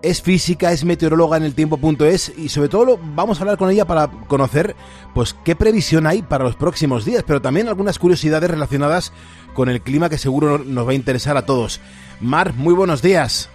es 0.04 0.20
física, 0.20 0.70
es 0.70 0.84
meteoróloga 0.84 1.38
en 1.38 1.44
el 1.44 1.54
tiempo.es 1.54 2.32
y 2.36 2.50
sobre 2.50 2.68
todo 2.68 2.98
vamos 3.02 3.38
a 3.38 3.42
hablar 3.42 3.56
con 3.56 3.70
ella 3.70 3.86
para 3.86 4.08
conocer 4.28 4.76
pues 5.14 5.34
qué 5.44 5.56
previsión 5.56 6.06
hay 6.06 6.20
para 6.20 6.44
los 6.44 6.56
próximos 6.56 7.06
días, 7.06 7.24
pero 7.26 7.40
también 7.40 7.68
algunas 7.68 7.98
curiosidades 7.98 8.50
relacionadas 8.50 9.14
con 9.54 9.70
el 9.70 9.80
clima 9.80 10.10
que 10.10 10.18
seguro 10.18 10.58
nos 10.58 10.86
va 10.86 10.92
a 10.92 10.94
interesar 10.94 11.38
a 11.38 11.46
todos. 11.46 11.80
Mar, 12.20 12.52
muy 12.52 12.74
buenos 12.74 13.00
días. 13.00 13.48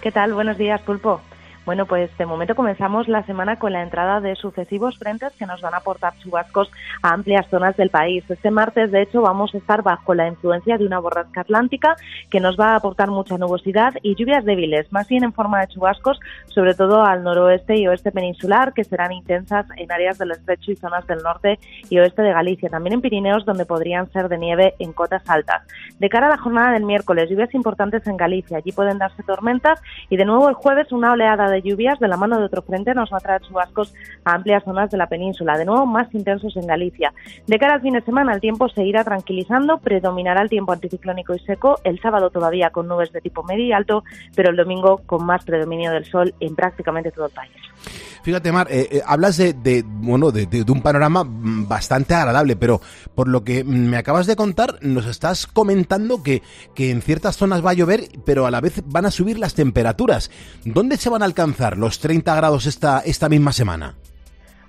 ¿Qué 0.00 0.12
tal? 0.12 0.34
Buenos 0.34 0.56
días, 0.56 0.80
Pulpo. 0.82 1.20
Bueno, 1.64 1.86
pues 1.86 2.10
de 2.18 2.26
momento 2.26 2.56
comenzamos 2.56 3.06
la 3.06 3.22
semana 3.22 3.56
con 3.56 3.72
la 3.72 3.82
entrada 3.82 4.20
de 4.20 4.34
sucesivos 4.34 4.98
frentes 4.98 5.32
que 5.38 5.46
nos 5.46 5.60
van 5.60 5.74
a 5.74 5.76
aportar 5.76 6.12
chubascos 6.18 6.68
a 7.02 7.12
amplias 7.12 7.46
zonas 7.48 7.76
del 7.76 7.88
país. 7.88 8.24
Este 8.28 8.50
martes, 8.50 8.90
de 8.90 9.02
hecho, 9.02 9.22
vamos 9.22 9.54
a 9.54 9.58
estar 9.58 9.82
bajo 9.82 10.12
la 10.12 10.26
influencia 10.26 10.76
de 10.76 10.84
una 10.84 10.98
borrasca 10.98 11.42
atlántica 11.42 11.94
que 12.30 12.40
nos 12.40 12.58
va 12.58 12.70
a 12.70 12.76
aportar 12.76 13.10
mucha 13.10 13.38
nubosidad 13.38 13.94
y 14.02 14.16
lluvias 14.16 14.44
débiles, 14.44 14.92
más 14.92 15.06
bien 15.06 15.22
en 15.22 15.32
forma 15.32 15.60
de 15.60 15.68
chubascos, 15.68 16.18
sobre 16.46 16.74
todo 16.74 17.04
al 17.04 17.22
noroeste 17.22 17.76
y 17.78 17.86
oeste 17.86 18.10
peninsular, 18.10 18.72
que 18.72 18.82
serán 18.82 19.12
intensas 19.12 19.66
en 19.76 19.92
áreas 19.92 20.18
del 20.18 20.32
estrecho 20.32 20.72
y 20.72 20.76
zonas 20.76 21.06
del 21.06 21.22
norte 21.22 21.60
y 21.88 21.98
oeste 22.00 22.22
de 22.22 22.32
Galicia. 22.32 22.70
También 22.70 22.94
en 22.94 23.02
Pirineos, 23.02 23.44
donde 23.44 23.66
podrían 23.66 24.10
ser 24.10 24.28
de 24.28 24.38
nieve 24.38 24.74
en 24.80 24.92
cotas 24.92 25.22
altas. 25.30 25.62
De 26.00 26.08
cara 26.08 26.26
a 26.26 26.30
la 26.30 26.38
jornada 26.38 26.72
del 26.72 26.84
miércoles, 26.84 27.30
lluvias 27.30 27.54
importantes 27.54 28.04
en 28.08 28.16
Galicia. 28.16 28.56
Allí 28.56 28.72
pueden 28.72 28.98
darse 28.98 29.22
tormentas 29.22 29.80
y 30.10 30.16
de 30.16 30.24
nuevo 30.24 30.48
el 30.48 30.54
jueves 30.54 30.90
una 30.90 31.12
oleada 31.12 31.48
de 31.51 31.51
lluvias 31.60 31.98
de 31.98 32.08
la 32.08 32.16
mano 32.16 32.38
de 32.38 32.44
otro 32.44 32.62
frente 32.62 32.94
nos 32.94 33.12
va 33.12 33.18
a 33.18 33.20
traer 33.20 33.42
chubascos 33.42 33.92
a 34.24 34.34
amplias 34.34 34.64
zonas 34.64 34.90
de 34.90 34.96
la 34.96 35.08
península, 35.08 35.58
de 35.58 35.64
nuevo 35.64 35.84
más 35.84 36.12
intensos 36.14 36.56
en 36.56 36.66
Galicia. 36.66 37.12
De 37.46 37.58
cara 37.58 37.74
al 37.74 37.82
fin 37.82 37.94
de 37.94 38.02
semana 38.02 38.32
el 38.32 38.40
tiempo 38.40 38.68
se 38.68 38.84
irá 38.84 39.04
tranquilizando, 39.04 39.78
predominará 39.78 40.42
el 40.42 40.48
tiempo 40.48 40.72
anticiclónico 40.72 41.34
y 41.34 41.40
seco, 41.40 41.78
el 41.84 42.00
sábado 42.00 42.30
todavía 42.30 42.70
con 42.70 42.88
nubes 42.88 43.12
de 43.12 43.20
tipo 43.20 43.42
medio 43.42 43.64
y 43.64 43.72
alto, 43.72 44.04
pero 44.34 44.50
el 44.50 44.56
domingo 44.56 45.02
con 45.04 45.24
más 45.26 45.44
predominio 45.44 45.90
del 45.90 46.04
sol 46.04 46.34
en 46.40 46.54
prácticamente 46.54 47.10
todo 47.10 47.26
el 47.26 47.32
país. 47.32 47.71
Fíjate, 48.22 48.52
Mar, 48.52 48.68
eh, 48.70 48.88
eh, 48.90 49.02
hablas 49.04 49.36
de, 49.36 49.52
de, 49.52 49.84
bueno, 49.84 50.30
de, 50.30 50.46
de- 50.46 50.62
de 50.62 50.72
un 50.72 50.80
panorama 50.80 51.24
mm, 51.24 51.66
bastante 51.66 52.14
agradable, 52.14 52.54
pero 52.54 52.80
por 53.16 53.26
lo 53.26 53.42
que 53.42 53.64
mm, 53.64 53.68
me 53.90 53.96
acabas 53.96 54.26
de 54.28 54.36
contar, 54.36 54.78
nos 54.80 55.06
estás 55.06 55.46
comentando 55.48 56.22
que, 56.22 56.40
que 56.74 56.90
en 56.92 57.02
ciertas 57.02 57.36
zonas 57.36 57.64
va 57.66 57.70
a 57.70 57.74
llover, 57.74 58.04
pero 58.24 58.46
a 58.46 58.50
la 58.52 58.60
vez 58.60 58.80
van 58.86 59.06
a 59.06 59.10
subir 59.10 59.38
las 59.40 59.54
temperaturas. 59.54 60.30
¿Dónde 60.64 60.98
se 60.98 61.10
van 61.10 61.22
a 61.22 61.24
alcanzar 61.24 61.76
los 61.76 61.98
30 61.98 62.34
grados 62.36 62.66
esta, 62.66 63.00
esta 63.00 63.28
misma 63.28 63.52
semana? 63.52 63.94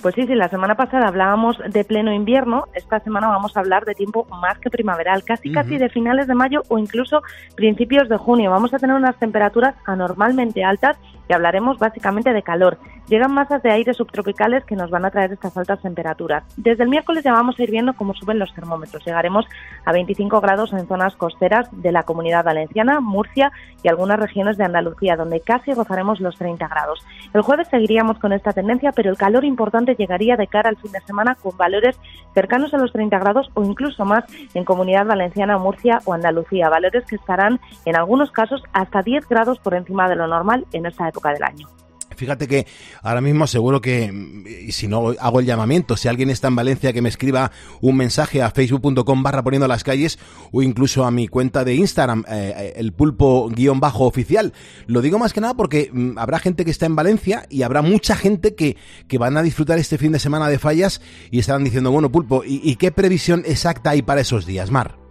Pues 0.01 0.15
sí, 0.15 0.27
sí, 0.27 0.35
la 0.35 0.49
semana 0.49 0.75
pasada 0.75 1.07
hablábamos 1.07 1.55
de 1.71 1.85
pleno 1.85 2.11
invierno, 2.11 2.65
esta 2.73 2.99
semana 2.99 3.27
vamos 3.29 3.55
a 3.55 3.61
hablar 3.61 3.85
de 3.85 3.93
tiempo 3.93 4.25
más 4.41 4.57
que 4.59 4.69
primaveral, 4.69 5.23
casi 5.23 5.49
casi 5.49 5.77
de 5.77 5.87
finales 5.87 6.27
de 6.27 6.33
mayo 6.35 6.61
o 6.67 6.77
incluso 6.77 7.21
principios 7.55 8.09
de 8.09 8.17
junio. 8.17 8.51
Vamos 8.51 8.73
a 8.73 8.79
tener 8.79 8.97
unas 8.97 9.17
temperaturas 9.17 9.75
anormalmente 9.85 10.61
altas 10.65 10.97
y 11.27 11.33
hablaremos 11.33 11.79
básicamente 11.79 12.33
de 12.33 12.43
calor. 12.43 12.77
Llegan 13.07 13.33
masas 13.33 13.61
de 13.61 13.71
aire 13.71 13.93
subtropicales 13.93 14.63
que 14.63 14.75
nos 14.75 14.89
van 14.89 15.05
a 15.05 15.11
traer 15.11 15.33
estas 15.33 15.55
altas 15.57 15.81
temperaturas. 15.81 16.43
Desde 16.55 16.83
el 16.83 16.89
miércoles 16.89 17.23
ya 17.23 17.33
vamos 17.33 17.59
a 17.59 17.63
ir 17.63 17.71
viendo 17.71 17.93
cómo 17.93 18.13
suben 18.13 18.39
los 18.39 18.53
termómetros. 18.53 19.05
Llegaremos 19.05 19.45
a 19.85 19.91
25 19.91 20.39
grados 20.39 20.71
en 20.73 20.87
zonas 20.87 21.15
costeras 21.15 21.67
de 21.71 21.91
la 21.91 22.03
comunidad 22.03 22.45
valenciana, 22.45 23.01
Murcia 23.01 23.51
y 23.83 23.89
algunas 23.89 24.19
regiones 24.19 24.57
de 24.57 24.63
Andalucía, 24.63 25.17
donde 25.17 25.41
casi 25.41 25.73
rozaremos 25.73 26.21
los 26.21 26.37
30 26.37 26.67
grados. 26.67 27.05
El 27.33 27.41
jueves 27.41 27.67
seguiríamos 27.69 28.19
con 28.19 28.31
esta 28.31 28.53
tendencia, 28.53 28.91
pero 28.93 29.09
el 29.09 29.17
calor 29.17 29.43
importante 29.43 29.95
llegaría 29.95 30.37
de 30.37 30.47
cara 30.47 30.69
al 30.69 30.77
fin 30.77 30.91
de 30.91 31.01
semana 31.01 31.35
con 31.35 31.57
valores 31.57 31.99
cercanos 32.33 32.73
a 32.73 32.77
los 32.77 32.93
30 32.93 33.19
grados 33.19 33.49
o 33.53 33.63
incluso 33.63 34.05
más 34.05 34.23
en 34.53 34.63
comunidad 34.63 35.05
valenciana, 35.05 35.57
Murcia 35.57 35.99
o 36.05 36.13
Andalucía. 36.13 36.69
Valores 36.69 37.05
que 37.05 37.15
estarán 37.15 37.59
en 37.85 37.95
algunos 37.95 38.31
casos 38.31 38.63
hasta 38.71 39.01
10 39.01 39.27
grados 39.27 39.59
por 39.59 39.73
encima 39.73 40.07
de 40.07 40.15
lo 40.15 40.27
normal 40.27 40.65
en 40.71 40.85
esta 40.85 41.07
época 41.09 41.22
del 41.31 41.43
año. 41.43 41.67
Fíjate 42.15 42.47
que 42.47 42.67
ahora 43.01 43.21
mismo 43.21 43.47
seguro 43.47 43.81
que, 43.81 44.67
si 44.69 44.87
no 44.87 45.13
hago 45.19 45.39
el 45.39 45.45
llamamiento, 45.45 45.97
si 45.97 46.07
alguien 46.07 46.29
está 46.29 46.47
en 46.47 46.55
Valencia 46.55 46.93
que 46.93 47.01
me 47.01 47.09
escriba 47.09 47.51
un 47.81 47.97
mensaje 47.97 48.41
a 48.41 48.51
facebook.com 48.51 49.23
barra 49.23 49.43
poniendo 49.43 49.67
las 49.67 49.83
calles 49.83 50.19
o 50.51 50.61
incluso 50.61 51.05
a 51.05 51.11
mi 51.11 51.27
cuenta 51.27 51.63
de 51.63 51.75
Instagram, 51.75 52.23
eh, 52.27 52.73
el 52.75 52.93
pulpo 52.93 53.49
guion 53.49 53.79
bajo 53.79 54.05
oficial. 54.05 54.53
Lo 54.87 55.01
digo 55.01 55.19
más 55.19 55.33
que 55.33 55.41
nada 55.41 55.55
porque 55.55 55.89
mm, 55.91 56.17
habrá 56.17 56.39
gente 56.39 56.65
que 56.65 56.71
está 56.71 56.85
en 56.85 56.95
Valencia 56.95 57.45
y 57.49 57.63
habrá 57.63 57.81
mucha 57.81 58.15
gente 58.15 58.55
que, 58.55 58.77
que 59.07 59.17
van 59.17 59.37
a 59.37 59.43
disfrutar 59.43 59.79
este 59.79 59.97
fin 59.97 60.11
de 60.11 60.19
semana 60.19 60.47
de 60.47 60.59
fallas 60.59 61.01
y 61.31 61.39
estarán 61.39 61.63
diciendo, 61.63 61.91
bueno, 61.91 62.11
pulpo, 62.11 62.43
¿y, 62.45 62.61
y 62.63 62.75
qué 62.75 62.91
previsión 62.91 63.43
exacta 63.45 63.91
hay 63.91 64.01
para 64.01 64.21
esos 64.21 64.45
días, 64.45 64.71
Mar? 64.71 65.02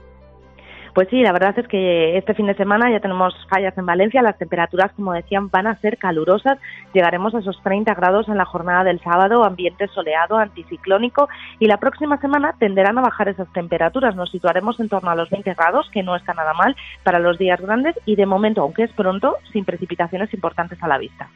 Pues 0.95 1.09
sí, 1.09 1.23
la 1.23 1.33
verdad 1.33 1.59
es 1.59 1.67
que 1.69 2.19
este 2.19 2.35
fin 2.35 2.47
de 2.47 2.55
semana 2.55 2.91
ya 2.91 3.01
tenemos 3.01 3.35
fallas 3.49 3.77
en 3.79 3.87
Valencia. 3.87 4.21
Las 4.21 4.37
temperaturas, 4.37 4.93
como 4.95 5.15
decían, 5.15 5.49
van 5.49 5.67
a 5.67 5.81
ser 5.81 5.97
calurosas. 5.97 6.59
Llegaremos 6.93 7.35
a 7.35 7.39
esos 7.39 7.61
30 7.63 7.95
grados 7.95 8.29
en 8.29 8.37
la 8.37 8.45
jornada 8.45 8.85
del 8.85 9.01
sábado, 9.01 9.43
ambiente 9.45 9.89
soleado, 9.89 10.37
anticiclónico. 10.37 11.29
Y 11.59 11.67
la 11.67 11.79
próxima 11.79 12.19
semana 12.21 12.55
tenderán 12.59 12.99
a 12.99 13.03
bajar 13.03 13.29
esas 13.29 13.51
temperaturas. 13.55 14.15
Nos 14.15 14.31
situaremos 14.31 14.79
en 14.81 14.91
torno 14.91 15.11
a 15.11 15.15
los 15.15 15.31
20 15.31 15.55
grados, 15.55 15.89
que 15.93 16.03
no 16.03 16.15
está 16.15 16.35
nada 16.35 16.53
mal 16.53 16.77
para 17.03 17.19
los 17.19 17.39
días 17.39 17.61
grandes. 17.61 17.97
Y 18.05 18.17
de 18.17 18.27
momento, 18.27 18.61
aunque 18.61 18.83
es 18.83 18.93
pronto, 18.93 19.37
sin 19.51 19.65
precipitaciones 19.65 20.33
importantes 20.35 20.83
a 20.83 20.89
la 20.89 20.99
vista. 20.99 21.31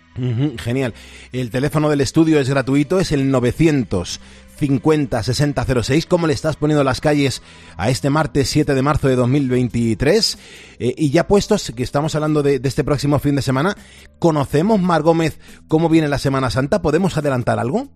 Genial. 0.58 0.92
El 1.32 1.50
teléfono 1.50 1.88
del 1.88 2.02
estudio 2.02 2.38
es 2.40 2.50
gratuito, 2.50 3.00
es 3.00 3.12
el 3.12 3.30
900 3.30 4.20
50 4.56 5.22
60 5.22 5.82
06. 5.82 6.06
¿Cómo 6.06 6.26
le 6.26 6.32
estás 6.32 6.56
poniendo 6.56 6.84
las 6.84 7.00
calles 7.00 7.42
a 7.76 7.90
este 7.90 8.10
martes 8.10 8.48
7 8.48 8.74
de 8.74 8.82
marzo 8.82 9.08
de 9.08 9.16
2023? 9.16 10.38
Eh, 10.78 10.94
y 10.96 11.10
ya 11.10 11.26
puestos, 11.26 11.72
que 11.76 11.82
estamos 11.82 12.14
hablando 12.14 12.42
de 12.42 12.60
este 12.62 12.84
próximo 12.84 13.18
fin 13.18 13.36
de 13.36 13.42
semana, 13.42 13.76
¿conocemos, 14.18 14.80
Mar 14.80 15.02
Gómez, 15.02 15.38
cómo 15.68 15.88
viene 15.88 16.08
la 16.08 16.18
Semana 16.18 16.50
Santa? 16.50 16.82
¿Podemos 16.82 17.16
adelantar 17.16 17.58
algo? 17.58 17.88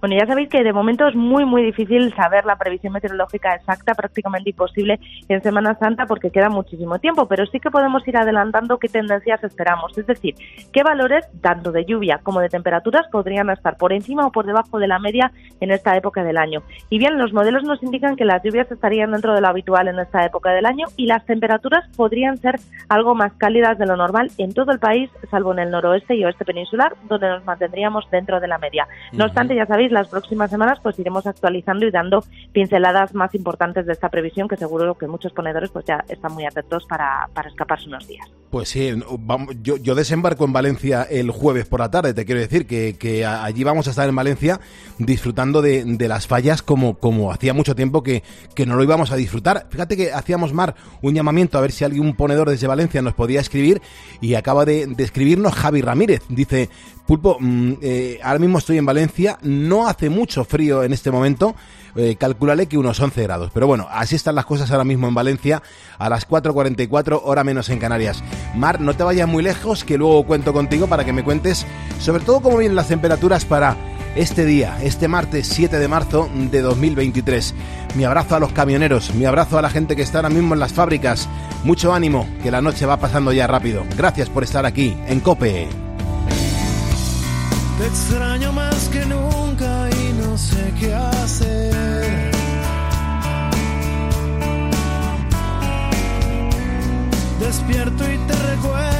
Bueno, 0.00 0.16
ya 0.18 0.26
sabéis 0.26 0.48
que 0.48 0.62
de 0.62 0.72
momento 0.72 1.06
es 1.06 1.14
muy, 1.14 1.44
muy 1.44 1.62
difícil 1.62 2.14
saber 2.14 2.44
la 2.44 2.56
previsión 2.56 2.92
meteorológica 2.92 3.54
exacta, 3.54 3.94
prácticamente 3.94 4.50
imposible 4.50 5.00
en 5.28 5.42
Semana 5.42 5.74
Santa 5.78 6.06
porque 6.06 6.30
queda 6.30 6.48
muchísimo 6.48 6.98
tiempo, 6.98 7.26
pero 7.26 7.46
sí 7.46 7.60
que 7.60 7.70
podemos 7.70 8.06
ir 8.06 8.16
adelantando 8.16 8.78
qué 8.78 8.88
tendencias 8.88 9.42
esperamos, 9.42 9.96
es 9.96 10.06
decir, 10.06 10.34
qué 10.72 10.82
valores, 10.82 11.26
tanto 11.40 11.72
de 11.72 11.84
lluvia 11.84 12.20
como 12.22 12.40
de 12.40 12.48
temperaturas, 12.48 13.06
podrían 13.10 13.50
estar 13.50 13.76
por 13.76 13.92
encima 13.92 14.26
o 14.26 14.32
por 14.32 14.46
debajo 14.46 14.78
de 14.78 14.88
la 14.88 14.98
media 14.98 15.32
en 15.60 15.70
esta 15.70 15.96
época 15.96 16.22
del 16.22 16.36
año. 16.36 16.62
Y 16.90 16.98
bien, 16.98 17.18
los 17.18 17.32
modelos 17.32 17.64
nos 17.64 17.82
indican 17.82 18.16
que 18.16 18.24
las 18.24 18.42
lluvias 18.42 18.70
estarían 18.70 19.12
dentro 19.12 19.34
de 19.34 19.40
lo 19.40 19.48
habitual 19.48 19.88
en 19.88 19.98
esta 19.98 20.24
época 20.24 20.50
del 20.50 20.66
año 20.66 20.86
y 20.96 21.06
las 21.06 21.24
temperaturas 21.24 21.84
podrían 21.96 22.38
ser 22.38 22.60
algo 22.88 23.14
más 23.14 23.32
cálidas 23.34 23.78
de 23.78 23.86
lo 23.86 23.96
normal 23.96 24.30
en 24.38 24.52
todo 24.52 24.72
el 24.72 24.78
país, 24.78 25.10
salvo 25.30 25.52
en 25.52 25.60
el 25.60 25.70
noroeste 25.70 26.14
y 26.14 26.24
oeste 26.24 26.44
peninsular, 26.44 26.94
donde 27.08 27.28
nos 27.28 27.44
mantendríamos 27.44 28.08
dentro 28.10 28.40
de 28.40 28.48
la 28.48 28.58
media. 28.58 28.86
No 29.12 29.24
obstante, 29.24 29.54
ya 29.54 29.66
sabéis, 29.66 29.83
las 29.92 30.08
próximas 30.08 30.50
semanas 30.50 30.78
pues 30.82 30.98
iremos 30.98 31.26
actualizando 31.26 31.86
y 31.86 31.90
dando 31.90 32.24
pinceladas 32.52 33.14
más 33.14 33.34
importantes 33.34 33.86
de 33.86 33.92
esta 33.92 34.08
previsión 34.08 34.48
que 34.48 34.56
seguro 34.56 34.94
que 34.96 35.06
muchos 35.06 35.32
ponedores 35.32 35.70
pues 35.70 35.84
ya 35.84 36.04
están 36.08 36.32
muy 36.32 36.46
atentos 36.46 36.84
para, 36.86 37.28
para 37.32 37.48
escaparse 37.48 37.88
unos 37.88 38.06
días. 38.06 38.28
Pues 38.50 38.68
sí, 38.68 38.92
vamos, 39.18 39.54
yo, 39.62 39.76
yo 39.76 39.94
desembarco 39.94 40.44
en 40.44 40.52
Valencia 40.52 41.02
el 41.02 41.30
jueves 41.30 41.66
por 41.66 41.80
la 41.80 41.90
tarde, 41.90 42.14
te 42.14 42.24
quiero 42.24 42.40
decir 42.40 42.66
que, 42.66 42.96
que 42.96 43.26
allí 43.26 43.64
vamos 43.64 43.88
a 43.88 43.90
estar 43.90 44.08
en 44.08 44.14
Valencia 44.14 44.60
disfrutando 44.98 45.60
de, 45.60 45.84
de 45.84 46.08
las 46.08 46.26
fallas 46.26 46.62
como, 46.62 46.94
como 46.98 47.32
hacía 47.32 47.52
mucho 47.52 47.74
tiempo 47.74 48.02
que, 48.02 48.22
que 48.54 48.66
no 48.66 48.76
lo 48.76 48.82
íbamos 48.84 49.10
a 49.10 49.16
disfrutar. 49.16 49.66
Fíjate 49.70 49.96
que 49.96 50.12
hacíamos, 50.12 50.52
Mar, 50.52 50.74
un 51.02 51.14
llamamiento 51.14 51.58
a 51.58 51.60
ver 51.60 51.72
si 51.72 51.84
algún 51.84 52.14
ponedor 52.14 52.48
desde 52.48 52.66
Valencia 52.66 53.02
nos 53.02 53.14
podía 53.14 53.40
escribir 53.40 53.82
y 54.20 54.34
acaba 54.34 54.64
de, 54.64 54.86
de 54.86 55.04
escribirnos 55.04 55.54
Javi 55.54 55.80
Ramírez. 55.80 56.22
Dice, 56.28 56.70
Pulpo, 57.06 57.36
mm, 57.38 57.72
eh, 57.82 58.18
ahora 58.22 58.38
mismo 58.38 58.58
estoy 58.58 58.78
en 58.78 58.86
Valencia, 58.86 59.38
no 59.42 59.86
hace 59.88 60.08
mucho 60.08 60.44
frío 60.44 60.82
en 60.84 60.94
este 60.94 61.10
momento, 61.10 61.54
eh, 61.96 62.16
calculale 62.16 62.66
que 62.66 62.78
unos 62.78 62.98
11 62.98 63.22
grados. 63.24 63.50
Pero 63.52 63.66
bueno, 63.66 63.86
así 63.90 64.16
están 64.16 64.34
las 64.34 64.46
cosas 64.46 64.70
ahora 64.70 64.84
mismo 64.84 65.06
en 65.06 65.14
Valencia, 65.14 65.62
a 65.98 66.08
las 66.08 66.26
4.44, 66.26 67.20
hora 67.22 67.44
menos 67.44 67.68
en 67.68 67.78
Canarias. 67.78 68.24
Mar, 68.54 68.80
no 68.80 68.94
te 68.94 69.02
vayas 69.02 69.28
muy 69.28 69.42
lejos, 69.42 69.84
que 69.84 69.98
luego 69.98 70.24
cuento 70.24 70.54
contigo 70.54 70.86
para 70.86 71.04
que 71.04 71.12
me 71.12 71.24
cuentes 71.24 71.66
sobre 72.00 72.24
todo 72.24 72.40
cómo 72.40 72.56
vienen 72.56 72.76
las 72.76 72.88
temperaturas 72.88 73.44
para 73.44 73.76
este 74.16 74.46
día, 74.46 74.78
este 74.82 75.06
martes 75.06 75.46
7 75.48 75.78
de 75.78 75.88
marzo 75.88 76.30
de 76.32 76.62
2023. 76.62 77.54
Mi 77.96 78.04
abrazo 78.04 78.36
a 78.36 78.40
los 78.40 78.52
camioneros, 78.52 79.14
mi 79.14 79.26
abrazo 79.26 79.58
a 79.58 79.62
la 79.62 79.70
gente 79.70 79.94
que 79.94 80.02
está 80.02 80.18
ahora 80.18 80.30
mismo 80.30 80.54
en 80.54 80.60
las 80.60 80.72
fábricas. 80.72 81.28
Mucho 81.64 81.92
ánimo, 81.92 82.26
que 82.42 82.50
la 82.50 82.62
noche 82.62 82.86
va 82.86 82.98
pasando 82.98 83.30
ya 83.32 83.46
rápido. 83.46 83.84
Gracias 83.96 84.30
por 84.30 84.42
estar 84.42 84.64
aquí 84.64 84.96
en 85.06 85.20
Cope. 85.20 85.68
Te 87.78 87.86
extraño 87.86 88.52
más 88.52 88.88
que 88.88 89.04
nunca 89.04 89.88
y 89.90 90.12
no 90.12 90.38
sé 90.38 90.72
qué 90.78 90.94
hacer. 90.94 92.30
Despierto 97.40 98.04
y 98.12 98.16
te 98.18 98.34
recuerdo 98.34 98.93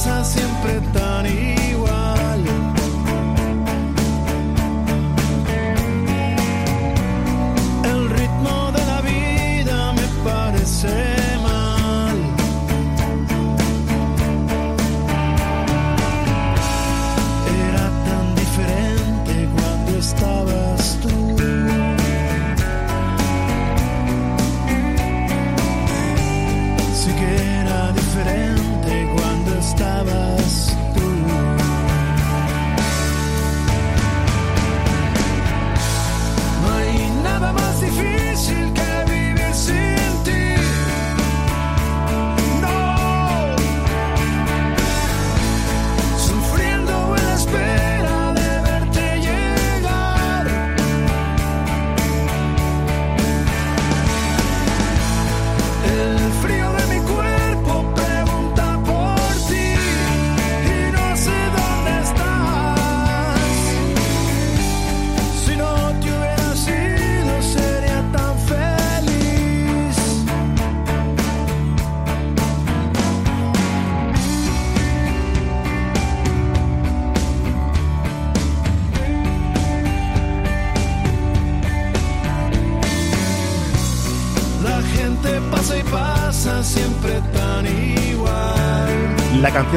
Pensa 0.00 0.49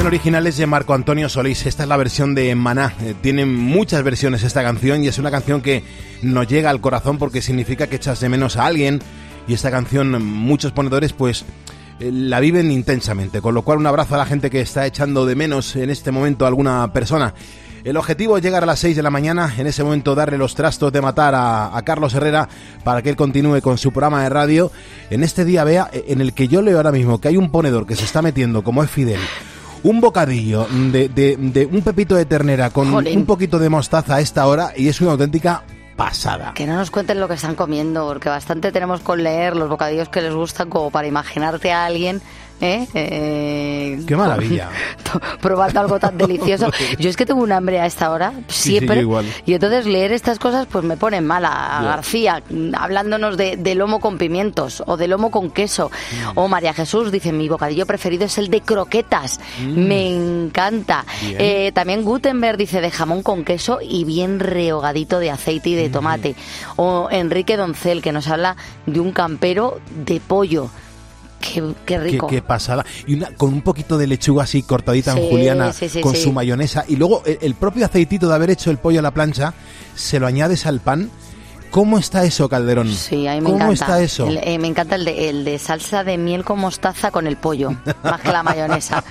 canción 0.04 0.20
original 0.20 0.48
es 0.48 0.58
de 0.58 0.68
Marco 0.68 0.94
Antonio 0.94 1.30
Solís. 1.30 1.66
Esta 1.66 1.84
es 1.84 1.90
la 1.90 1.96
versión 1.96 2.36
de 2.36 2.54
Maná. 2.56 2.94
Eh, 3.04 3.16
tiene 3.22 3.46
muchas 3.46 4.04
versiones 4.04 4.44
esta 4.44 4.62
canción 4.62 5.02
y 5.02 5.08
es 5.08 5.18
una 5.18 5.32
canción 5.32 5.62
que 5.62 5.82
nos 6.22 6.46
llega 6.46 6.70
al 6.70 6.82
corazón 6.82 7.18
porque 7.18 7.42
significa 7.42 7.88
que 7.88 7.96
echas 7.96 8.20
de 8.20 8.28
menos 8.28 8.58
a 8.58 8.66
alguien. 8.66 9.00
Y 9.48 9.54
esta 9.54 9.72
canción 9.72 10.22
muchos 10.22 10.74
ponedores 10.74 11.14
pues 11.14 11.46
eh, 12.02 12.12
la 12.12 12.42
viven 12.42 12.70
intensamente. 12.70 13.40
Con 13.40 13.56
lo 13.56 13.62
cual 13.62 13.78
un 13.78 13.88
abrazo 13.88 14.16
a 14.16 14.18
la 14.18 14.26
gente 14.26 14.50
que 14.50 14.60
está 14.60 14.86
echando 14.86 15.26
de 15.26 15.36
menos 15.36 15.74
en 15.78 15.90
este 15.90 16.12
momento 16.12 16.44
a 16.44 16.50
alguna 16.50 16.92
persona. 16.92 17.34
El 17.86 17.96
objetivo 17.96 18.36
es 18.36 18.44
llegar 18.44 18.64
a 18.64 18.66
las 18.66 18.80
6 18.80 18.98
de 18.98 19.04
la 19.04 19.10
mañana, 19.10 19.54
en 19.58 19.68
ese 19.68 19.86
momento 19.86 20.16
darle 20.16 20.38
los 20.38 20.54
trastos 20.54 20.92
de 20.92 21.02
matar 21.02 21.34
a, 21.34 21.78
a, 21.78 21.82
Carlos 21.84 22.14
Herrera 22.14 22.50
para 22.84 23.02
que 23.02 23.10
él 23.10 23.16
continúe 23.16 23.62
con 23.62 23.78
su 23.78 23.92
programa 23.92 24.24
de 24.24 24.30
radio. 24.30 24.70
En 25.10 25.24
este 25.24 25.46
día, 25.46 25.64
vea, 25.64 25.90
en 25.94 26.20
el 26.20 26.34
que 26.34 26.50
yo 26.50 26.62
leo 26.62 26.76
ahora 26.76 26.92
mismo 26.92 27.22
que 27.22 27.30
hay 27.30 27.38
un 27.38 27.52
ponedor 27.52 27.86
que 27.86 27.96
se 27.96 28.04
está 28.04 28.22
metiendo, 28.22 28.64
como 28.64 28.84
es 28.84 28.90
Fidel, 28.90 29.20
un 29.84 30.02
bocadillo 30.02 30.68
de, 30.92 31.10
de, 31.10 31.38
de 31.38 31.66
un 31.66 31.82
pepito 31.82 32.16
de 32.16 32.26
ternera 32.26 32.70
con 32.70 32.92
Jolín. 32.92 33.20
un 33.20 33.26
poquito 33.26 33.60
de 33.60 33.70
mostaza 33.70 34.16
a 34.16 34.22
esta 34.22 34.48
hora 34.48 34.72
y 34.76 34.88
es 34.88 35.00
una 35.02 35.12
auténtica 35.12 35.64
pasada. 35.96 36.54
Que 36.56 36.66
no 36.66 36.76
nos 36.76 36.90
cuenten 36.90 37.20
lo 37.20 37.28
que 37.28 37.36
están 37.36 37.56
comiendo, 37.56 38.08
porque 38.08 38.30
bastante 38.30 38.72
tenemos 38.72 39.02
con 39.02 39.24
leer 39.24 39.56
los 39.56 39.70
bocadillos 39.70 40.10
que 40.10 40.22
les 40.22 40.34
gustan 40.34 40.70
como 40.70 40.90
para 40.90 41.08
imaginarte 41.08 41.72
a 41.72 41.86
alguien. 41.86 42.22
¿Eh? 42.64 42.88
Eh, 42.94 44.00
¡Qué 44.08 44.16
maravilla! 44.16 44.70
probando 45.42 45.80
algo 45.82 46.00
tan 46.00 46.18
delicioso. 46.18 46.72
Yo 47.00 47.10
es 47.10 47.18
que 47.18 47.26
tengo 47.26 47.42
un 47.42 47.52
hambre 47.52 47.80
a 47.80 47.86
esta 47.86 48.10
hora, 48.12 48.34
sí, 48.48 48.72
siempre. 48.72 49.02
igual. 49.02 49.26
Y 49.46 49.54
entonces 49.54 49.86
leer 49.86 50.12
estas 50.12 50.40
cosas 50.40 50.66
pues 50.72 50.84
me 50.84 50.98
ponen 50.98 51.26
mala. 51.26 51.78
A 51.78 51.82
Ya. 51.84 51.90
García, 51.90 52.44
mm, 52.50 52.76
hablándonos 52.76 53.38
de, 53.38 53.58
de 53.58 53.76
lomo 53.76 54.00
con 54.00 54.18
pimientos 54.18 54.82
o 54.86 54.98
de 54.98 55.08
lomo 55.08 55.30
con 55.32 55.52
queso. 55.52 55.92
Mm. 56.34 56.38
O 56.38 56.48
María 56.48 56.74
Jesús 56.74 57.12
dice, 57.12 57.32
mi 57.32 57.50
bocadillo 57.50 57.86
preferido 57.86 58.26
es 58.26 58.38
el 58.38 58.50
de 58.50 58.62
croquetas. 58.62 59.40
Mm. 59.62 59.88
Me 59.88 60.08
encanta. 60.16 61.06
Eh, 61.24 61.72
también 61.74 62.04
Gutenberg 62.04 62.58
dice 62.58 62.82
de 62.82 62.92
jamón 62.92 63.24
con 63.24 63.44
queso 63.44 63.80
y 63.82 64.06
bien 64.06 64.40
rehogadito 64.40 65.20
de 65.20 65.32
aceite 65.32 65.70
y 65.70 65.76
de 65.76 65.90
tomate. 65.90 66.36
O 66.78 67.10
Enrique 67.12 67.58
Doncel, 67.58 68.02
que 68.02 68.12
nos 68.12 68.28
habla 68.28 68.56
de 68.86 69.00
un 69.00 69.12
campero 69.12 69.80
de 70.06 70.20
pollo. 70.20 70.70
Qué, 71.86 72.00
rico. 72.00 72.28
qué 72.28 72.42
pasada. 72.42 72.86
Y 73.06 73.16
una, 73.16 73.36
con 73.36 73.54
un 73.54 73.62
poquito 73.62 73.98
de 73.98 74.08
lechuga 74.08 74.44
así 74.44 74.64
cortadita 74.64 75.12
en 75.12 75.30
juliana, 75.30 75.74
sí, 75.74 75.90
sí, 75.90 76.02
con 76.02 76.16
su 76.16 76.32
mayonesa. 76.32 76.86
Y 76.88 76.96
luego 76.96 77.24
el, 77.26 77.38
el 77.42 77.56
propio 77.56 77.86
aceitito 77.86 78.28
de 78.28 78.36
haber 78.36 78.50
hecho 78.50 78.72
el 78.72 78.78
pollo 78.78 79.00
a 79.00 79.04
la 79.04 79.12
plancha, 79.12 79.54
se 79.96 80.20
lo 80.20 80.28
añades 80.28 80.66
al 80.66 80.80
pan. 80.80 81.10
¿Cómo 81.74 81.98
está 81.98 82.24
eso, 82.24 82.48
Calderón? 82.48 82.88
Sí, 82.88 83.26
a 83.28 83.32
mí 83.34 83.42
me 83.42 83.46
¿Cómo 83.46 83.56
encanta. 83.56 83.74
está 83.74 84.00
eso? 84.00 84.28
El- 84.28 84.38
eh, 84.44 84.60
me 84.60 84.68
encanta 84.68 84.94
el 84.94 85.06
de, 85.06 85.30
el 85.30 85.44
de 85.44 85.58
salsa 85.58 86.04
de 86.04 86.20
miel 86.20 86.44
con 86.46 86.60
mostaza 86.60 87.10
con 87.10 87.26
el 87.26 87.36
pollo, 87.36 87.72
más 88.04 88.22
que 88.22 88.32
la 88.32 88.44
mayonesa. 88.44 89.04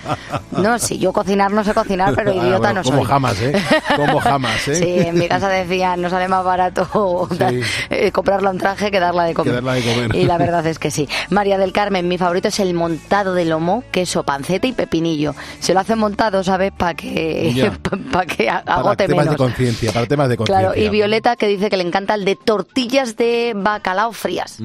No, 0.52 0.78
sí, 0.78 0.96
yo 0.98 1.12
cocinar 1.12 1.50
no 1.50 1.64
sé 1.64 1.74
cocinar, 1.74 2.14
pero 2.14 2.30
Ah, 2.30 2.34
idiota 2.34 2.58
bueno, 2.58 2.74
no 2.74 2.82
como 2.84 2.98
soy. 2.98 3.06
jamás, 3.08 3.40
¿eh? 3.42 3.52
Como 3.96 4.20
jamás, 4.20 4.68
¿eh? 4.68 4.74
Sí, 4.76 5.08
en 5.08 5.18
mi 5.18 5.26
casa 5.26 5.48
decían, 5.48 6.00
no 6.00 6.08
sale 6.08 6.28
más 6.28 6.44
barato 6.44 7.28
eh, 7.90 8.12
comprarla 8.12 8.50
un 8.50 8.58
traje 8.58 8.92
que 8.92 9.00
darla 9.00 9.24
de 9.24 9.34
comer. 9.34 9.50
Que 9.50 9.54
darla 9.56 9.74
de 9.74 9.82
comer. 9.82 10.14
Y 10.14 10.24
la 10.26 10.38
verdad 10.38 10.64
es 10.68 10.78
que 10.78 10.92
sí. 10.92 11.08
María 11.30 11.58
del 11.58 11.72
Carmen, 11.72 12.06
mi 12.06 12.16
favorito 12.16 12.46
es 12.46 12.60
el 12.60 12.74
montado 12.74 13.34
de 13.34 13.44
lomo, 13.44 13.82
queso, 13.90 14.22
panceta 14.22 14.68
y 14.68 14.72
pepinillo. 14.72 15.34
Se 15.58 15.74
lo 15.74 15.80
hacen 15.80 15.98
montado, 15.98 16.44
¿sabes? 16.44 16.70
Para 16.70 16.94
que, 16.94 17.52
Ya. 17.56 17.72
para 18.12 18.26
que 18.26 18.48
a- 18.48 18.62
Para 18.62 18.78
agote 18.78 19.08
temas 19.08 19.24
menos. 19.26 19.32
de 19.40 19.44
conciencia, 19.44 19.92
para 19.92 20.06
temas 20.06 20.28
de 20.28 20.36
conciencia. 20.36 20.68
Claro, 20.70 20.80
y 20.80 20.88
Violeta 20.90 21.34
que 21.34 21.48
dice 21.48 21.68
que 21.68 21.76
le 21.76 21.82
encanta 21.82 22.14
el 22.14 22.24
de 22.24 22.36
tortillas 22.52 23.16
de 23.16 23.54
bacalao 23.56 24.12
frías. 24.12 24.58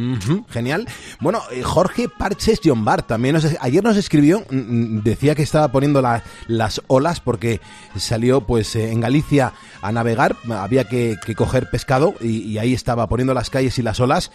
Genial. 0.50 0.88
Bueno, 1.22 1.42
eh, 1.52 1.64
Jorge 1.64 2.10
Parches 2.10 2.60
Bar 2.84 3.02
también 3.08 3.36
nos, 3.36 3.46
ayer 3.62 3.82
nos 3.82 3.96
escribió, 3.96 4.44
mm, 4.50 4.56
mm, 4.58 5.04
decía 5.04 5.36
que 5.36 5.42
estaba 5.44 5.70
poniendo 5.72 6.02
la- 6.02 6.22
las 6.48 6.82
olas 6.88 7.22
porque 7.22 7.62
salió 7.96 8.42
pues 8.42 8.76
eh, 8.76 8.92
en 8.92 9.00
Galicia 9.00 9.54
a 9.82 9.92
navegar, 9.94 10.36
había 10.50 10.84
que, 10.84 11.16
que 11.26 11.34
coger 11.34 11.70
pescado 11.70 12.14
y, 12.20 12.40
y 12.40 12.58
ahí 12.58 12.74
estaba 12.74 13.08
poniendo 13.08 13.34
las 13.34 13.50
calles 13.50 13.78
y 13.80 13.82
las 13.84 14.02
olas. 14.02 14.32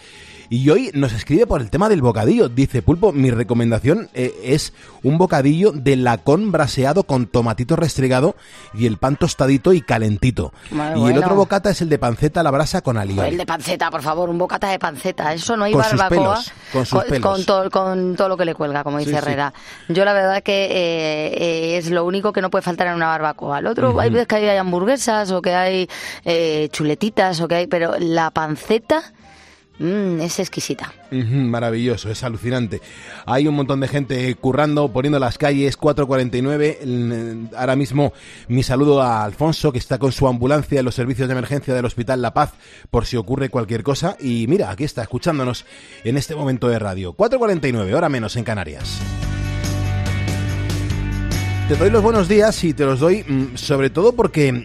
Y 0.49 0.69
hoy 0.69 0.91
nos 0.93 1.13
escribe 1.13 1.47
por 1.47 1.61
el 1.61 1.69
tema 1.69 1.89
del 1.89 2.01
bocadillo. 2.01 2.49
Dice, 2.49 2.81
Pulpo, 2.81 3.11
mi 3.11 3.31
recomendación 3.31 4.09
eh, 4.13 4.33
es 4.43 4.73
un 5.01 5.17
bocadillo 5.17 5.71
de 5.71 5.95
lacón 5.95 6.51
braseado 6.51 7.03
con 7.03 7.27
tomatito 7.27 7.75
restregado 7.75 8.35
y 8.73 8.85
el 8.85 8.97
pan 8.97 9.15
tostadito 9.15 9.73
y 9.73 9.81
calentito. 9.81 10.53
Y 10.95 11.07
el 11.09 11.17
otro 11.17 11.35
bocata 11.35 11.69
es 11.71 11.81
el 11.81 11.89
de 11.89 11.97
panceta 11.99 12.41
a 12.41 12.43
la 12.43 12.51
brasa 12.51 12.81
con 12.81 12.97
alioli. 12.97 13.29
El 13.29 13.37
de 13.37 13.45
panceta, 13.45 13.89
por 13.89 14.01
favor, 14.01 14.29
un 14.29 14.37
bocata 14.37 14.69
de 14.69 14.79
panceta. 14.79 15.33
Eso 15.33 15.57
no 15.57 15.65
hay 15.65 15.73
Con 15.73 15.83
sus 15.83 15.97
barbacoa. 15.99 16.33
pelos, 16.35 16.51
con 16.71 16.85
sus 16.85 17.03
pelos. 17.05 17.21
con 17.21 17.45
todo, 17.45 17.69
con 17.71 18.15
todo 18.15 18.29
lo 18.29 18.37
que 18.37 18.45
le 18.45 18.53
cuelga, 18.55 18.83
como 18.83 18.97
dice 18.99 19.11
Sí, 19.11 19.15
sí. 19.15 19.21
Herrera. 19.23 19.53
Yo 19.89 20.05
la 20.05 20.13
verdad 20.13 20.43
que 20.43 20.65
eh, 20.65 21.33
eh, 21.37 21.77
es 21.77 21.89
lo 21.89 22.05
único 22.05 22.33
que 22.33 22.41
no 22.41 22.49
puede 22.49 22.61
faltar 22.61 22.87
en 22.87 22.93
una 22.95 23.07
barbacoa. 23.07 23.59
El 23.59 23.67
otro, 23.67 23.91
Ujú. 23.91 23.99
hay 23.99 24.09
veces 24.09 24.27
que 24.27 24.35
hay 24.35 24.57
hamburguesas 24.57 25.31
o 25.31 25.41
que 25.41 25.53
hay 25.55 25.89
eh, 26.25 26.69
chuletitas 26.71 27.39
o 27.41 27.47
que 27.47 27.55
hay, 27.55 27.67
pero 27.67 27.93
la 27.99 28.29
panceta 28.31 29.13
mm, 29.83 30.21
es 30.21 30.39
exquisita. 30.39 30.93
Maravilloso, 31.11 32.09
es 32.09 32.23
alucinante. 32.23 32.81
Hay 33.25 33.47
un 33.47 33.53
montón 33.55 33.79
de 33.81 33.87
gente 33.87 34.33
currando, 34.35 34.91
poniendo 34.91 35.19
las 35.19 35.37
calles 35.37 35.77
449. 35.77 36.79
El- 36.81 37.49
Ahora 37.55 37.75
mismo 37.75 38.13
mi 38.47 38.63
saludo 38.63 39.01
a 39.01 39.23
Alfonso, 39.23 39.71
que 39.71 39.77
está 39.77 39.99
con 39.99 40.11
su 40.11 40.27
ambulancia 40.27 40.79
en 40.79 40.85
los 40.85 40.95
servicios 40.95 41.27
de 41.27 41.33
emergencia 41.33 41.73
del 41.73 41.85
Hospital 41.85 42.21
La 42.21 42.33
Paz, 42.33 42.53
por 42.89 43.05
si 43.05 43.17
ocurre 43.17 43.49
cualquier 43.49 43.83
cosa. 43.83 44.17
Y 44.19 44.47
mira, 44.47 44.71
aquí 44.71 44.83
está, 44.85 45.03
escuchándonos 45.03 45.65
en 46.03 46.17
este 46.17 46.35
momento 46.35 46.67
de 46.69 46.79
radio. 46.79 47.13
449, 47.13 47.93
hora 47.93 48.09
menos 48.09 48.35
en 48.35 48.43
Canarias. 48.43 48.99
Te 51.67 51.75
doy 51.77 51.89
los 51.89 52.03
buenos 52.03 52.27
días 52.27 52.61
y 52.65 52.73
te 52.73 52.85
los 52.85 52.99
doy 52.99 53.23
mm, 53.23 53.55
sobre 53.55 53.89
todo 53.89 54.13
porque, 54.13 54.49
eh, 54.49 54.63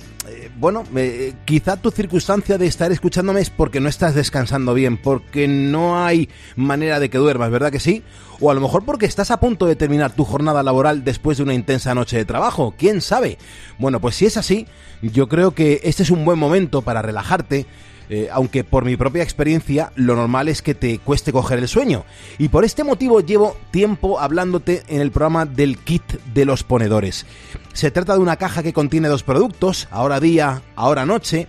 bueno, 0.58 0.84
eh, 0.96 1.34
quizá 1.44 1.76
tu 1.76 1.90
circunstancia 1.90 2.58
de 2.58 2.66
estar 2.66 2.90
escuchándome 2.90 3.40
es 3.40 3.50
porque 3.50 3.80
no 3.80 3.88
estás 3.88 4.14
descansando 4.14 4.74
bien, 4.74 4.96
porque 4.96 5.46
no 5.46 6.02
hay 6.02 6.28
manera 6.56 6.98
de 6.98 7.08
que 7.08 7.18
duermas, 7.18 7.50
¿verdad 7.50 7.70
que 7.70 7.78
sí? 7.78 8.02
O 8.40 8.50
a 8.50 8.54
lo 8.54 8.60
mejor 8.60 8.84
porque 8.84 9.06
estás 9.06 9.30
a 9.30 9.38
punto 9.38 9.66
de 9.66 9.76
terminar 9.76 10.12
tu 10.12 10.24
jornada 10.24 10.62
laboral 10.64 11.04
después 11.04 11.38
de 11.38 11.44
una 11.44 11.54
intensa 11.54 11.94
noche 11.94 12.16
de 12.16 12.24
trabajo, 12.24 12.74
¿quién 12.76 13.00
sabe? 13.00 13.38
Bueno, 13.78 14.00
pues 14.00 14.16
si 14.16 14.26
es 14.26 14.36
así, 14.36 14.66
yo 15.00 15.28
creo 15.28 15.52
que 15.52 15.80
este 15.84 16.02
es 16.02 16.10
un 16.10 16.24
buen 16.24 16.38
momento 16.38 16.82
para 16.82 17.02
relajarte, 17.02 17.66
eh, 18.10 18.28
aunque 18.32 18.64
por 18.64 18.84
mi 18.84 18.96
propia 18.96 19.22
experiencia 19.22 19.92
lo 19.94 20.16
normal 20.16 20.48
es 20.48 20.62
que 20.62 20.74
te 20.74 20.98
cueste 20.98 21.32
coger 21.32 21.58
el 21.58 21.68
sueño. 21.68 22.04
Y 22.38 22.48
por 22.48 22.64
este 22.64 22.84
motivo 22.84 23.20
llevo 23.20 23.56
tiempo 23.70 24.20
hablándote 24.20 24.82
en 24.88 25.00
el 25.00 25.10
programa 25.10 25.44
del 25.44 25.78
kit 25.78 26.02
de 26.32 26.44
los 26.44 26.62
ponedores. 26.62 27.26
Se 27.72 27.90
trata 27.90 28.14
de 28.14 28.20
una 28.20 28.36
caja 28.36 28.62
que 28.62 28.72
contiene 28.72 29.08
dos 29.08 29.22
productos, 29.22 29.88
ahora 29.90 30.20
día, 30.20 30.62
ahora 30.74 31.04
noche, 31.04 31.48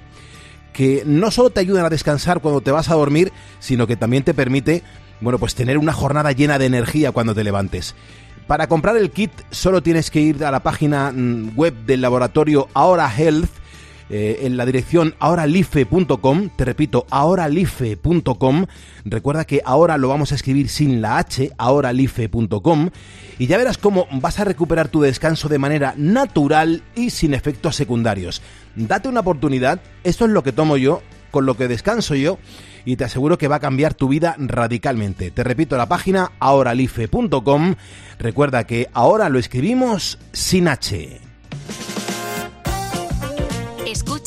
que 0.73 1.03
no 1.05 1.31
solo 1.31 1.49
te 1.49 1.61
ayudan 1.61 1.85
a 1.85 1.89
descansar 1.89 2.41
cuando 2.41 2.61
te 2.61 2.71
vas 2.71 2.89
a 2.89 2.95
dormir, 2.95 3.31
sino 3.59 3.87
que 3.87 3.95
también 3.95 4.23
te 4.23 4.33
permite, 4.33 4.83
bueno, 5.21 5.39
pues 5.39 5.55
tener 5.55 5.77
una 5.77 5.93
jornada 5.93 6.31
llena 6.31 6.59
de 6.59 6.65
energía 6.65 7.11
cuando 7.11 7.33
te 7.33 7.43
levantes. 7.43 7.95
Para 8.47 8.67
comprar 8.67 8.97
el 8.97 9.11
kit 9.11 9.31
solo 9.51 9.83
tienes 9.83 10.09
que 10.09 10.21
ir 10.21 10.43
a 10.43 10.51
la 10.51 10.61
página 10.61 11.11
mm, 11.11 11.51
web 11.55 11.73
del 11.85 12.01
laboratorio 12.01 12.67
Ahora 12.73 13.11
Health 13.15 13.51
eh, 14.09 14.39
en 14.43 14.57
la 14.57 14.65
dirección 14.65 15.15
ahoralife.com, 15.19 16.49
te 16.55 16.65
repito, 16.65 17.05
ahoralife.com. 17.11 18.65
Recuerda 19.05 19.45
que 19.45 19.61
ahora 19.63 19.97
lo 19.97 20.07
vamos 20.09 20.31
a 20.31 20.35
escribir 20.35 20.69
sin 20.69 21.01
la 21.01 21.17
H, 21.17 21.51
ahoralife.com, 21.57 22.89
y 23.37 23.47
ya 23.47 23.57
verás 23.57 23.77
cómo 23.77 24.07
vas 24.11 24.39
a 24.39 24.45
recuperar 24.45 24.87
tu 24.87 25.01
descanso 25.01 25.47
de 25.47 25.59
manera 25.59 25.93
natural 25.95 26.83
y 26.95 27.11
sin 27.11 27.33
efectos 27.33 27.75
secundarios. 27.75 28.41
Date 28.75 29.09
una 29.09 29.19
oportunidad, 29.19 29.79
esto 30.03 30.25
es 30.25 30.31
lo 30.31 30.43
que 30.43 30.53
tomo 30.53 30.77
yo, 30.77 31.01
con 31.31 31.45
lo 31.45 31.55
que 31.55 31.67
descanso 31.67 32.15
yo, 32.15 32.39
y 32.85 32.95
te 32.95 33.03
aseguro 33.03 33.37
que 33.37 33.47
va 33.47 33.57
a 33.57 33.61
cambiar 33.61 33.93
tu 33.93 34.07
vida 34.07 34.35
radicalmente. 34.39 35.31
Te 35.31 35.43
repito 35.43 35.77
la 35.77 35.87
página 35.87 36.31
ahoralife.com. 36.39 37.75
Recuerda 38.17 38.65
que 38.65 38.89
ahora 38.93 39.29
lo 39.29 39.37
escribimos 39.37 40.17
sin 40.31 40.67
H. 40.67 41.28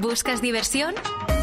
¿Buscas 0.00 0.42
diversión? 0.42 0.94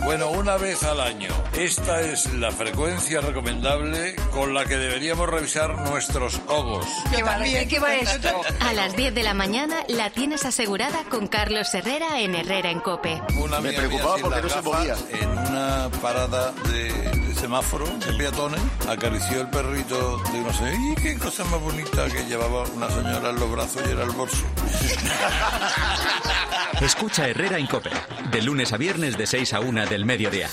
Bueno, 0.03 0.29
una 0.29 0.57
vez 0.57 0.83
al 0.83 1.01
año. 1.01 1.29
Esta 1.57 2.01
es 2.01 2.31
la 2.35 2.51
frecuencia 2.51 3.19
recomendable 3.19 4.15
con 4.31 4.53
la 4.53 4.65
que 4.65 4.77
deberíamos 4.77 5.27
revisar 5.27 5.75
nuestros 5.89 6.39
ogos. 6.47 6.85
¿Qué 7.15 7.23
va, 7.23 7.39
¿Qué 7.39 7.79
va 7.79 7.95
esto? 7.95 8.41
A 8.59 8.73
las 8.73 8.95
10 8.95 9.15
de 9.15 9.23
la 9.23 9.33
mañana 9.33 9.77
la 9.87 10.11
tienes 10.11 10.45
asegurada 10.45 11.03
con 11.09 11.27
Carlos 11.27 11.73
Herrera 11.73 12.19
en 12.19 12.35
Herrera 12.35 12.69
en 12.69 12.79
Cope. 12.79 13.19
Una 13.39 13.59
Me 13.59 13.73
preocupaba 13.73 14.17
porque 14.17 14.41
no 14.43 14.49
se 14.49 14.55
gafas, 14.61 15.03
En 15.09 15.29
una 15.29 15.89
parada 15.99 16.51
de, 16.69 16.91
de 16.91 17.35
semáforo 17.35 17.87
de 17.87 18.13
peatones, 18.13 18.61
acarició 18.87 19.41
el 19.41 19.49
perrito 19.49 20.17
de 20.31 20.39
una 20.41 20.53
señora. 20.53 20.77
¡Y 20.91 20.95
qué 21.01 21.17
cosa 21.17 21.43
más 21.45 21.59
bonita 21.59 22.05
que 22.07 22.23
llevaba 22.25 22.63
una 22.75 22.87
señora 22.89 23.31
en 23.31 23.39
los 23.39 23.51
brazos 23.51 23.81
y 23.87 23.89
era 23.89 24.03
el 24.03 24.11
bolso! 24.11 24.37
Escucha 26.81 27.29
Herrera 27.29 27.57
en 27.57 27.67
Cope, 27.67 27.91
de 28.31 28.41
lunes 28.41 28.73
a 28.73 28.77
viernes 28.77 29.17
de 29.17 29.25
6 29.25 29.53
a 29.53 29.59
1 29.61 29.85
del 29.85 30.05
mediodía. 30.05 30.49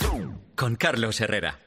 Con 0.55 0.77
Carlos 0.77 1.21
Herrera. 1.21 1.59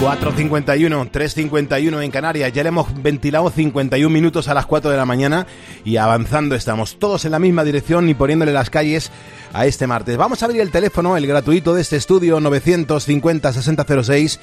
4.51, 0.00 1.10
3.51 1.10 2.04
en 2.04 2.10
Canarias. 2.10 2.52
Ya 2.52 2.62
le 2.62 2.68
hemos 2.68 3.02
ventilado 3.02 3.50
51 3.50 4.08
minutos 4.12 4.46
a 4.46 4.54
las 4.54 4.66
4 4.66 4.90
de 4.90 4.96
la 4.96 5.04
mañana 5.04 5.46
y 5.84 5.96
avanzando 5.96 6.54
estamos 6.54 7.00
todos 7.00 7.24
en 7.24 7.32
la 7.32 7.40
misma 7.40 7.64
dirección 7.64 8.08
y 8.08 8.14
poniéndole 8.14 8.52
las 8.52 8.70
calles 8.70 9.10
a 9.52 9.66
este 9.66 9.88
martes. 9.88 10.16
Vamos 10.16 10.42
a 10.42 10.46
abrir 10.46 10.60
el 10.60 10.70
teléfono, 10.70 11.16
el 11.16 11.26
gratuito 11.26 11.74
de 11.74 11.80
este 11.80 11.96
estudio 11.96 12.38
950-6006. 12.40 14.38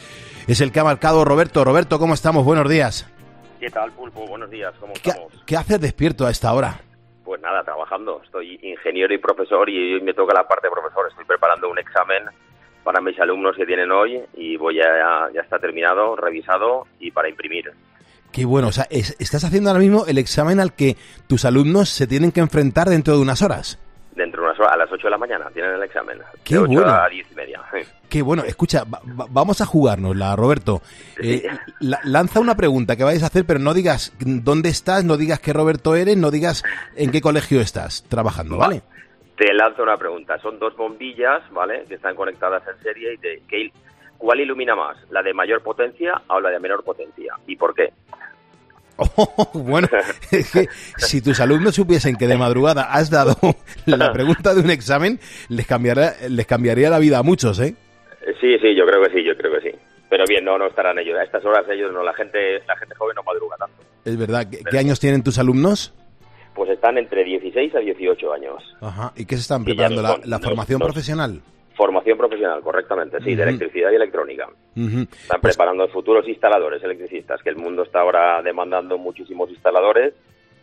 Es 0.47 0.59
el 0.59 0.71
que 0.73 0.79
ha 0.81 0.83
marcado 0.83 1.23
Roberto. 1.23 1.63
Roberto, 1.63 1.99
¿cómo 1.99 2.15
estamos? 2.15 2.43
Buenos 2.43 2.69
días. 2.69 3.05
¿Qué 3.59 3.69
tal, 3.69 3.91
Pulpo? 3.91 4.27
Buenos 4.27 4.49
días, 4.49 4.73
¿cómo 4.79 4.93
¿Qué, 5.01 5.09
estamos? 5.09 5.31
qué 5.45 5.57
haces 5.57 5.79
despierto 5.79 6.25
a 6.25 6.31
esta 6.31 6.53
hora? 6.53 6.79
Pues 7.23 7.41
nada, 7.41 7.63
trabajando. 7.63 8.21
Estoy 8.23 8.59
ingeniero 8.61 9.13
y 9.13 9.17
profesor 9.17 9.69
y 9.69 9.95
hoy 9.95 10.01
me 10.01 10.13
toca 10.13 10.33
la 10.33 10.47
parte 10.47 10.67
de 10.67 10.71
profesor. 10.71 11.07
Estoy 11.09 11.25
preparando 11.25 11.69
un 11.69 11.79
examen 11.79 12.23
para 12.83 13.01
mis 13.01 13.19
alumnos 13.19 13.55
que 13.55 13.65
tienen 13.65 13.91
hoy 13.91 14.21
y 14.35 14.57
voy 14.57 14.79
a, 14.81 15.29
ya 15.33 15.41
está 15.41 15.57
terminado, 15.57 16.15
revisado 16.15 16.85
y 16.99 17.09
para 17.11 17.29
imprimir. 17.29 17.71
Qué 18.31 18.45
bueno, 18.45 18.67
o 18.67 18.71
sea, 18.71 18.85
es- 18.89 19.15
estás 19.19 19.43
haciendo 19.45 19.69
ahora 19.69 19.79
mismo 19.79 20.05
el 20.05 20.17
examen 20.17 20.59
al 20.59 20.73
que 20.73 20.97
tus 21.27 21.45
alumnos 21.45 21.89
se 21.89 22.05
tienen 22.05 22.31
que 22.31 22.41
enfrentar 22.41 22.89
dentro 22.89 23.15
de 23.15 23.21
unas 23.21 23.41
horas. 23.41 23.79
A 24.63 24.77
las 24.77 24.91
8 24.91 25.07
de 25.07 25.11
la 25.11 25.17
mañana 25.17 25.49
tienen 25.53 25.73
el 25.73 25.83
examen. 25.83 26.19
Qué 26.43 26.55
de 26.55 26.59
8 26.61 26.71
bueno. 26.71 26.89
a 26.93 27.09
10 27.09 27.31
y 27.31 27.35
media. 27.35 27.61
sí. 27.73 27.79
Qué 28.09 28.21
bueno, 28.21 28.43
escucha, 28.43 28.83
va- 28.85 29.01
va- 29.19 29.25
vamos 29.29 29.59
a 29.61 29.65
jugárnosla, 29.65 30.35
Roberto. 30.35 30.81
Eh, 31.21 31.47
la- 31.79 31.99
lanza 32.05 32.39
una 32.39 32.55
pregunta 32.55 32.95
que 32.95 33.03
vayas 33.03 33.23
a 33.23 33.27
hacer, 33.27 33.45
pero 33.45 33.59
no 33.59 33.73
digas 33.73 34.13
dónde 34.19 34.69
estás, 34.69 35.03
no 35.03 35.17
digas 35.17 35.39
qué 35.39 35.51
Roberto 35.53 35.95
eres, 35.95 36.15
no 36.15 36.31
digas 36.31 36.63
en 36.95 37.11
qué 37.11 37.19
colegio 37.19 37.59
estás 37.61 38.05
trabajando, 38.07 38.57
¿vale? 38.57 38.83
Te 39.37 39.53
lanzo 39.53 39.83
una 39.83 39.97
pregunta. 39.97 40.37
Son 40.39 40.57
dos 40.59 40.77
bombillas, 40.77 41.41
¿vale? 41.51 41.83
Que 41.89 41.95
están 41.95 42.15
conectadas 42.15 42.63
en 42.67 42.81
serie 42.83 43.15
y 43.15 43.17
te, 43.17 43.41
¿qué 43.49 43.57
il- 43.65 43.73
¿cuál 44.17 44.39
ilumina 44.39 44.75
más? 44.75 44.95
¿La 45.09 45.21
de 45.21 45.33
mayor 45.33 45.61
potencia 45.61 46.21
o 46.27 46.39
la 46.39 46.51
de 46.51 46.59
menor 46.59 46.83
potencia? 46.85 47.33
¿Y 47.47 47.57
por 47.57 47.73
qué? 47.73 47.91
bueno, 49.53 49.87
es 50.31 50.51
que 50.51 50.67
si 50.97 51.21
tus 51.21 51.39
alumnos 51.39 51.75
supiesen 51.75 52.15
que 52.15 52.27
de 52.27 52.37
madrugada 52.37 52.93
has 52.93 53.09
dado 53.09 53.35
la 53.85 54.11
pregunta 54.11 54.53
de 54.53 54.61
un 54.61 54.69
examen, 54.69 55.19
les 55.49 55.65
cambiaría, 55.65 56.13
les 56.29 56.45
cambiaría 56.45 56.89
la 56.89 56.99
vida 56.99 57.19
a 57.19 57.23
muchos, 57.23 57.59
¿eh? 57.59 57.75
Sí, 58.41 58.57
sí, 58.59 58.75
yo 58.75 58.85
creo 58.85 59.03
que 59.03 59.11
sí, 59.11 59.23
yo 59.23 59.35
creo 59.37 59.51
que 59.53 59.69
sí. 59.69 59.75
Pero 60.09 60.23
bien, 60.27 60.45
no, 60.45 60.57
no 60.57 60.67
estarán 60.67 60.97
ellos. 60.99 61.17
A 61.17 61.23
estas 61.23 61.43
horas 61.45 61.65
ellos 61.69 61.91
no, 61.91 62.03
la 62.03 62.13
gente, 62.13 62.59
la 62.67 62.75
gente 62.77 62.95
joven 62.95 63.15
no 63.15 63.23
madruga 63.23 63.57
tanto. 63.57 63.75
Es 64.03 64.17
verdad. 64.17 64.47
¿Qué, 64.49 64.59
qué 64.69 64.77
años 64.77 64.99
tienen 64.99 65.23
tus 65.23 65.37
alumnos? 65.39 65.93
Pues 66.53 66.69
están 66.69 66.97
entre 66.97 67.23
16 67.23 67.75
a 67.75 67.79
18 67.79 68.33
años. 68.33 68.63
Ajá. 68.81 69.11
¿Y 69.15 69.25
qué 69.25 69.35
se 69.35 69.41
están 69.41 69.65
preparando? 69.65 70.01
¿La, 70.01 70.19
la 70.23 70.39
formación 70.39 70.79
profesional? 70.79 71.41
Formación 71.75 72.17
profesional, 72.17 72.61
correctamente, 72.61 73.17
sí, 73.21 73.35
de 73.35 73.43
electricidad 73.43 73.91
y 73.91 73.95
electrónica. 73.95 74.47
Ujú. 74.75 75.01
Están 75.01 75.41
preparando 75.41 75.87
futuros 75.89 76.27
instaladores 76.27 76.81
electricistas, 76.83 77.41
que 77.43 77.49
el 77.49 77.57
mundo 77.57 77.83
está 77.83 77.99
ahora 77.99 78.41
demandando 78.41 78.97
muchísimos 78.97 79.49
instaladores. 79.49 80.13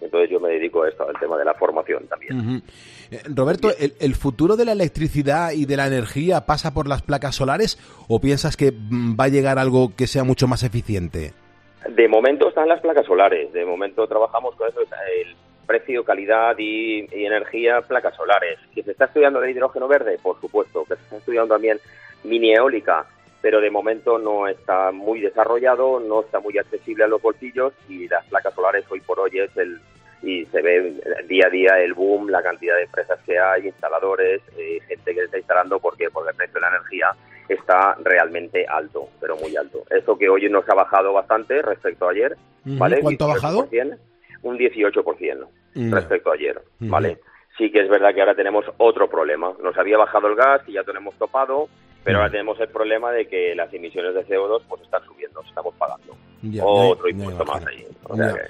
Entonces 0.01 0.31
yo 0.31 0.41
me 0.41 0.49
dedico 0.49 0.83
a 0.83 0.89
esto, 0.89 1.09
al 1.09 1.19
tema 1.21 1.39
de 1.39 1.45
la 1.45 1.55
formación 1.55 2.09
también. 2.09 2.63
Eh, 3.11 3.21
Roberto, 3.35 3.69
¿el, 3.79 3.93
el 4.01 4.15
futuro 4.15 4.57
de 4.57 4.65
la 4.65 4.73
electricidad 4.73 5.53
y 5.53 5.65
de 5.65 5.77
la 5.77 5.87
energía 5.87 6.41
pasa 6.47 6.75
por 6.75 6.89
las 6.89 7.03
placas 7.03 7.37
solares 7.37 7.79
o 8.09 8.21
piensas 8.21 8.57
que 8.57 8.73
mm, 8.73 9.15
va 9.19 9.25
a 9.25 9.29
llegar 9.29 9.59
algo 9.59 9.93
que 9.97 10.09
sea 10.09 10.25
mucho 10.25 10.49
más 10.49 10.65
eficiente? 10.65 11.33
De 11.89 12.09
momento 12.09 12.49
están 12.49 12.69
las 12.69 12.81
placas 12.81 13.07
solares. 13.07 13.53
De 13.53 13.65
momento 13.65 14.07
trabajamos 14.07 14.55
con 14.57 14.69
eso, 14.69 14.81
es 14.81 14.89
el 15.19 15.37
precio, 15.67 16.05
calidad 16.05 16.57
y, 16.59 17.09
y 17.13 17.27
energía, 17.27 17.81
placas 17.83 18.17
solares. 18.17 18.59
¿Que 18.75 18.83
se 18.83 18.93
está 18.93 19.07
estudiando 19.07 19.43
el 19.43 19.51
hidrógeno 19.51 19.89
verde? 19.89 20.19
Por 20.23 20.41
supuesto. 20.41 20.85
Que 20.85 20.97
se 20.97 21.03
está 21.03 21.17
estudiando 21.17 21.55
también 21.55 21.81
mini 22.25 22.53
eólica, 22.55 23.07
pero 23.41 23.61
de 23.61 23.71
momento 23.71 24.19
no 24.19 24.47
está 24.47 24.93
muy 24.93 25.21
desarrollado, 25.21 26.01
no 26.01 26.23
está 26.23 26.41
muy 26.41 26.57
accesible 26.59 27.05
a 27.05 27.09
los 27.09 27.21
bolsillos 27.21 27.73
y 27.89 28.09
las 28.09 28.25
placas 28.27 28.55
solares 28.55 28.85
hoy 28.89 29.01
por 29.01 29.21
hoy 29.21 29.39
es 29.39 29.57
el 29.57 29.81
y 30.23 30.47
se 30.47 30.63
ve 30.63 31.03
día 31.27 31.47
a 31.49 31.51
día 31.51 31.81
el 31.81 31.95
boom, 31.95 32.31
la 32.31 32.43
cantidad 32.43 32.77
de 32.77 32.85
empresas 32.85 33.19
que 33.27 33.37
hay, 33.41 33.67
instaladores, 33.67 34.41
eh, 34.57 34.79
gente 34.87 35.15
que 35.15 35.21
se 35.21 35.25
está 35.25 35.39
instalando 35.39 35.81
porque 35.81 36.09
porque 36.11 36.31
el 36.31 36.37
precio 36.37 36.55
de 36.55 36.61
la 36.61 36.69
energía 36.69 37.11
está 37.49 37.97
realmente 38.05 38.65
alto, 38.67 39.09
pero 39.21 39.37
muy 39.37 39.57
alto. 39.57 39.83
Eso 39.91 40.17
que 40.17 40.29
hoy 40.29 40.49
nos 40.49 40.69
ha 40.69 40.75
bajado 40.75 41.13
bastante 41.13 41.61
respecto 41.61 42.07
a 42.07 42.13
ayer. 42.13 42.37
¿vale? 42.65 43.01
¿Cuánto 43.01 43.25
ha 43.25 43.35
bajado? 43.35 43.69
18%, 43.69 43.99
Un 44.43 44.57
18% 44.59 45.49
Mm. 45.75 45.93
respecto 45.95 46.31
a 46.31 46.35
ayer. 46.35 46.61
¿vale? 46.81 47.19
Sí 47.57 47.71
que 47.71 47.81
es 47.81 47.89
verdad 47.89 48.15
que 48.15 48.21
ahora 48.21 48.35
tenemos 48.35 48.65
otro 48.79 49.09
problema. 49.09 49.53
Nos 49.63 49.77
había 49.79 49.97
bajado 49.99 50.29
el 50.29 50.35
gas, 50.37 50.63
que 50.65 50.73
ya 50.73 50.83
tenemos 50.85 51.15
topado, 51.17 51.69
pero 52.05 52.19
ahora 52.19 52.31
tenemos 52.31 52.59
el 52.61 52.69
problema 52.69 53.13
de 53.13 53.27
que 53.29 53.55
las 53.55 53.73
emisiones 53.73 54.15
de 54.15 54.25
CO2 54.27 54.63
pues 54.69 54.83
están 54.83 55.05
subiendo, 55.05 55.41
estamos 55.47 55.75
pagando. 55.77 56.15
Ya, 56.43 56.65
Otro 56.65 57.09
ya, 57.09 57.15
ya 57.17 57.19
impuesto 57.25 57.45
más 57.45 57.67
ahí. 57.67 57.87
O 58.05 58.17
sea 58.17 58.27
Ya. 58.29 58.35
que- 58.35 58.41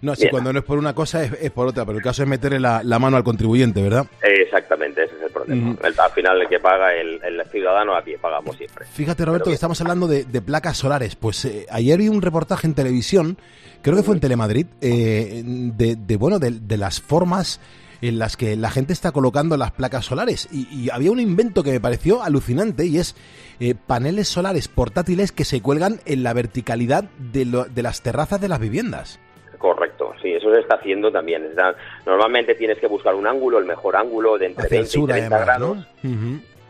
No, 0.00 0.14
si 0.14 0.22
Bien. 0.22 0.30
cuando 0.30 0.52
no 0.52 0.58
es 0.60 0.64
por 0.64 0.78
una 0.78 0.94
cosa 0.94 1.22
es, 1.24 1.32
es 1.40 1.50
por 1.50 1.66
otra, 1.66 1.84
pero 1.84 1.98
el 1.98 2.04
caso 2.04 2.22
es 2.22 2.28
meterle 2.28 2.60
la, 2.60 2.82
la 2.84 2.98
mano 2.98 3.16
al 3.16 3.24
contribuyente, 3.24 3.82
¿verdad? 3.82 4.06
Exactamente, 4.22 5.04
ese 5.04 5.14
es 5.16 5.22
el 5.22 5.30
problema. 5.30 5.76
El- 5.82 5.98
al 6.00 6.10
final 6.12 6.40
el 6.42 6.48
que 6.48 6.58
paga, 6.60 6.94
el, 6.94 7.20
el 7.24 7.42
ciudadano 7.50 7.94
a 7.96 8.02
pie 8.02 8.18
pagamos 8.18 8.56
siempre. 8.56 8.86
Fíjate, 8.86 9.24
Roberto, 9.24 9.50
que 9.50 9.54
estamos 9.54 9.80
hablando 9.80 10.06
de, 10.06 10.24
de 10.24 10.42
placas 10.42 10.76
solares. 10.78 11.16
Pues 11.16 11.44
eh, 11.44 11.66
ayer 11.70 11.98
vi 11.98 12.08
un 12.08 12.22
reportaje 12.22 12.66
en 12.66 12.74
televisión, 12.74 13.38
creo 13.82 13.96
que 13.96 14.02
fue 14.02 14.14
en 14.14 14.20
Telemadrid, 14.20 14.66
eh, 14.80 15.42
de, 15.44 15.96
de, 15.96 16.16
bueno, 16.16 16.38
de, 16.38 16.50
de 16.52 16.76
las 16.76 17.00
formas 17.00 17.60
en 18.00 18.20
las 18.20 18.36
que 18.36 18.54
la 18.56 18.70
gente 18.70 18.92
está 18.92 19.10
colocando 19.10 19.56
las 19.56 19.72
placas 19.72 20.04
solares. 20.04 20.48
Y, 20.52 20.68
y 20.72 20.90
había 20.90 21.10
un 21.10 21.18
invento 21.18 21.64
que 21.64 21.72
me 21.72 21.80
pareció 21.80 22.22
alucinante 22.22 22.86
y 22.86 22.98
es 22.98 23.16
eh, 23.58 23.74
paneles 23.74 24.28
solares 24.28 24.68
portátiles 24.68 25.32
que 25.32 25.44
se 25.44 25.60
cuelgan 25.60 26.00
en 26.06 26.22
la 26.22 26.32
verticalidad 26.32 27.04
de, 27.18 27.44
lo- 27.44 27.64
de 27.64 27.82
las 27.82 28.02
terrazas 28.02 28.40
de 28.40 28.46
las 28.48 28.60
viviendas. 28.60 29.18
Correcto, 29.58 30.14
sí, 30.22 30.32
eso 30.32 30.52
se 30.54 30.60
está 30.60 30.76
haciendo 30.76 31.10
también. 31.10 31.44
Está- 31.44 31.74
normalmente 32.06 32.54
tienes 32.54 32.78
que 32.78 32.86
buscar 32.86 33.14
un 33.14 33.26
ángulo, 33.26 33.58
el 33.58 33.64
mejor 33.64 33.96
ángulo 33.96 34.38
de 34.38 34.46
entre 34.46 34.64
Hacia 34.66 34.76
el 34.78 34.82
20 34.84 34.88
y 34.88 35.00
sur, 35.00 35.08
30 35.10 35.36
además, 35.36 35.46
grados. 35.46 35.78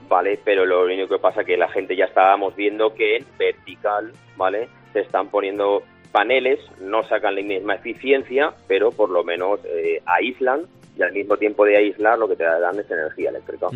Vale, 0.08 0.40
pero 0.42 0.64
lo 0.64 0.84
único 0.84 1.06
que 1.06 1.18
pasa 1.20 1.44
que 1.44 1.56
la 1.58 1.68
gente 1.68 1.94
ya 1.94 2.06
estábamos 2.06 2.56
viendo 2.56 2.94
que 2.94 3.16
en 3.16 3.26
vertical, 3.38 4.12
¿vale? 4.36 4.68
Se 4.94 5.00
están 5.00 5.28
poniendo 5.28 5.82
paneles, 6.12 6.58
no 6.80 7.06
sacan 7.06 7.34
la 7.34 7.42
misma 7.42 7.74
eficiencia, 7.74 8.52
pero 8.66 8.90
por 8.90 9.10
lo 9.10 9.22
menos 9.22 9.60
eh, 9.66 10.00
aíslan 10.06 10.62
y 10.98 11.02
al 11.02 11.12
mismo 11.12 11.36
tiempo 11.36 11.64
de 11.64 11.76
aislar 11.76 12.18
lo 12.18 12.26
que 12.28 12.34
te 12.36 12.42
dan 12.44 12.78
es 12.80 12.90
energía 12.90 13.30
eléctrica. 13.30 13.68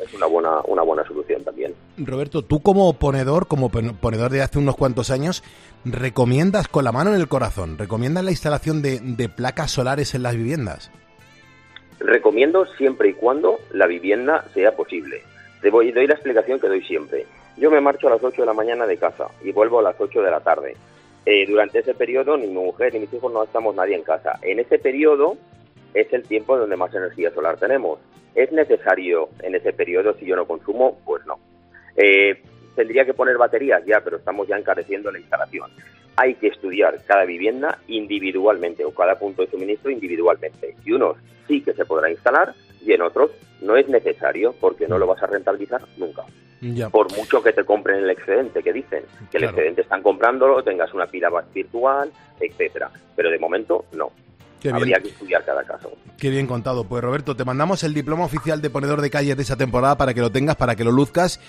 Es 0.00 0.14
una 0.14 0.26
buena 0.26 0.60
una 0.66 0.82
buena 0.82 1.04
solución 1.04 1.44
también. 1.44 1.74
Roberto, 1.98 2.42
tú 2.42 2.60
como 2.62 2.92
ponedor, 2.94 3.46
como 3.46 3.68
pon- 3.68 3.96
ponedor 4.00 4.30
de 4.30 4.40
hace 4.42 4.58
unos 4.58 4.76
cuantos 4.76 5.10
años, 5.10 5.44
¿recomiendas 5.84 6.68
con 6.68 6.84
la 6.84 6.92
mano 6.92 7.10
en 7.14 7.20
el 7.20 7.28
corazón, 7.28 7.76
recomiendas 7.78 8.24
la 8.24 8.30
instalación 8.30 8.80
de, 8.82 9.00
de 9.00 9.28
placas 9.28 9.70
solares 9.70 10.14
en 10.14 10.22
las 10.22 10.34
viviendas? 10.36 10.90
Recomiendo 11.98 12.64
siempre 12.78 13.10
y 13.10 13.12
cuando 13.14 13.58
la 13.72 13.86
vivienda 13.86 14.44
sea 14.54 14.74
posible. 14.74 15.20
Te 15.60 15.68
voy, 15.70 15.92
doy 15.92 16.06
la 16.06 16.14
explicación 16.14 16.58
que 16.58 16.68
doy 16.68 16.82
siempre. 16.82 17.26
Yo 17.58 17.70
me 17.70 17.80
marcho 17.82 18.06
a 18.08 18.12
las 18.12 18.24
8 18.24 18.40
de 18.42 18.46
la 18.46 18.54
mañana 18.54 18.86
de 18.86 18.96
casa 18.96 19.26
y 19.44 19.52
vuelvo 19.52 19.80
a 19.80 19.82
las 19.82 19.96
8 20.00 20.22
de 20.22 20.30
la 20.30 20.40
tarde. 20.40 20.76
Eh, 21.26 21.44
durante 21.46 21.80
ese 21.80 21.92
periodo 21.92 22.38
ni 22.38 22.46
mi 22.46 22.54
mujer 22.54 22.94
ni 22.94 23.00
mis 23.00 23.12
hijos 23.12 23.30
no 23.30 23.42
estamos 23.44 23.74
nadie 23.74 23.94
en 23.96 24.02
casa. 24.02 24.38
En 24.40 24.58
ese 24.60 24.78
periodo 24.78 25.36
es 25.94 26.12
el 26.12 26.22
tiempo 26.22 26.56
donde 26.56 26.76
más 26.76 26.94
energía 26.94 27.30
solar 27.32 27.56
tenemos. 27.56 27.98
¿Es 28.34 28.52
necesario 28.52 29.28
en 29.42 29.54
ese 29.54 29.72
periodo 29.72 30.14
si 30.14 30.26
yo 30.26 30.36
no 30.36 30.46
consumo? 30.46 30.98
Pues 31.04 31.24
no. 31.26 31.38
Eh, 31.96 32.40
¿Tendría 32.76 33.04
que 33.04 33.14
poner 33.14 33.36
baterías? 33.36 33.84
Ya, 33.84 34.00
pero 34.00 34.18
estamos 34.18 34.46
ya 34.46 34.56
encareciendo 34.56 35.10
la 35.10 35.18
instalación. 35.18 35.70
Hay 36.16 36.34
que 36.34 36.48
estudiar 36.48 37.02
cada 37.06 37.24
vivienda 37.24 37.78
individualmente 37.88 38.84
o 38.84 38.94
cada 38.94 39.18
punto 39.18 39.42
de 39.42 39.50
suministro 39.50 39.90
individualmente. 39.90 40.76
Y 40.84 40.92
unos 40.92 41.16
sí 41.48 41.60
que 41.62 41.72
se 41.72 41.84
podrá 41.84 42.10
instalar 42.10 42.54
y 42.84 42.92
en 42.92 43.02
otros 43.02 43.30
no 43.60 43.76
es 43.76 43.88
necesario 43.88 44.54
porque 44.60 44.86
no 44.86 44.98
lo 44.98 45.06
vas 45.06 45.22
a 45.22 45.26
rentabilizar 45.26 45.82
nunca. 45.96 46.24
Ya. 46.60 46.90
Por 46.90 47.14
mucho 47.16 47.42
que 47.42 47.52
te 47.52 47.64
compren 47.64 48.04
el 48.04 48.10
excedente, 48.10 48.62
que 48.62 48.72
dicen 48.72 49.04
que 49.30 49.38
el 49.38 49.44
excedente 49.44 49.80
están 49.80 50.02
comprándolo, 50.02 50.62
tengas 50.62 50.92
una 50.92 51.06
pila 51.06 51.30
virtual, 51.54 52.10
etcétera. 52.38 52.90
Pero 53.16 53.30
de 53.30 53.38
momento 53.38 53.86
no. 53.92 54.12
Qué 54.60 54.68
bien. 54.68 54.76
Habría 54.76 55.00
que 55.00 55.08
estudiar 55.08 55.44
cada 55.44 55.64
caso. 55.64 55.90
Qué 56.18 56.30
bien 56.30 56.46
contado. 56.46 56.84
Pues 56.84 57.02
Roberto, 57.02 57.34
te 57.34 57.44
mandamos 57.44 57.82
el 57.82 57.94
diploma 57.94 58.24
oficial 58.24 58.60
de 58.60 58.70
ponedor 58.70 59.00
de 59.00 59.10
calles 59.10 59.36
de 59.36 59.42
esa 59.42 59.56
temporada 59.56 59.96
para 59.96 60.14
que 60.14 60.20
lo 60.20 60.30
tengas, 60.30 60.56
para 60.56 60.76
que 60.76 60.84
lo 60.84 60.92
luzcas 60.92 61.40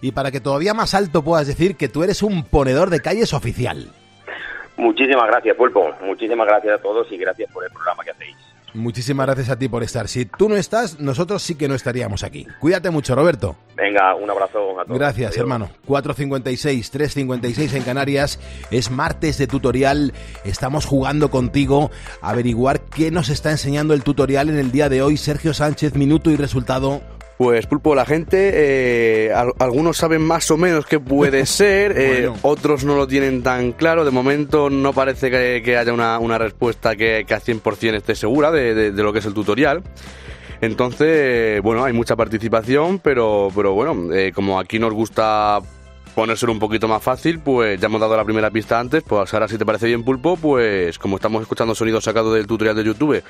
y 0.00 0.12
para 0.12 0.30
que 0.30 0.40
todavía 0.40 0.74
más 0.74 0.94
alto 0.94 1.22
puedas 1.22 1.46
decir 1.46 1.76
que 1.76 1.88
tú 1.88 2.02
eres 2.02 2.22
un 2.22 2.44
ponedor 2.44 2.90
de 2.90 3.00
calles 3.00 3.32
oficial. 3.32 3.90
Muchísimas 4.76 5.26
gracias, 5.28 5.56
Pulpo. 5.56 5.90
Muchísimas 6.02 6.46
gracias 6.46 6.78
a 6.78 6.82
todos 6.82 7.10
y 7.10 7.16
gracias 7.16 7.50
por 7.52 7.64
el 7.64 7.70
programa 7.70 8.04
que 8.04 8.10
hacéis. 8.10 8.36
Muchísimas 8.74 9.26
gracias 9.26 9.48
a 9.48 9.58
ti 9.58 9.68
por 9.68 9.82
estar. 9.82 10.06
Si 10.08 10.26
tú 10.26 10.48
no 10.48 10.56
estás, 10.56 11.00
nosotros 11.00 11.42
sí 11.42 11.54
que 11.54 11.66
no 11.68 11.74
estaríamos 11.74 12.22
aquí. 12.22 12.46
Cuídate 12.60 12.90
mucho, 12.90 13.14
Roberto. 13.14 13.56
Venga, 13.74 14.14
un 14.14 14.28
abrazo 14.28 14.78
a 14.78 14.84
todos. 14.84 14.98
Gracias, 14.98 15.30
Adiós. 15.30 15.40
hermano. 15.40 15.70
4.56, 15.86 16.90
3.56 16.90 17.74
en 17.74 17.82
Canarias. 17.82 18.38
Es 18.70 18.90
martes 18.90 19.38
de 19.38 19.46
tutorial. 19.46 20.12
Estamos 20.44 20.84
jugando 20.84 21.30
contigo 21.30 21.90
a 22.20 22.30
averiguar 22.30 22.80
qué 22.80 23.10
nos 23.10 23.28
está 23.28 23.50
enseñando 23.50 23.94
el 23.94 24.02
tutorial 24.02 24.50
en 24.50 24.58
el 24.58 24.72
día 24.72 24.88
de 24.88 25.02
hoy. 25.02 25.16
Sergio 25.16 25.54
Sánchez, 25.54 25.94
minuto 25.94 26.30
y 26.30 26.36
resultado. 26.36 27.00
Pues 27.38 27.66
Pulpo, 27.66 27.94
la 27.94 28.06
gente, 28.06 28.50
eh, 29.26 29.32
al- 29.32 29.52
algunos 29.58 29.98
saben 29.98 30.22
más 30.22 30.50
o 30.50 30.56
menos 30.56 30.86
qué 30.86 30.98
puede 30.98 31.44
ser, 31.46 31.92
eh, 31.96 32.30
otros 32.42 32.84
no 32.84 32.96
lo 32.96 33.06
tienen 33.06 33.42
tan 33.42 33.72
claro. 33.72 34.04
De 34.06 34.10
momento 34.10 34.70
no 34.70 34.92
parece 34.94 35.30
que, 35.30 35.60
que 35.62 35.76
haya 35.76 35.92
una, 35.92 36.18
una 36.18 36.38
respuesta 36.38 36.96
que, 36.96 37.24
que 37.28 37.34
al 37.34 37.42
100% 37.42 37.94
esté 37.96 38.14
segura 38.14 38.50
de, 38.50 38.74
de- 38.74 38.90
de 38.92 39.02
lo 39.02 39.12
que 39.12 39.18
es 39.18 39.26
el 39.26 39.34
tutorial. 39.34 39.82
Entonces, 40.62 41.60
bueno, 41.62 41.84
hay 41.84 41.92
mucha 41.92 42.16
participación, 42.16 42.98
pero, 43.00 43.48
pero 43.54 43.74
bueno, 43.74 44.10
eh, 44.14 44.32
como 44.34 44.58
aquí 44.58 44.78
nos 44.78 44.94
gusta 44.94 45.60
ponérselo 46.16 46.50
un 46.50 46.58
poquito 46.58 46.88
más 46.88 47.02
fácil, 47.02 47.40
pues 47.40 47.78
ya 47.78 47.86
hemos 47.86 48.00
dado 48.00 48.16
la 48.16 48.24
primera 48.24 48.50
pista 48.50 48.80
antes, 48.80 49.02
pues 49.02 49.32
ahora 49.34 49.46
si 49.48 49.58
te 49.58 49.66
parece 49.66 49.86
bien 49.86 50.02
Pulpo, 50.02 50.36
pues 50.36 50.98
como 50.98 51.16
estamos 51.16 51.42
escuchando 51.42 51.74
sonidos 51.74 52.04
sacados 52.04 52.32
del 52.32 52.46
tutorial 52.46 52.74
de 52.74 52.84
YouTube 52.84 53.22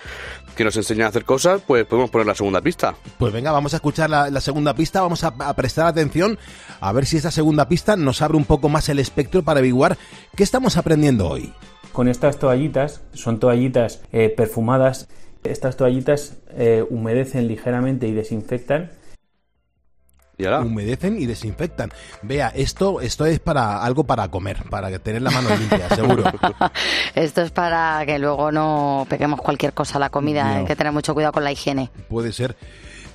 que 0.55 0.64
nos 0.64 0.76
enseñan 0.76 1.07
a 1.07 1.09
hacer 1.09 1.24
cosas, 1.24 1.61
pues 1.66 1.84
podemos 1.84 2.11
poner 2.11 2.28
la 2.28 2.37
segunda 2.37 2.61
pista. 2.61 2.95
Pues 3.18 3.32
venga, 3.32 3.51
vamos 3.51 3.74
a 3.74 3.78
escuchar 3.78 4.09
la, 4.09 4.30
la 4.30 4.41
segunda 4.41 4.72
pista, 4.72 5.01
vamos 5.01 5.24
a, 5.24 5.34
a 5.37 5.55
prestar 5.55 5.89
atención 5.89 6.39
a 6.80 6.93
ver 6.93 7.07
si 7.07 7.16
esta 7.16 7.32
segunda 7.32 7.68
pista 7.68 7.97
nos 7.97 8.22
abre 8.22 8.37
un 8.37 8.45
poco 8.45 8.68
más 8.68 8.89
el 8.89 9.01
espectro 9.01 9.43
para 9.43 9.59
averiguar 9.59 9.99
qué 10.37 10.45
estamos 10.45 10.76
aprendiendo 10.76 11.28
hoy. 11.28 11.53
Con 11.93 12.07
estas 12.07 12.39
toallitas, 12.39 13.01
son 13.14 13.41
toallitas 13.41 14.01
eh, 14.12 14.28
perfumadas, 14.28 15.09
estas 15.43 15.76
toallitas 15.76 16.37
eh, 16.51 16.84
humedecen 16.89 17.49
ligeramente 17.49 18.07
y 18.07 18.12
desinfectan. 18.12 18.93
Humedecen 20.39 21.18
y 21.18 21.26
desinfectan. 21.26 21.91
Vea, 22.22 22.49
esto, 22.55 23.01
esto 23.01 23.24
es 23.24 23.41
para 23.41 23.82
algo 23.82 24.05
para 24.05 24.28
comer, 24.28 24.64
para 24.68 24.97
tener 24.99 25.22
la 25.22 25.30
mano 25.30 25.49
limpia, 25.57 25.89
seguro. 25.95 26.24
Esto 27.14 27.41
es 27.41 27.51
para 27.51 28.05
que 28.05 28.18
luego 28.18 28.53
no 28.53 29.07
peguemos 29.09 29.41
cualquier 29.41 29.72
cosa 29.72 29.97
a 29.97 30.01
la 30.01 30.11
comida. 30.11 30.45
No. 30.45 30.51
Hay 30.59 30.64
que 30.66 30.76
tener 30.76 30.93
mucho 30.93 31.14
cuidado 31.14 31.32
con 31.32 31.45
la 31.45 31.53
higiene. 31.53 31.91
Puede 32.09 32.32
ser. 32.32 32.55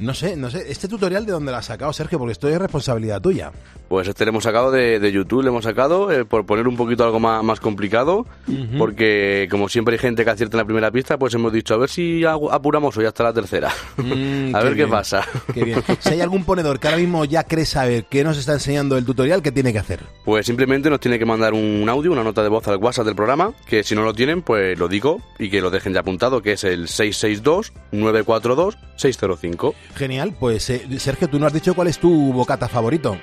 No 0.01 0.15
sé, 0.15 0.35
no 0.35 0.49
sé. 0.49 0.65
¿Este 0.67 0.87
tutorial 0.87 1.27
de 1.27 1.31
dónde 1.31 1.51
lo 1.51 1.57
has 1.57 1.67
sacado, 1.67 1.93
Sergio? 1.93 2.17
Porque 2.17 2.31
esto 2.31 2.49
es 2.49 2.57
responsabilidad 2.57 3.21
tuya. 3.21 3.51
Pues 3.87 4.07
este 4.07 4.25
le 4.25 4.29
hemos 4.29 4.43
sacado 4.43 4.71
de, 4.71 4.99
de 4.99 5.11
YouTube, 5.11 5.43
le 5.43 5.49
hemos 5.49 5.63
sacado 5.63 6.11
eh, 6.11 6.25
por 6.25 6.43
poner 6.45 6.67
un 6.67 6.75
poquito 6.75 7.03
algo 7.03 7.19
más, 7.19 7.43
más 7.43 7.59
complicado, 7.59 8.25
porque 8.77 9.47
como 9.51 9.69
siempre 9.69 9.93
hay 9.95 9.99
gente 9.99 10.23
que 10.23 10.29
acierta 10.31 10.57
en 10.57 10.59
la 10.59 10.65
primera 10.65 10.89
pista, 10.89 11.19
pues 11.19 11.35
hemos 11.35 11.53
dicho 11.53 11.75
a 11.75 11.77
ver 11.77 11.89
si 11.89 12.23
apuramos 12.25 12.97
hoy 12.97 13.05
hasta 13.05 13.25
la 13.25 13.33
tercera. 13.33 13.71
Mm, 13.97 14.55
a 14.55 14.63
ver 14.63 14.75
qué 14.75 14.87
pasa. 14.87 15.23
Qué 15.53 15.65
bien. 15.65 15.83
Si 15.99 16.09
hay 16.09 16.21
algún 16.21 16.45
ponedor 16.45 16.79
que 16.79 16.87
ahora 16.87 16.99
mismo 16.99 17.25
ya 17.25 17.43
cree 17.43 17.65
saber 17.65 18.05
qué 18.05 18.23
nos 18.23 18.37
está 18.37 18.53
enseñando 18.53 18.97
el 18.97 19.05
tutorial, 19.05 19.43
¿qué 19.43 19.51
tiene 19.51 19.71
que 19.71 19.79
hacer? 19.79 19.99
Pues 20.25 20.47
simplemente 20.47 20.89
nos 20.89 21.01
tiene 21.01 21.19
que 21.19 21.25
mandar 21.25 21.53
un 21.53 21.87
audio, 21.89 22.11
una 22.11 22.23
nota 22.23 22.41
de 22.41 22.49
voz 22.49 22.67
al 22.69 22.77
WhatsApp 22.77 23.05
del 23.05 23.15
programa, 23.15 23.53
que 23.67 23.83
si 23.83 23.93
no 23.93 24.01
lo 24.03 24.13
tienen, 24.13 24.41
pues 24.41 24.79
lo 24.79 24.87
digo 24.87 25.21
y 25.37 25.51
que 25.51 25.61
lo 25.61 25.69
dejen 25.69 25.93
ya 25.93 25.99
apuntado, 25.99 26.41
que 26.41 26.53
es 26.53 26.63
el 26.63 26.87
662-942-605. 26.87 29.75
Genial, 29.95 30.33
pues 30.39 30.69
eh, 30.69 30.85
Sergio, 30.99 31.29
tú 31.29 31.39
no 31.39 31.47
has 31.47 31.53
dicho 31.53 31.73
cuál 31.73 31.87
es 31.87 31.99
tu 31.99 32.33
bocata 32.33 32.67
favorito. 32.67 33.17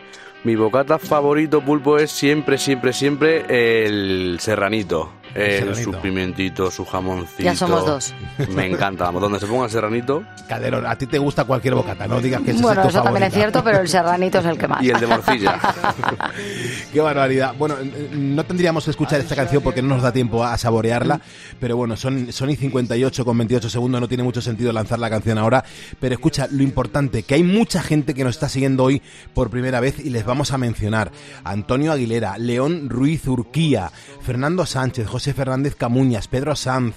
Mi 0.45 0.55
bocata 0.55 0.99
favorito, 0.99 1.61
Pulpo, 1.65 1.99
es 1.99 2.11
siempre, 2.11 2.59
siempre, 2.59 2.93
siempre 2.93 3.85
el 3.85 4.39
serranito. 4.41 5.11
El, 5.35 5.75
su 5.77 5.93
pimentito, 5.93 6.71
su 6.71 6.85
jamoncito. 6.85 7.43
Ya 7.43 7.55
somos 7.55 7.85
dos. 7.87 8.15
Me 8.55 8.67
encanta, 8.67 9.05
vamos, 9.05 9.23
donde 9.23 9.39
se 9.41 9.47
ponga 9.47 9.67
el 9.67 9.71
serranito. 9.71 10.23
Calderón, 10.49 10.87
a 10.87 10.97
ti 10.97 11.07
te 11.07 11.19
gusta 11.19 11.45
cualquier 11.45 11.75
bocata, 11.75 12.07
no 12.07 12.21
digas 12.21 12.43
que 12.43 12.53
ese 12.53 12.63
Bueno, 12.63 12.81
es 12.83 12.89
tu 12.89 12.91
eso 12.91 13.03
también 13.03 13.25
es 13.25 13.33
favorita. 13.33 13.51
cierto, 13.53 13.65
pero 13.65 13.81
el 13.81 13.89
serranito 13.89 14.39
es 14.39 14.47
el 14.47 14.59
que 14.59 14.69
más. 14.69 14.83
Y 14.83 14.91
el 14.91 15.01
de 15.01 15.07
morcilla. 15.07 15.61
Qué 16.93 17.01
barbaridad. 17.01 17.55
Bueno, 17.59 17.77
no 18.13 18.45
tendríamos 18.45 18.85
que 18.85 18.91
escuchar 18.91 19.21
esta 19.21 19.37
canción 19.37 19.63
porque 19.63 19.83
no 19.83 19.89
nos 19.89 20.03
da 20.03 20.13
tiempo 20.13 20.45
a 20.45 20.57
saborearla, 20.57 21.21
pero 21.61 21.77
bueno, 21.77 21.97
son, 21.97 22.33
son 22.33 22.51
y 22.51 22.57
58 22.57 23.25
con 23.25 23.37
28 23.39 23.69
segundos, 23.71 24.01
no 24.01 24.09
tiene 24.09 24.23
mucho 24.23 24.41
sentido 24.41 24.73
lanzar 24.73 24.99
la 24.99 25.11
canción 25.11 25.39
ahora, 25.39 25.65
pero 26.01 26.15
escucha, 26.15 26.49
lo 26.51 26.63
importante, 26.63 27.23
que 27.23 27.35
hay 27.35 27.43
mucha 27.43 27.83
gente 27.83 28.15
que 28.15 28.25
nos 28.25 28.37
está 28.37 28.49
siguiendo 28.49 28.85
hoy 28.85 29.03
por 29.35 29.51
primera 29.51 29.81
vez 29.81 29.99
y 29.99 30.11
les 30.11 30.25
vamos 30.25 30.53
a 30.53 30.59
mencionar. 30.59 31.13
Antonio 31.45 31.93
Aguilera, 31.93 32.39
León 32.39 32.89
Ruiz 32.89 33.27
Urquía, 33.27 33.91
Fernando 34.23 34.65
Sánchez, 34.67 35.07
José 35.07 35.18
Fernández 35.19 35.75
Camuñas, 35.75 36.29
Pedro 36.29 36.57
Sanz, 36.57 36.95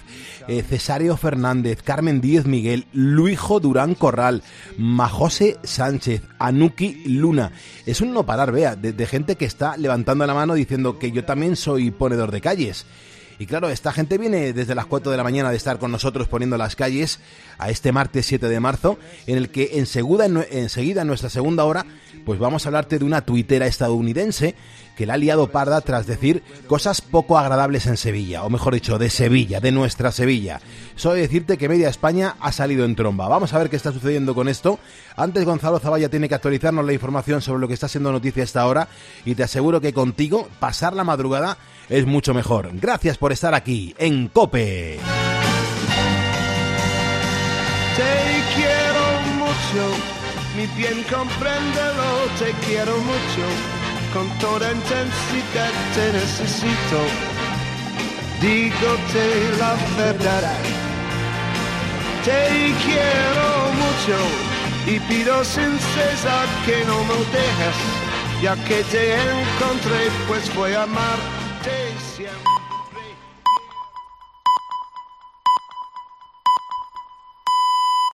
eh, 0.48 0.64
Cesario 0.64 1.18
Fernández, 1.18 1.82
Carmen 1.82 2.22
Díez 2.22 2.46
Miguel, 2.46 2.86
Luijo 2.94 3.60
Durán 3.60 3.96
Corral, 3.96 4.44
Majose 4.78 5.58
Sánchez, 5.64 6.22
Anuki 6.40 7.04
Luna. 7.06 7.52
Es 7.86 8.02
un 8.02 8.14
no 8.14 8.26
parar, 8.26 8.52
vea, 8.52 8.76
de, 8.76 9.06
gente 9.06 9.36
que 9.36 9.46
está 9.46 9.78
levantando 9.78 10.26
la 10.26 10.34
mano 10.34 10.54
diciendo 10.54 11.00
que 11.00 11.12
yo 11.12 11.26
también 11.26 11.56
soy 11.56 11.92
ponedor 11.92 12.32
de 12.32 12.42
calles. 12.42 12.86
Y 13.40 13.48
claro, 13.48 13.70
esta 13.70 13.92
gente 13.92 14.20
viene 14.20 14.54
desde 14.54 14.76
las 14.76 14.86
4 14.86 15.10
de 15.10 15.18
la 15.18 15.24
mañana 15.24 15.50
de 15.50 15.58
estar 15.58 15.80
con 15.80 15.92
nosotros 15.92 16.28
poniendo 16.28 16.58
las 16.58 16.76
calles 16.76 17.20
a 17.58 17.72
este 17.72 17.92
martes 17.92 18.28
7 18.28 18.48
de 18.48 18.60
marzo, 18.60 19.00
en 19.26 19.38
el 19.38 19.50
que 19.50 19.80
enseguida, 19.80 20.26
enseguida 20.26 21.02
en 21.02 21.08
nuestra 21.08 21.30
segunda 21.30 21.66
hora, 21.66 21.88
pues 22.24 22.40
vamos 22.40 22.66
a 22.66 22.70
hablarte 22.70 23.00
de 23.00 23.06
una 23.06 23.22
tuitera 23.22 23.66
estadounidense 23.66 24.54
que 24.96 25.06
la 25.06 25.14
ha 25.14 25.18
liado 25.18 25.48
parda 25.48 25.82
tras 25.82 26.08
decir 26.08 26.44
cosas 26.68 27.02
poco 27.02 27.38
agradables 27.38 27.88
en 27.88 27.98
Sevilla, 27.98 28.44
o 28.44 28.50
mejor 28.50 28.74
dicho, 28.74 28.98
de 28.98 29.10
Sevilla, 29.10 29.60
de 29.60 29.72
nuestra 29.72 30.12
Sevilla. 30.12 30.62
Solo 30.96 31.16
decirte 31.16 31.58
que 31.58 31.70
media 31.70 31.90
España 31.90 32.36
ha 32.40 32.52
salido 32.52 32.86
en 32.86 32.96
tromba. 32.96 33.28
Vamos 33.28 33.54
a 33.54 33.58
ver 33.58 33.70
qué 33.70 33.76
está 33.76 33.92
sucediendo 33.92 34.36
con 34.36 34.48
esto. 34.48 34.80
Antes 35.16 35.46
Gonzalo 35.46 35.80
Zavalla 35.80 36.10
tiene 36.10 36.30
que 36.30 36.36
actualizarnos 36.36 36.86
la 36.86 36.94
información 36.94 37.42
sobre 37.42 37.62
lo 37.62 37.68
que 37.68 37.74
está 37.74 37.88
siendo 37.88 38.12
noticia 38.12 38.44
hasta 38.44 38.62
ahora 38.62 38.88
y 39.26 39.36
te 39.36 39.44
aseguro 39.44 39.82
que 39.82 39.94
contigo 39.94 40.48
pasar 40.60 40.94
la 40.94 41.04
madrugada 41.04 41.58
es 41.90 42.06
mucho 42.06 42.34
mejor. 42.34 42.70
Gracias 42.74 43.18
por 43.18 43.32
estar 43.32 43.54
aquí 43.54 43.94
en 43.98 44.28
Cope. 44.28 45.00
Te 47.96 48.56
quiero 48.56 49.22
mucho, 49.38 49.96
mi 50.56 50.66
bien 50.78 51.04
compréndelo, 51.04 52.10
te 52.40 52.52
quiero 52.66 52.98
mucho, 52.98 53.46
con 54.14 54.28
toda 54.40 54.72
intensidad 54.72 55.72
te 55.96 56.14
necesito. 56.14 57.00
Dígote 58.42 59.26
la 59.60 59.76
verdad, 59.98 60.58
te 62.26 62.74
quiero 62.84 63.48
mucho 63.82 64.18
y 64.88 65.00
pido 65.02 65.44
sin 65.44 65.78
cesar 65.80 66.48
que 66.66 66.84
no 66.86 67.04
me 67.04 67.18
dejes, 67.38 67.78
ya 68.42 68.56
que 68.66 68.84
te 68.86 69.14
encontré, 69.14 70.10
pues 70.28 70.54
voy 70.56 70.74
a 70.74 70.84
amarte 70.84 71.94
siempre. 72.16 72.51